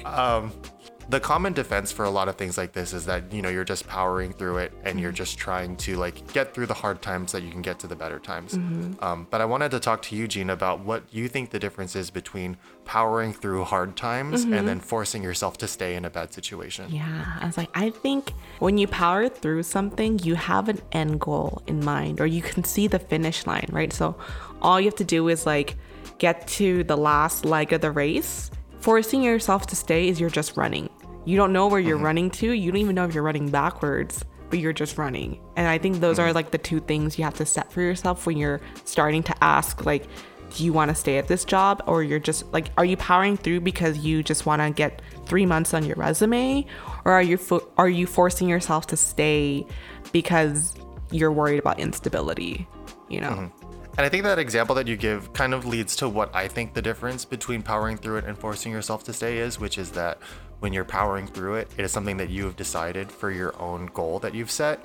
Um, 0.06 0.52
the 1.10 1.19
common 1.19 1.54
defense 1.54 1.91
for 1.91 2.06
a 2.06 2.10
lot 2.10 2.28
of 2.30 2.36
things 2.36 2.58
like 2.58 2.72
this 2.74 2.93
is 2.93 3.06
that 3.06 3.34
you 3.34 3.41
know 3.41 3.50
you're 3.50 3.63
just 3.63 3.88
powering 3.88 4.32
through 4.32 4.58
it 4.58 4.72
and 4.84 5.00
you're 5.00 5.12
just 5.12 5.38
trying 5.38 5.76
to 5.76 5.95
like 5.95 6.32
get 6.34 6.54
through 6.54 6.67
the 6.67 6.74
hard 6.74 7.02
times 7.02 7.32
so 7.32 7.39
that 7.39 7.45
you 7.45 7.52
can 7.52 7.62
get 7.62 7.80
to 7.80 7.88
the 7.88 7.95
better 7.95 8.19
times 8.19 8.54
um, 9.02 9.28
but 9.30 9.41
i 9.41 9.45
wanted 9.45 9.72
to 9.72 9.80
talk 9.80 10.02
to 10.02 10.15
you 10.15 10.28
Jean 10.28 10.50
about 10.50 10.82
what 10.82 11.04
you 11.12 11.28
think 11.28 11.50
the 11.50 11.60
difference 11.60 11.95
is 11.95 12.12
between 12.12 12.58
powering 12.86 13.34
through 13.34 13.63
hard 13.63 13.95
times 13.95 14.43
and 14.43 14.67
then 14.67 14.80
forcing 14.80 15.24
yourself 15.24 15.58
to 15.58 15.67
stay 15.67 15.95
in 15.95 16.06
a 16.06 16.10
bad 16.10 16.34
situation 16.34 16.69
Yeah, 16.89 17.38
I 17.39 17.45
was 17.45 17.58
like, 17.58 17.69
I 17.74 17.89
think 17.89 18.34
when 18.60 18.78
you 18.78 18.88
power 18.88 19.30
through 19.30 19.63
something, 19.63 20.19
you 20.19 20.36
have 20.36 20.69
an 20.69 20.82
end 20.91 21.19
goal 21.19 21.62
in 21.67 21.84
mind, 21.84 22.19
or 22.19 22.26
you 22.26 22.41
can 22.41 22.63
see 22.63 22.88
the 22.88 23.00
finish 23.00 23.45
line, 23.45 23.67
right? 23.72 23.93
So 23.93 24.15
all 24.62 24.80
you 24.80 24.86
have 24.88 24.95
to 24.95 25.04
do 25.04 25.28
is 25.30 25.45
like 25.45 25.78
get 26.17 26.48
to 26.60 26.84
the 26.84 26.98
last 26.98 27.45
leg 27.45 27.72
of 27.74 27.82
the 27.82 27.91
race. 27.91 28.52
Forcing 28.80 29.24
yourself 29.24 29.67
to 29.67 29.76
stay 29.76 30.10
is 30.10 30.19
you're 30.19 30.30
just 30.30 30.58
running. 30.58 30.89
You 31.30 31.38
don't 31.38 31.54
know 31.54 31.68
where 31.68 31.80
you're 31.80 31.98
mm-hmm. 31.98 32.06
running 32.06 32.32
to. 32.32 32.52
You 32.52 32.72
don't 32.72 32.82
even 32.82 32.96
know 32.96 33.06
if 33.06 33.13
you're 33.13 33.24
running 33.24 33.52
backwards, 33.52 34.26
but 34.50 34.58
you're 34.58 34.74
just 34.74 34.98
running. 34.98 35.39
And 35.56 35.68
I 35.68 35.78
think 35.78 36.00
those 36.00 36.18
are 36.18 36.26
mm-hmm. 36.26 36.36
like 36.36 36.50
the 36.50 36.58
two 36.58 36.80
things 36.80 37.20
you 37.20 37.24
have 37.24 37.36
to 37.36 37.46
set 37.46 37.72
for 37.72 37.82
yourself 37.82 38.26
when 38.26 38.36
you're 38.36 38.60
starting 38.84 39.22
to 39.22 39.44
ask, 39.44 39.86
like, 39.86 40.08
do 40.56 40.65
you 40.65 40.74
want 40.74 40.89
to 40.89 40.96
stay 40.96 41.20
at 41.20 41.28
this 41.28 41.46
job? 41.46 41.84
Or 41.86 42.02
you're 42.02 42.18
just 42.18 42.52
like 42.52 42.72
are 42.78 42.86
you 42.86 42.98
powering 42.98 43.38
through 43.38 43.60
because 43.60 44.00
you 44.00 44.24
just 44.24 44.48
want 44.48 44.63
to 44.63 44.72
get 44.72 45.04
3 45.28 45.46
months 45.46 45.76
on 45.76 45.86
your 45.86 45.98
resume? 45.98 46.65
Or 47.06 47.12
are 47.12 47.22
you 47.22 47.38
fo- 47.38 47.72
are 47.78 47.89
you 47.89 48.08
forcing 48.08 48.50
yourself 48.50 48.88
to 48.88 48.98
stay 48.98 49.68
because 50.12 50.74
you're 51.12 51.32
worried 51.32 51.60
about 51.60 51.80
instability 51.80 52.68
you 53.08 53.22
know? 53.22 53.30
Mm-hmm. 53.30 53.65
And 53.98 54.06
I 54.06 54.10
think 54.10 54.24
that 54.24 54.39
example 54.39 54.76
that 54.76 54.88
you 54.88 54.96
give 54.96 55.34
kind 55.34 55.54
of 55.54 55.65
leads 55.65 55.96
to 55.98 56.08
what 56.08 56.34
I 56.34 56.48
think 56.48 56.74
the 56.74 56.82
difference 56.82 57.26
between 57.26 57.62
powering 57.62 57.98
through 57.98 58.18
it 58.18 58.26
and 58.26 58.38
forcing 58.38 58.72
yourself 58.72 59.04
to 59.06 59.13
stay 59.13 59.39
is, 59.39 59.60
which 59.60 59.78
is 59.78 59.92
that 59.92 60.20
when 60.60 60.74
you're 60.74 60.86
powering 60.86 61.28
through 61.28 61.56
it, 61.56 61.69
it 61.78 61.86
is 61.86 61.91
something 61.91 62.17
that 62.17 62.30
you 62.30 62.45
have 62.45 62.56
decided 62.56 63.12
for 63.12 63.32
your 63.32 63.60
own 63.62 63.88
goal 63.88 64.19
that 64.19 64.34
you've 64.36 64.52
set. 64.52 64.84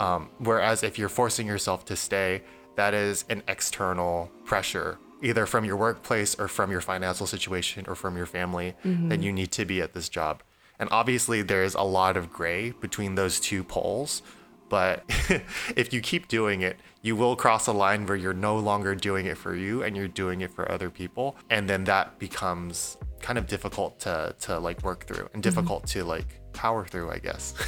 Um, 0.00 0.28
whereas 0.38 0.82
if 0.82 0.98
you're 0.98 1.08
forcing 1.08 1.46
yourself 1.46 1.84
to 1.86 1.96
stay, 1.96 2.42
that 2.76 2.92
is 2.94 3.24
an 3.28 3.42
external 3.48 4.30
pressure, 4.44 4.98
either 5.22 5.46
from 5.46 5.64
your 5.64 5.76
workplace 5.76 6.38
or 6.38 6.48
from 6.48 6.70
your 6.70 6.80
financial 6.80 7.26
situation 7.26 7.84
or 7.88 7.94
from 7.94 8.16
your 8.16 8.26
family, 8.26 8.74
that 9.08 9.22
you 9.22 9.32
need 9.32 9.52
to 9.52 9.64
be 9.64 9.80
at 9.80 9.94
this 9.94 10.08
job. 10.08 10.42
And 10.78 10.88
obviously, 10.90 11.40
there's 11.42 11.74
a 11.74 11.82
lot 11.82 12.16
of 12.16 12.32
gray 12.32 12.72
between 12.72 13.14
those 13.14 13.38
two 13.40 13.62
poles. 13.64 14.22
But 14.68 15.04
if 15.76 15.92
you 15.92 16.00
keep 16.00 16.26
doing 16.26 16.62
it, 16.62 16.76
you 17.00 17.14
will 17.16 17.36
cross 17.36 17.66
a 17.68 17.72
line 17.72 18.06
where 18.06 18.16
you're 18.16 18.32
no 18.34 18.58
longer 18.58 18.94
doing 18.94 19.26
it 19.26 19.38
for 19.38 19.54
you 19.54 19.82
and 19.84 19.96
you're 19.96 20.08
doing 20.08 20.40
it 20.40 20.52
for 20.52 20.70
other 20.70 20.90
people. 20.90 21.36
And 21.48 21.68
then 21.70 21.84
that 21.84 22.18
becomes 22.18 22.96
kind 23.24 23.38
of 23.38 23.46
difficult 23.46 23.98
to, 24.00 24.36
to 24.38 24.58
like 24.58 24.82
work 24.82 25.06
through 25.06 25.16
and 25.16 25.28
mm-hmm. 25.28 25.40
difficult 25.40 25.86
to 25.86 26.04
like 26.04 26.26
power 26.52 26.84
through, 26.84 27.10
I 27.10 27.18
guess. 27.18 27.54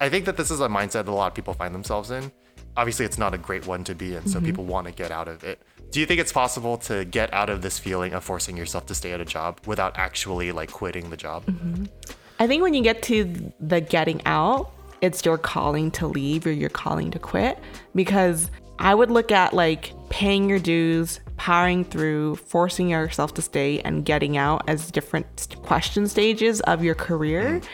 I 0.00 0.08
think 0.08 0.26
that 0.26 0.36
this 0.36 0.52
is 0.52 0.60
a 0.60 0.68
mindset 0.68 1.06
that 1.06 1.08
a 1.08 1.10
lot 1.10 1.26
of 1.26 1.34
people 1.34 1.52
find 1.52 1.74
themselves 1.74 2.12
in. 2.12 2.30
Obviously, 2.76 3.04
it's 3.04 3.18
not 3.18 3.34
a 3.34 3.38
great 3.38 3.66
one 3.66 3.82
to 3.84 3.94
be 3.96 4.14
in, 4.14 4.28
so 4.28 4.36
mm-hmm. 4.36 4.46
people 4.46 4.64
want 4.64 4.86
to 4.86 4.92
get 4.92 5.10
out 5.10 5.26
of 5.26 5.42
it. 5.42 5.60
Do 5.90 5.98
you 5.98 6.06
think 6.06 6.20
it's 6.20 6.32
possible 6.32 6.76
to 6.78 7.04
get 7.04 7.32
out 7.32 7.50
of 7.50 7.62
this 7.62 7.80
feeling 7.80 8.12
of 8.12 8.22
forcing 8.22 8.56
yourself 8.56 8.86
to 8.86 8.94
stay 8.94 9.12
at 9.12 9.20
a 9.20 9.24
job 9.24 9.58
without 9.66 9.98
actually 9.98 10.52
like 10.52 10.70
quitting 10.70 11.10
the 11.10 11.16
job? 11.16 11.44
Mm-hmm. 11.46 11.86
i 12.38 12.46
think 12.46 12.62
when 12.62 12.74
you 12.74 12.82
get 12.82 13.02
to 13.02 13.52
the 13.60 13.80
getting 13.80 14.20
out 14.26 14.70
it's 15.00 15.24
your 15.24 15.38
calling 15.38 15.90
to 15.92 16.06
leave 16.06 16.46
or 16.46 16.52
your 16.52 16.68
calling 16.68 17.10
to 17.10 17.18
quit 17.18 17.58
because 17.94 18.50
i 18.78 18.94
would 18.94 19.10
look 19.10 19.32
at 19.32 19.54
like 19.54 19.94
paying 20.10 20.48
your 20.48 20.58
dues 20.58 21.20
powering 21.46 21.84
through 21.84 22.34
forcing 22.34 22.88
yourself 22.88 23.32
to 23.32 23.40
stay 23.40 23.78
and 23.82 24.04
getting 24.04 24.36
out 24.36 24.64
as 24.66 24.90
different 24.90 25.54
question 25.62 26.08
stages 26.08 26.60
of 26.62 26.82
your 26.82 26.96
career 26.96 27.60
mm. 27.60 27.68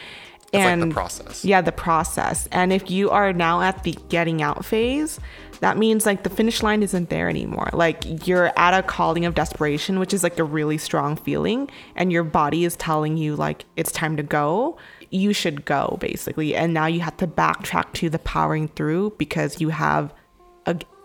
and 0.52 0.82
like 0.82 0.90
the 0.90 0.94
process. 0.94 1.42
Yeah, 1.42 1.62
the 1.62 1.72
process. 1.72 2.46
And 2.52 2.70
if 2.70 2.90
you 2.90 3.08
are 3.08 3.32
now 3.32 3.62
at 3.62 3.82
the 3.82 3.96
getting 4.10 4.42
out 4.42 4.62
phase, 4.62 5.18
that 5.60 5.78
means 5.78 6.04
like 6.04 6.22
the 6.22 6.28
finish 6.28 6.62
line 6.62 6.82
isn't 6.82 7.08
there 7.08 7.30
anymore. 7.30 7.70
Like 7.72 8.26
you're 8.26 8.52
at 8.58 8.78
a 8.78 8.82
calling 8.82 9.24
of 9.24 9.34
desperation, 9.34 9.98
which 9.98 10.12
is 10.12 10.22
like 10.22 10.38
a 10.38 10.44
really 10.44 10.76
strong 10.76 11.16
feeling, 11.16 11.70
and 11.96 12.12
your 12.12 12.24
body 12.24 12.66
is 12.66 12.76
telling 12.76 13.16
you 13.16 13.36
like 13.36 13.64
it's 13.76 13.90
time 13.90 14.18
to 14.18 14.22
go. 14.22 14.76
You 15.08 15.32
should 15.32 15.64
go 15.64 15.96
basically. 15.98 16.54
And 16.54 16.74
now 16.74 16.84
you 16.84 17.00
have 17.00 17.16
to 17.16 17.26
backtrack 17.26 17.94
to 17.94 18.10
the 18.10 18.18
powering 18.18 18.68
through 18.68 19.14
because 19.16 19.62
you 19.62 19.70
have 19.70 20.12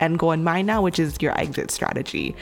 end 0.00 0.18
goal 0.18 0.32
in 0.32 0.44
mind 0.44 0.66
now, 0.66 0.82
which 0.82 0.98
is 0.98 1.16
your 1.20 1.38
exit 1.38 1.70
strategy. 1.70 2.34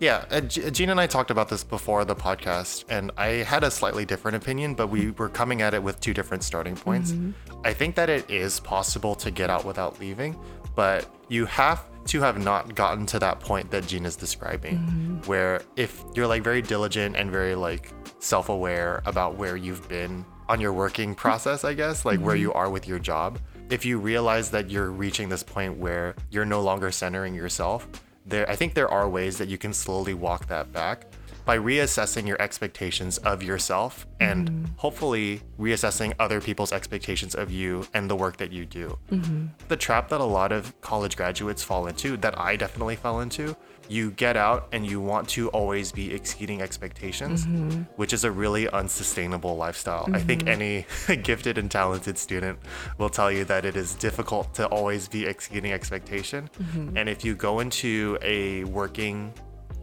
Yeah, 0.00 0.24
uh, 0.30 0.36
uh, 0.36 0.40
Gina 0.40 0.90
and 0.90 1.00
I 1.00 1.06
talked 1.06 1.30
about 1.30 1.48
this 1.48 1.62
before 1.64 2.04
the 2.04 2.16
podcast, 2.16 2.84
and 2.88 3.10
I 3.16 3.28
had 3.42 3.64
a 3.64 3.70
slightly 3.70 4.04
different 4.04 4.36
opinion, 4.36 4.74
but 4.74 4.88
we 4.88 5.12
were 5.12 5.28
coming 5.28 5.62
at 5.62 5.72
it 5.72 5.82
with 5.82 6.00
two 6.00 6.12
different 6.12 6.42
starting 6.42 6.76
points. 6.76 7.12
Mm-hmm. 7.12 7.60
I 7.64 7.72
think 7.72 7.94
that 7.94 8.10
it 8.10 8.28
is 8.28 8.60
possible 8.60 9.14
to 9.14 9.30
get 9.30 9.50
out 9.50 9.64
without 9.64 10.00
leaving, 10.00 10.38
but 10.74 11.08
you 11.28 11.46
have 11.46 11.84
to 12.06 12.20
have 12.20 12.42
not 12.42 12.74
gotten 12.74 13.06
to 13.06 13.18
that 13.20 13.40
point 13.40 13.70
that 13.70 13.86
Gina's 13.86 14.16
describing, 14.16 14.78
mm-hmm. 14.78 15.16
where 15.22 15.62
if 15.76 16.04
you're 16.14 16.26
like 16.26 16.42
very 16.42 16.60
diligent 16.60 17.16
and 17.16 17.30
very 17.30 17.54
like 17.54 17.92
self 18.18 18.48
aware 18.48 19.02
about 19.06 19.36
where 19.36 19.56
you've 19.56 19.88
been 19.88 20.24
on 20.48 20.60
your 20.60 20.72
working 20.72 21.14
process, 21.14 21.64
I 21.64 21.72
guess, 21.72 22.04
like 22.04 22.20
where 22.20 22.34
mm-hmm. 22.34 22.42
you 22.42 22.52
are 22.52 22.68
with 22.68 22.86
your 22.86 22.98
job, 22.98 23.38
if 23.70 23.84
you 23.84 23.98
realize 23.98 24.50
that 24.50 24.70
you're 24.70 24.90
reaching 24.90 25.28
this 25.28 25.42
point 25.42 25.76
where 25.78 26.14
you're 26.30 26.44
no 26.44 26.60
longer 26.60 26.90
centering 26.90 27.34
yourself, 27.34 27.88
there 28.26 28.48
I 28.48 28.56
think 28.56 28.74
there 28.74 28.88
are 28.88 29.08
ways 29.08 29.38
that 29.38 29.48
you 29.48 29.58
can 29.58 29.72
slowly 29.72 30.14
walk 30.14 30.46
that 30.48 30.72
back 30.72 31.06
by 31.44 31.58
reassessing 31.58 32.26
your 32.26 32.40
expectations 32.40 33.18
of 33.18 33.42
yourself 33.42 34.06
and 34.20 34.50
mm-hmm. 34.50 34.64
hopefully 34.76 35.42
reassessing 35.58 36.14
other 36.18 36.40
people's 36.40 36.72
expectations 36.72 37.34
of 37.34 37.50
you 37.50 37.86
and 37.94 38.10
the 38.10 38.16
work 38.16 38.36
that 38.38 38.52
you 38.52 38.64
do. 38.64 38.98
Mm-hmm. 39.10 39.46
The 39.68 39.76
trap 39.76 40.08
that 40.08 40.20
a 40.20 40.24
lot 40.24 40.52
of 40.52 40.80
college 40.80 41.16
graduates 41.16 41.62
fall 41.62 41.86
into, 41.86 42.16
that 42.18 42.38
I 42.38 42.56
definitely 42.56 42.96
fell 42.96 43.20
into, 43.20 43.56
you 43.88 44.10
get 44.12 44.36
out 44.36 44.68
and 44.72 44.86
you 44.86 45.00
want 45.00 45.28
to 45.28 45.48
always 45.50 45.92
be 45.92 46.12
exceeding 46.14 46.62
expectations, 46.62 47.46
mm-hmm. 47.46 47.82
which 47.96 48.12
is 48.12 48.24
a 48.24 48.30
really 48.30 48.68
unsustainable 48.68 49.56
lifestyle. 49.56 50.08
I 50.12 50.20
think 50.20 50.46
any 50.46 50.86
gifted 51.22 51.58
and 51.58 51.70
talented 51.70 52.16
student 52.16 52.58
will 52.98 53.10
tell 53.10 53.30
you 53.30 53.44
that 53.44 53.64
it 53.64 53.76
is 53.76 53.94
difficult 53.94 54.54
to 54.54 54.66
always 54.66 55.08
be 55.08 55.26
exceeding 55.26 55.72
expectation. 55.72 56.48
And 56.96 57.08
if 57.08 57.24
you 57.24 57.34
go 57.34 57.60
into 57.60 58.18
a 58.22 58.64
working 58.64 59.32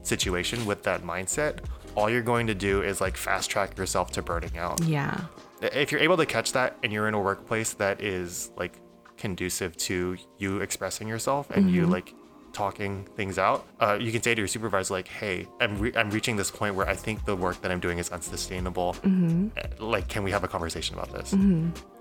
situation 0.03 0.65
with 0.65 0.83
that 0.83 1.03
mindset, 1.03 1.59
all 1.95 2.09
you're 2.09 2.21
going 2.21 2.47
to 2.47 2.55
do 2.55 2.81
is 2.81 3.01
like 3.01 3.17
fast 3.17 3.49
track 3.49 3.77
yourself 3.77 4.11
to 4.11 4.21
burning 4.21 4.57
out. 4.57 4.81
Yeah. 4.83 5.21
If 5.61 5.91
you're 5.91 6.01
able 6.01 6.17
to 6.17 6.25
catch 6.25 6.53
that 6.53 6.77
and 6.83 6.91
you're 6.91 7.07
in 7.07 7.13
a 7.13 7.19
workplace 7.19 7.73
that 7.73 8.01
is 8.01 8.51
like 8.57 8.79
conducive 9.17 9.77
to 9.77 10.17
you 10.37 10.61
expressing 10.61 11.07
yourself 11.07 11.49
and 11.51 11.69
you 11.69 11.83
mm-hmm. 11.83 11.91
like 11.91 12.15
talking 12.53 13.05
things 13.15 13.37
out, 13.37 13.65
uh, 13.79 13.97
you 13.99 14.11
can 14.11 14.21
say 14.21 14.33
to 14.35 14.41
your 14.41 14.47
supervisor 14.47 14.93
like, 14.93 15.07
"Hey, 15.07 15.47
I'm 15.59 15.77
re- 15.79 15.93
I'm 15.95 16.09
reaching 16.11 16.35
this 16.35 16.51
point 16.51 16.75
where 16.75 16.87
I 16.87 16.95
think 16.95 17.25
the 17.25 17.35
work 17.35 17.61
that 17.61 17.71
I'm 17.71 17.79
doing 17.79 17.97
is 17.99 18.09
unsustainable. 18.09 18.93
Mm-hmm. 19.03 19.47
Uh, 19.57 19.85
Like, 19.85 20.07
can 20.07 20.23
we 20.23 20.31
have 20.31 20.43
a 20.43 20.47
conversation 20.47 20.95
about 20.97 21.11
this?" 21.13 21.33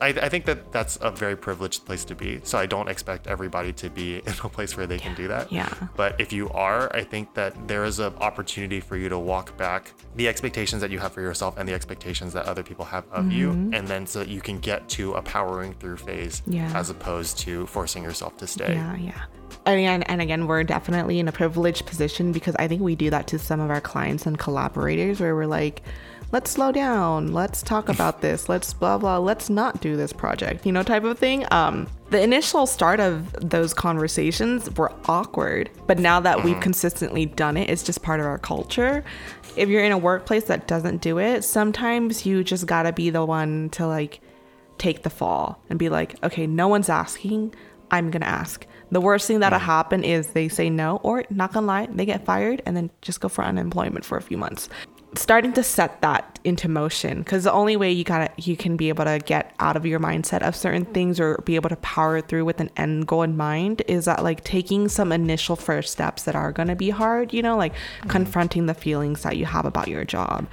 I, 0.00 0.08
I 0.08 0.28
think 0.28 0.44
that 0.46 0.72
that's 0.72 0.98
a 1.02 1.10
very 1.10 1.36
privileged 1.36 1.84
place 1.84 2.04
to 2.06 2.14
be. 2.14 2.40
So 2.44 2.58
I 2.58 2.66
don't 2.66 2.88
expect 2.88 3.26
everybody 3.26 3.72
to 3.74 3.90
be 3.90 4.16
in 4.26 4.32
a 4.44 4.48
place 4.48 4.76
where 4.76 4.86
they 4.86 4.98
can 4.98 5.14
do 5.14 5.28
that. 5.28 5.50
Yeah. 5.52 5.68
But 5.96 6.20
if 6.20 6.32
you 6.32 6.48
are, 6.50 6.90
I 6.96 7.04
think 7.04 7.34
that 7.34 7.52
there 7.68 7.84
is 7.84 7.98
an 7.98 8.14
opportunity 8.20 8.80
for 8.80 8.96
you 8.96 9.08
to 9.08 9.18
walk 9.18 9.56
back 9.56 9.92
the 10.16 10.26
expectations 10.28 10.80
that 10.82 10.90
you 10.90 10.98
have 10.98 11.12
for 11.12 11.20
yourself 11.20 11.56
and 11.58 11.68
the 11.68 11.74
expectations 11.74 12.32
that 12.32 12.46
other 12.46 12.62
people 12.62 12.84
have 12.84 13.04
of 13.12 13.30
you, 13.32 13.50
and 13.50 13.86
then 13.86 14.06
so 14.06 14.18
that 14.20 14.28
you 14.28 14.40
can 14.40 14.58
get 14.58 14.88
to 14.90 15.14
a 15.14 15.22
powering 15.22 15.74
through 15.74 15.96
phase 15.96 16.42
Yeah. 16.46 16.72
as 16.74 16.90
opposed 16.90 17.38
to 17.40 17.66
forcing 17.66 18.02
yourself 18.02 18.36
to 18.38 18.46
stay. 18.46 18.74
Yeah, 18.74 18.96
yeah. 18.96 19.22
And 19.66 19.78
again, 19.78 20.02
and 20.04 20.20
again, 20.20 20.46
we're 20.46 20.64
definitely 20.64 21.18
in 21.18 21.28
a 21.28 21.32
privileged 21.32 21.86
position 21.86 22.32
because 22.32 22.56
I 22.56 22.66
think 22.66 22.82
we 22.82 22.96
do 22.96 23.10
that 23.10 23.26
to 23.28 23.38
some 23.38 23.60
of 23.60 23.70
our 23.70 23.80
clients 23.80 24.26
and 24.26 24.38
collaborators 24.38 25.20
where 25.20 25.34
we're 25.34 25.46
like, 25.46 25.82
let's 26.32 26.50
slow 26.50 26.72
down, 26.72 27.32
let's 27.32 27.62
talk 27.62 27.88
about 27.94 28.20
this, 28.20 28.48
let's 28.48 28.72
blah 28.72 28.98
blah, 28.98 29.18
let's 29.18 29.50
not 29.50 29.80
do 29.80 29.96
this 29.96 30.12
project, 30.12 30.64
you 30.64 30.72
know, 30.72 30.82
type 30.82 31.04
of 31.04 31.18
thing. 31.18 31.46
Um, 31.50 31.86
the 32.10 32.22
initial 32.22 32.66
start 32.66 33.00
of 33.00 33.32
those 33.48 33.74
conversations 33.74 34.70
were 34.76 34.92
awkward, 35.06 35.70
but 35.86 35.98
now 35.98 36.20
that 36.20 36.42
we've 36.42 36.58
consistently 36.60 37.26
done 37.26 37.56
it, 37.56 37.70
it's 37.70 37.82
just 37.82 38.02
part 38.02 38.20
of 38.20 38.26
our 38.26 38.38
culture. 38.38 39.04
If 39.56 39.68
you're 39.68 39.84
in 39.84 39.92
a 39.92 39.98
workplace 39.98 40.44
that 40.44 40.66
doesn't 40.66 41.02
do 41.02 41.18
it, 41.18 41.44
sometimes 41.44 42.24
you 42.24 42.42
just 42.44 42.66
gotta 42.66 42.92
be 42.92 43.10
the 43.10 43.24
one 43.24 43.70
to 43.70 43.86
like 43.86 44.20
take 44.78 45.02
the 45.02 45.10
fall 45.10 45.62
and 45.68 45.78
be 45.78 45.88
like, 45.88 46.22
okay, 46.24 46.46
no 46.46 46.66
one's 46.66 46.88
asking. 46.88 47.54
I'm 47.90 48.10
gonna 48.10 48.26
ask. 48.26 48.66
The 48.90 49.00
worst 49.00 49.26
thing 49.26 49.40
that'll 49.40 49.58
happen 49.58 50.02
is 50.02 50.28
they 50.28 50.48
say 50.48 50.68
no, 50.68 50.96
or 51.02 51.24
not 51.30 51.52
gonna 51.52 51.66
lie, 51.66 51.86
they 51.86 52.04
get 52.04 52.24
fired 52.24 52.62
and 52.66 52.76
then 52.76 52.90
just 53.02 53.20
go 53.20 53.28
for 53.28 53.44
unemployment 53.44 54.04
for 54.04 54.18
a 54.18 54.22
few 54.22 54.36
months. 54.36 54.68
Starting 55.16 55.52
to 55.52 55.62
set 55.62 56.00
that 56.02 56.38
into 56.44 56.68
motion, 56.68 57.18
because 57.18 57.44
the 57.44 57.52
only 57.52 57.76
way 57.76 57.90
you 57.90 58.04
gotta 58.04 58.30
you 58.36 58.56
can 58.56 58.76
be 58.76 58.88
able 58.88 59.04
to 59.04 59.18
get 59.18 59.54
out 59.58 59.76
of 59.76 59.84
your 59.84 59.98
mindset 59.98 60.42
of 60.42 60.54
certain 60.54 60.84
things 60.84 61.18
or 61.18 61.42
be 61.44 61.56
able 61.56 61.68
to 61.68 61.76
power 61.76 62.20
through 62.20 62.44
with 62.44 62.60
an 62.60 62.70
end 62.76 63.06
goal 63.06 63.22
in 63.22 63.36
mind 63.36 63.82
is 63.88 64.04
that 64.04 64.22
like 64.22 64.44
taking 64.44 64.88
some 64.88 65.10
initial 65.10 65.56
first 65.56 65.92
steps 65.92 66.22
that 66.24 66.36
are 66.36 66.52
gonna 66.52 66.76
be 66.76 66.90
hard, 66.90 67.32
you 67.32 67.42
know, 67.42 67.56
like 67.56 67.74
confronting 68.08 68.66
the 68.66 68.74
feelings 68.74 69.22
that 69.22 69.36
you 69.36 69.44
have 69.46 69.64
about 69.64 69.88
your 69.88 70.04
job. 70.04 70.46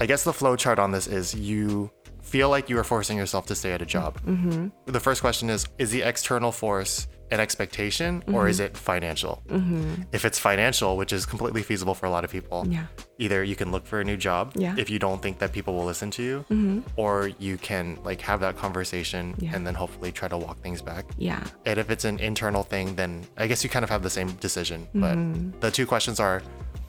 I 0.00 0.06
guess 0.06 0.24
the 0.24 0.32
flow 0.32 0.56
chart 0.56 0.78
on 0.78 0.92
this 0.92 1.06
is 1.06 1.34
you 1.34 1.90
feel 2.22 2.48
like 2.48 2.68
you 2.68 2.78
are 2.78 2.84
forcing 2.84 3.16
yourself 3.16 3.46
to 3.46 3.54
stay 3.54 3.72
at 3.72 3.82
a 3.82 3.86
job. 3.86 4.20
Mm-hmm. 4.22 4.68
The 4.86 5.00
first 5.00 5.20
question 5.20 5.50
is 5.50 5.66
Is 5.78 5.90
the 5.90 6.02
external 6.02 6.50
force 6.50 7.06
an 7.34 7.40
expectation 7.40 8.22
or 8.28 8.32
mm-hmm. 8.32 8.48
is 8.48 8.60
it 8.60 8.76
financial? 8.76 9.42
Mm-hmm. 9.48 10.02
If 10.12 10.24
it's 10.24 10.38
financial, 10.38 10.96
which 10.96 11.12
is 11.12 11.26
completely 11.26 11.62
feasible 11.62 11.94
for 11.94 12.06
a 12.06 12.10
lot 12.16 12.24
of 12.24 12.30
people, 12.30 12.64
Yeah. 12.68 12.86
either 13.18 13.42
you 13.50 13.56
can 13.56 13.72
look 13.74 13.84
for 13.86 14.00
a 14.00 14.04
new 14.10 14.16
job 14.16 14.52
Yeah. 14.54 14.74
if 14.78 14.88
you 14.88 14.98
don't 14.98 15.20
think 15.20 15.38
that 15.40 15.50
people 15.52 15.74
will 15.74 15.84
listen 15.92 16.10
to 16.12 16.22
you, 16.22 16.44
mm-hmm. 16.50 16.78
or 16.96 17.14
you 17.46 17.58
can 17.58 17.98
like 18.04 18.20
have 18.30 18.38
that 18.46 18.56
conversation 18.56 19.34
Yeah. 19.38 19.54
and 19.54 19.66
then 19.66 19.74
hopefully 19.74 20.12
try 20.12 20.28
to 20.28 20.38
walk 20.38 20.62
things 20.62 20.80
back. 20.80 21.04
Yeah. 21.18 21.42
And 21.66 21.76
if 21.82 21.90
it's 21.90 22.04
an 22.04 22.18
internal 22.20 22.62
thing, 22.62 22.94
then 22.94 23.10
I 23.36 23.46
guess 23.48 23.64
you 23.64 23.70
kind 23.70 23.84
of 23.84 23.90
have 23.90 24.02
the 24.02 24.14
same 24.18 24.30
decision. 24.46 24.86
But 24.94 25.16
mm-hmm. 25.16 25.58
the 25.58 25.70
two 25.70 25.86
questions 25.86 26.20
are 26.20 26.40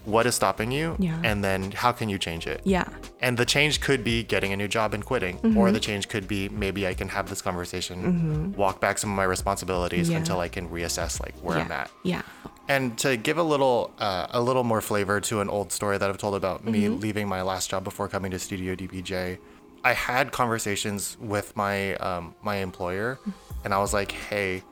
what 0.06 0.26
is 0.26 0.36
stopping 0.36 0.72
you? 0.72 0.92
Mm-hmm. 0.92 1.04
Yeah. 1.04 1.22
And 1.24 1.44
then 1.44 1.72
how 1.72 1.92
can 1.92 2.10
you 2.10 2.18
change 2.18 2.48
it? 2.48 2.62
Yeah. 2.64 2.86
And 3.20 3.38
the 3.38 3.46
change 3.46 3.82
could 3.82 4.04
be 4.04 4.24
getting 4.24 4.54
a 4.54 4.58
new 4.58 4.68
job 4.68 4.94
and 4.94 5.04
quitting, 5.06 5.38
Mm-hmm. 5.40 5.58
or 5.58 5.72
the 5.72 5.80
change 5.80 6.08
could 6.10 6.28
be 6.28 6.50
maybe 6.50 6.88
I 6.88 6.94
can 6.94 7.10
have 7.10 7.30
this 7.30 7.42
conversation, 7.42 8.54
walk 8.56 8.80
back 8.80 8.98
some 8.98 9.10
of 9.12 9.16
my 9.18 9.24
responsibilities 9.24 10.10
Yeah. 10.10 10.18
until 10.18 10.40
I 10.40 10.48
can 10.50 10.70
reassess 10.70 11.20
like 11.20 11.36
where 11.42 11.58
I'm 11.58 11.72
at. 11.72 11.90
Yeah. 12.04 12.22
And 12.68 12.98
to 13.00 13.16
give 13.18 13.38
a 13.38 13.44
little 13.44 13.92
uh, 14.00 14.28
a 14.32 14.42
little 14.42 14.64
more 14.64 14.82
flavor 14.82 15.22
to 15.22 15.42
an 15.42 15.50
old 15.50 15.72
story 15.72 15.98
that 16.00 16.10
I've 16.10 16.18
told 16.18 16.36
about 16.36 16.66
me 16.66 16.84
Mm-hmm. 16.86 17.00
leaving 17.00 17.28
my 17.28 17.42
last 17.42 17.70
job 17.70 17.84
before 17.84 18.08
coming 18.08 18.32
to 18.32 18.40
Studio 18.40 18.76
DBJ, 18.76 19.38
I 19.84 19.94
had 19.94 20.32
conversations 20.32 21.16
with 21.20 21.56
my 21.56 21.94
um, 21.98 22.34
my 22.42 22.56
employer, 22.58 23.20
and 23.64 23.72
I 23.74 23.78
was 23.78 23.94
like, 23.94 24.12
"Hey, 24.12 24.64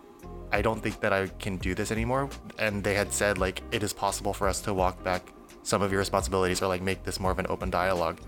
I 0.53 0.61
don't 0.61 0.81
think 0.81 1.01
that 1.01 1.11
I 1.11 1.27
can 1.39 1.57
do 1.57 1.75
this 1.75 1.91
anymore." 1.91 2.29
And 2.59 2.83
they 2.83 2.93
had 2.93 3.11
said 3.11 3.37
like 3.37 3.61
it 3.71 3.83
is 3.83 3.91
possible 3.91 4.33
for 4.33 4.47
us 4.47 4.61
to 4.61 4.73
walk 4.73 5.03
back 5.03 5.21
some 5.63 5.81
of 5.81 5.91
your 5.91 5.99
responsibilities 5.99 6.61
or 6.61 6.67
like 6.67 6.81
make 6.81 7.03
this 7.03 7.19
more 7.19 7.31
of 7.31 7.39
an 7.39 7.47
open 7.49 7.69
dialogue. 7.69 8.19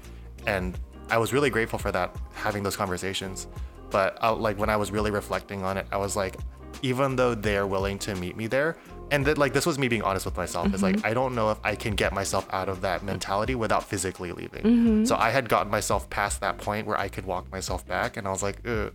And 0.47 0.78
I 1.09 1.17
was 1.17 1.34
really 1.34 1.49
grateful 1.49 1.80
for 1.80 1.91
that, 1.91 2.15
having 2.34 2.63
those 2.63 2.76
conversations. 2.76 3.47
But 3.91 4.17
uh, 4.23 4.36
like 4.36 4.57
when 4.57 4.69
I 4.69 4.78
was 4.78 4.91
really 4.91 5.11
reflecting 5.11 5.63
on 5.63 5.78
it, 5.78 5.86
I 5.91 5.97
was 5.97 6.15
like, 6.15 6.38
even 6.82 7.15
though 7.15 7.36
they're 7.36 7.67
willing 7.67 7.99
to 7.99 8.15
meet 8.15 8.36
me 8.36 8.47
there, 8.47 8.78
and 9.11 9.25
that 9.25 9.37
like 9.37 9.53
this 9.53 9.65
was 9.65 9.77
me 9.77 9.87
being 9.87 10.01
honest 10.01 10.25
with 10.25 10.35
myself. 10.37 10.73
Is 10.73 10.81
like 10.81 10.97
mm-hmm. 10.97 11.05
I 11.05 11.13
don't 11.13 11.35
know 11.35 11.51
if 11.51 11.59
I 11.63 11.75
can 11.75 11.95
get 11.95 12.13
myself 12.13 12.47
out 12.51 12.69
of 12.69 12.81
that 12.81 13.03
mentality 13.03 13.55
without 13.55 13.83
physically 13.83 14.31
leaving. 14.31 14.63
Mm-hmm. 14.63 15.05
So 15.05 15.15
I 15.15 15.29
had 15.29 15.49
gotten 15.49 15.71
myself 15.71 16.09
past 16.09 16.41
that 16.41 16.57
point 16.57 16.87
where 16.87 16.99
I 16.99 17.07
could 17.07 17.25
walk 17.25 17.51
myself 17.51 17.85
back, 17.87 18.17
and 18.17 18.27
I 18.27 18.31
was 18.31 18.43
like, 18.43 18.67
uh, 18.67 18.89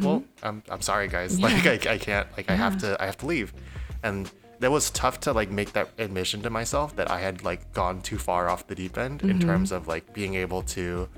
well, 0.00 0.24
I'm 0.42 0.62
I'm 0.68 0.82
sorry 0.82 1.08
guys, 1.08 1.40
like 1.46 1.66
I, 1.66 1.92
I 1.92 1.98
can't, 1.98 2.28
like 2.36 2.50
I 2.50 2.54
have 2.54 2.78
to 2.78 3.00
I 3.00 3.06
have 3.06 3.18
to 3.18 3.26
leave, 3.26 3.52
and 4.02 4.30
that 4.60 4.70
was 4.70 4.90
tough 4.90 5.20
to 5.20 5.32
like 5.32 5.50
make 5.50 5.72
that 5.72 5.90
admission 5.98 6.40
to 6.42 6.50
myself 6.50 6.94
that 6.96 7.10
I 7.10 7.18
had 7.18 7.42
like 7.44 7.72
gone 7.72 8.00
too 8.00 8.18
far 8.18 8.48
off 8.48 8.66
the 8.68 8.76
deep 8.76 8.96
end 8.96 9.22
in 9.22 9.40
terms 9.40 9.72
of 9.72 9.88
like 9.88 10.12
being 10.14 10.34
able 10.34 10.62
to 10.62 11.08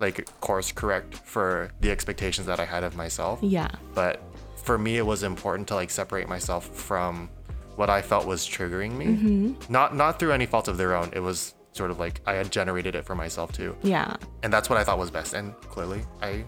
like 0.00 0.24
course 0.40 0.72
correct 0.72 1.14
for 1.14 1.70
the 1.80 1.90
expectations 1.90 2.46
that 2.46 2.60
I 2.60 2.64
had 2.64 2.82
of 2.82 2.96
myself. 2.96 3.40
Yeah. 3.42 3.70
But 3.94 4.22
for 4.56 4.78
me, 4.78 4.96
it 4.96 5.06
was 5.06 5.22
important 5.22 5.68
to 5.68 5.74
like 5.74 5.90
separate 5.90 6.28
myself 6.28 6.66
from 6.66 7.28
what 7.76 7.90
I 7.90 8.02
felt 8.02 8.26
was 8.26 8.46
triggering 8.46 8.92
me. 8.92 9.06
Mm-hmm. 9.06 9.72
Not 9.72 9.94
not 9.96 10.18
through 10.18 10.32
any 10.32 10.46
fault 10.46 10.68
of 10.68 10.76
their 10.76 10.94
own. 10.94 11.10
It 11.12 11.20
was 11.20 11.54
sort 11.72 11.90
of 11.90 11.98
like 11.98 12.20
I 12.26 12.34
had 12.34 12.50
generated 12.52 12.94
it 12.94 13.04
for 13.04 13.14
myself 13.14 13.52
too, 13.52 13.76
Yeah. 13.82 14.16
and 14.42 14.52
that's 14.52 14.70
what 14.70 14.78
I 14.78 14.84
thought 14.84 14.98
was 14.98 15.10
best. 15.10 15.34
And 15.34 15.54
clearly, 15.62 16.02
I 16.22 16.44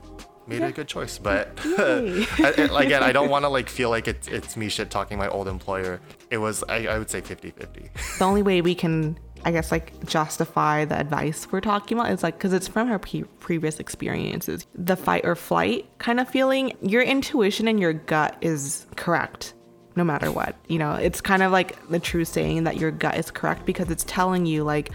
made 0.47 0.63
a 0.63 0.71
good 0.71 0.87
choice. 0.87 1.19
But 1.19 1.59
again, 1.65 3.03
I 3.03 3.11
don't 3.13 3.29
want 3.29 3.45
to 3.45 3.49
like 3.49 3.69
feel 3.69 3.91
like 3.91 4.07
it's 4.09 4.29
it's 4.29 4.57
me 4.57 4.69
shit 4.69 4.91
talking 4.91 5.19
my 5.19 5.29
old 5.29 5.49
employer. 5.49 6.01
It 6.31 6.39
was 6.39 6.63
I, 6.69 6.87
I 6.87 6.99
would 6.99 7.11
say 7.11 7.21
50-50. 7.23 8.19
the 8.19 8.25
only 8.25 8.43
way 8.43 8.61
we 8.61 8.75
can 8.75 9.19
i 9.45 9.51
guess 9.53 9.71
like 9.71 9.93
justify 10.07 10.85
the 10.87 10.99
advice 10.99 11.47
we're 11.53 11.61
talking 11.61 11.99
about 11.99 12.11
is 12.11 12.23
like 12.23 12.37
because 12.39 12.55
it's 12.55 12.67
from 12.67 12.89
her 12.89 12.99
pre- 12.99 13.23
previous 13.39 13.79
experiences 13.79 14.67
the 14.75 14.97
fight 14.97 15.25
or 15.27 15.37
flight 15.37 15.87
kind 15.99 16.19
of 16.19 16.27
feeling 16.29 16.73
your 16.81 17.03
intuition 17.03 17.69
and 17.69 17.79
your 17.79 17.93
gut 17.93 18.35
is 18.41 18.87
correct 18.97 19.53
no 19.97 20.05
matter 20.05 20.31
what 20.31 20.55
you 20.69 20.79
know 20.79 20.93
it's 20.95 21.21
kind 21.21 21.43
of 21.43 21.51
like 21.51 21.89
the 21.89 21.99
true 21.99 22.25
saying 22.25 22.65
that 22.65 22.77
your 22.77 22.91
gut 22.91 23.17
is 23.17 23.31
correct 23.31 23.65
because 23.67 23.91
it's 23.91 24.05
telling 24.05 24.47
you 24.47 24.63
like 24.63 24.91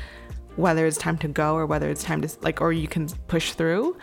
whether 0.55 0.85
it's 0.85 0.97
time 0.97 1.17
to 1.17 1.27
go 1.27 1.55
or 1.55 1.65
whether 1.65 1.89
it's 1.89 2.03
time 2.03 2.21
to 2.21 2.29
like 2.41 2.61
or 2.61 2.71
you 2.71 2.87
can 2.87 3.07
push 3.27 3.53
through 3.53 3.97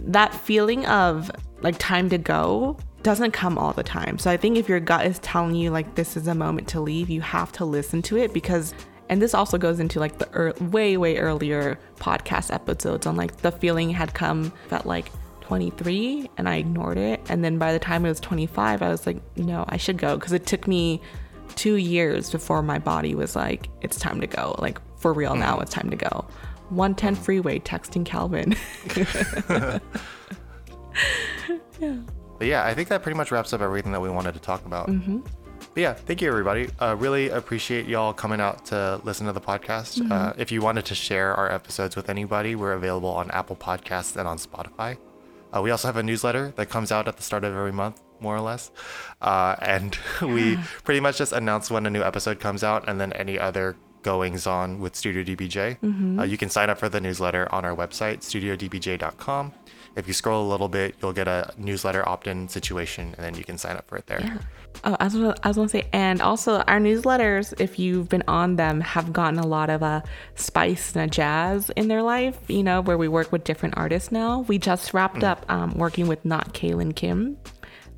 that 0.00 0.34
feeling 0.34 0.84
of 0.86 1.30
like 1.62 1.76
time 1.78 2.08
to 2.10 2.18
go 2.18 2.76
doesn't 3.02 3.32
come 3.32 3.58
all 3.58 3.72
the 3.74 3.82
time. 3.82 4.18
So 4.18 4.30
I 4.30 4.36
think 4.36 4.56
if 4.56 4.68
your 4.68 4.80
gut 4.80 5.06
is 5.06 5.18
telling 5.20 5.54
you 5.54 5.70
like 5.70 5.94
this 5.94 6.16
is 6.16 6.26
a 6.26 6.34
moment 6.34 6.66
to 6.68 6.80
leave, 6.80 7.10
you 7.10 7.20
have 7.20 7.52
to 7.52 7.64
listen 7.64 8.02
to 8.02 8.16
it 8.16 8.32
because 8.32 8.74
and 9.10 9.20
this 9.20 9.34
also 9.34 9.58
goes 9.58 9.78
into 9.78 10.00
like 10.00 10.18
the 10.18 10.28
ear 10.34 10.54
way 10.70 10.96
way 10.96 11.18
earlier 11.18 11.78
podcast 11.96 12.52
episodes 12.52 13.06
on 13.06 13.14
like 13.14 13.36
the 13.38 13.52
feeling 13.52 13.90
had 13.90 14.14
come 14.14 14.52
at 14.70 14.86
like 14.86 15.10
23 15.46 16.30
and 16.36 16.48
I 16.48 16.56
ignored 16.56 16.98
it 16.98 17.20
and 17.28 17.44
then 17.44 17.58
by 17.58 17.72
the 17.72 17.78
time 17.78 18.04
it 18.04 18.08
was 18.08 18.20
25 18.20 18.82
I 18.82 18.88
was 18.88 19.06
like 19.06 19.18
no, 19.36 19.64
I 19.68 19.76
should 19.76 19.98
go 19.98 20.16
because 20.16 20.32
it 20.32 20.46
took 20.46 20.66
me 20.66 21.00
2 21.56 21.76
years 21.76 22.30
before 22.30 22.62
my 22.62 22.78
body 22.78 23.14
was 23.14 23.36
like 23.36 23.68
it's 23.80 23.98
time 23.98 24.20
to 24.20 24.26
go. 24.26 24.54
Like 24.58 24.78
for 24.98 25.12
real 25.12 25.34
now 25.36 25.60
it's 25.60 25.72
time 25.72 25.90
to 25.90 25.96
go. 25.96 26.26
110 26.70 27.14
freeway 27.14 27.58
texting 27.60 28.04
Calvin. 28.04 28.56
Yeah. 28.96 29.78
But 32.38 32.48
yeah, 32.48 32.64
I 32.64 32.74
think 32.74 32.88
that 32.88 33.02
pretty 33.02 33.16
much 33.16 33.30
wraps 33.30 33.52
up 33.52 33.60
everything 33.60 33.92
that 33.92 34.00
we 34.00 34.10
wanted 34.10 34.34
to 34.34 34.40
talk 34.40 34.66
about. 34.66 34.88
Mm-hmm. 34.88 35.20
But 35.20 35.80
yeah, 35.80 35.92
thank 35.92 36.20
you 36.20 36.28
everybody. 36.28 36.68
Uh, 36.78 36.94
really 36.98 37.30
appreciate 37.30 37.86
y'all 37.86 38.12
coming 38.12 38.40
out 38.40 38.66
to 38.66 39.00
listen 39.02 39.26
to 39.26 39.32
the 39.32 39.40
podcast. 39.40 40.10
Uh, 40.10 40.32
if 40.36 40.52
you 40.52 40.60
wanted 40.60 40.84
to 40.86 40.94
share 40.94 41.34
our 41.34 41.50
episodes 41.50 41.96
with 41.96 42.08
anybody, 42.08 42.54
we're 42.54 42.72
available 42.72 43.08
on 43.08 43.30
Apple 43.30 43.56
Podcasts 43.56 44.16
and 44.16 44.28
on 44.28 44.38
Spotify. 44.38 44.96
Uh, 45.54 45.62
we 45.62 45.70
also 45.70 45.88
have 45.88 45.96
a 45.96 46.02
newsletter 46.02 46.52
that 46.56 46.68
comes 46.68 46.90
out 46.90 47.06
at 47.08 47.16
the 47.16 47.22
start 47.22 47.44
of 47.44 47.54
every 47.54 47.72
month, 47.72 48.00
more 48.20 48.34
or 48.36 48.40
less. 48.40 48.70
Uh, 49.20 49.54
and 49.60 49.96
we 50.22 50.56
pretty 50.82 51.00
much 51.00 51.18
just 51.18 51.32
announce 51.32 51.70
when 51.70 51.86
a 51.86 51.90
new 51.90 52.02
episode 52.02 52.40
comes 52.40 52.64
out 52.64 52.88
and 52.88 53.00
then 53.00 53.12
any 53.12 53.38
other 53.38 53.76
goings 54.02 54.46
on 54.46 54.80
with 54.80 54.94
Studio 54.94 55.22
DBJ. 55.24 56.18
Uh, 56.20 56.24
you 56.24 56.36
can 56.36 56.50
sign 56.50 56.70
up 56.70 56.78
for 56.78 56.88
the 56.88 57.00
newsletter 57.00 57.52
on 57.54 57.64
our 57.64 57.74
website, 57.74 58.18
studiodbj.com. 58.18 59.52
If 59.96 60.08
you 60.08 60.12
scroll 60.12 60.46
a 60.46 60.50
little 60.50 60.68
bit, 60.68 60.96
you'll 61.00 61.12
get 61.12 61.28
a 61.28 61.52
newsletter 61.56 62.06
opt 62.08 62.26
in 62.26 62.48
situation 62.48 63.14
and 63.16 63.24
then 63.24 63.34
you 63.36 63.44
can 63.44 63.58
sign 63.58 63.76
up 63.76 63.86
for 63.86 63.96
it 63.96 64.06
there. 64.06 64.40
Oh, 64.82 64.96
I 64.98 65.04
was, 65.04 65.14
gonna- 65.14 65.36
I 65.42 65.48
was 65.48 65.56
gonna 65.56 65.68
say, 65.68 65.86
and 65.92 66.20
also 66.20 66.58
our 66.62 66.80
newsletters, 66.80 67.54
if 67.60 67.78
you've 67.78 68.08
been 68.08 68.24
on 68.26 68.56
them, 68.56 68.80
have 68.80 69.12
gotten 69.12 69.38
a 69.38 69.46
lot 69.46 69.70
of 69.70 69.82
a 69.82 70.02
spice 70.34 70.96
and 70.96 71.04
a 71.04 71.06
jazz 71.06 71.70
in 71.70 71.86
their 71.88 72.02
life. 72.02 72.38
You 72.48 72.64
know, 72.64 72.80
where 72.80 72.98
we 72.98 73.06
work 73.06 73.30
with 73.30 73.44
different 73.44 73.76
artists 73.76 74.10
now. 74.10 74.40
We 74.40 74.58
just 74.58 74.92
wrapped 74.92 75.16
mm-hmm. 75.16 75.24
up 75.24 75.50
um, 75.50 75.70
working 75.78 76.08
with 76.08 76.24
Not 76.24 76.54
Kaylin 76.54 76.94
Kim. 76.94 77.38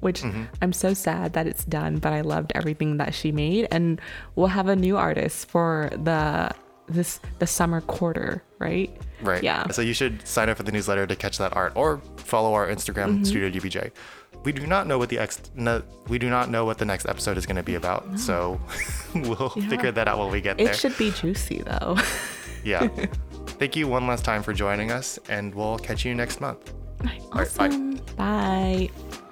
which 0.01 0.21
mm-hmm. 0.23 0.45
I'm 0.61 0.75
so 0.75 0.93
sad 0.93 1.33
that 1.33 1.47
it's 1.47 1.65
done, 1.65 1.97
but 1.99 2.13
I 2.13 2.21
loved 2.21 2.53
everything 2.55 2.99
that 2.99 3.15
she 3.15 3.33
made. 3.33 3.67
And 3.71 4.01
we'll 4.35 4.49
have 4.49 4.69
a 4.69 4.77
new 4.77 4.97
artist 4.99 5.49
for 5.49 5.91
the 5.93 6.55
this 6.89 7.21
the 7.39 7.47
summer 7.47 7.81
quarter, 7.81 8.43
right? 8.59 8.91
Right. 9.23 9.43
Yeah. 9.43 9.69
So 9.69 9.83
you 9.83 9.93
should 9.95 10.27
sign 10.27 10.49
up 10.49 10.57
for 10.57 10.63
the 10.63 10.73
newsletter 10.73 11.07
to 11.07 11.17
catch 11.17 11.39
that 11.39 11.57
art 11.57 11.73
or 11.75 12.01
follow 12.17 12.55
our 12.55 12.67
Instagram 12.69 13.07
Mm-hmm. 13.07 13.25
Studio 13.25 13.51
DBJ. 13.51 13.91
We 14.45 14.53
do 14.53 14.67
not 14.67 14.87
know 14.87 14.99
what 14.99 15.09
the 15.09 15.19
ex 15.19 15.41
no, 15.57 15.83
we 16.09 16.19
do 16.19 16.29
not 16.31 16.51
know 16.51 16.65
what 16.65 16.79
the 16.79 16.85
next 16.85 17.07
episode 17.09 17.37
is 17.37 17.47
going 17.47 17.57
to 17.57 17.63
be 17.65 17.75
about. 17.75 18.19
So 18.19 18.61
we'll 19.15 19.49
figure 19.49 19.91
that 19.91 20.07
out 20.07 20.19
when 20.19 20.31
we 20.31 20.41
get 20.41 20.61
It 20.61 20.65
there. 20.65 20.73
It 20.73 20.77
should 20.77 20.97
be 20.97 21.11
juicy 21.11 21.63
though. 21.63 21.97
Yeah. 22.65 22.89
Thank 23.61 23.77
you 23.77 23.87
one 23.87 24.09
last 24.09 24.25
time 24.25 24.43
for 24.43 24.53
joining 24.53 24.91
us 24.91 25.21
and 25.29 25.55
we'll 25.55 25.79
catch 25.79 26.05
you 26.05 26.17
next 26.17 26.41
month. 26.41 26.73
right, 27.33 27.55
bye. 27.57 27.69
bye. 28.17 29.26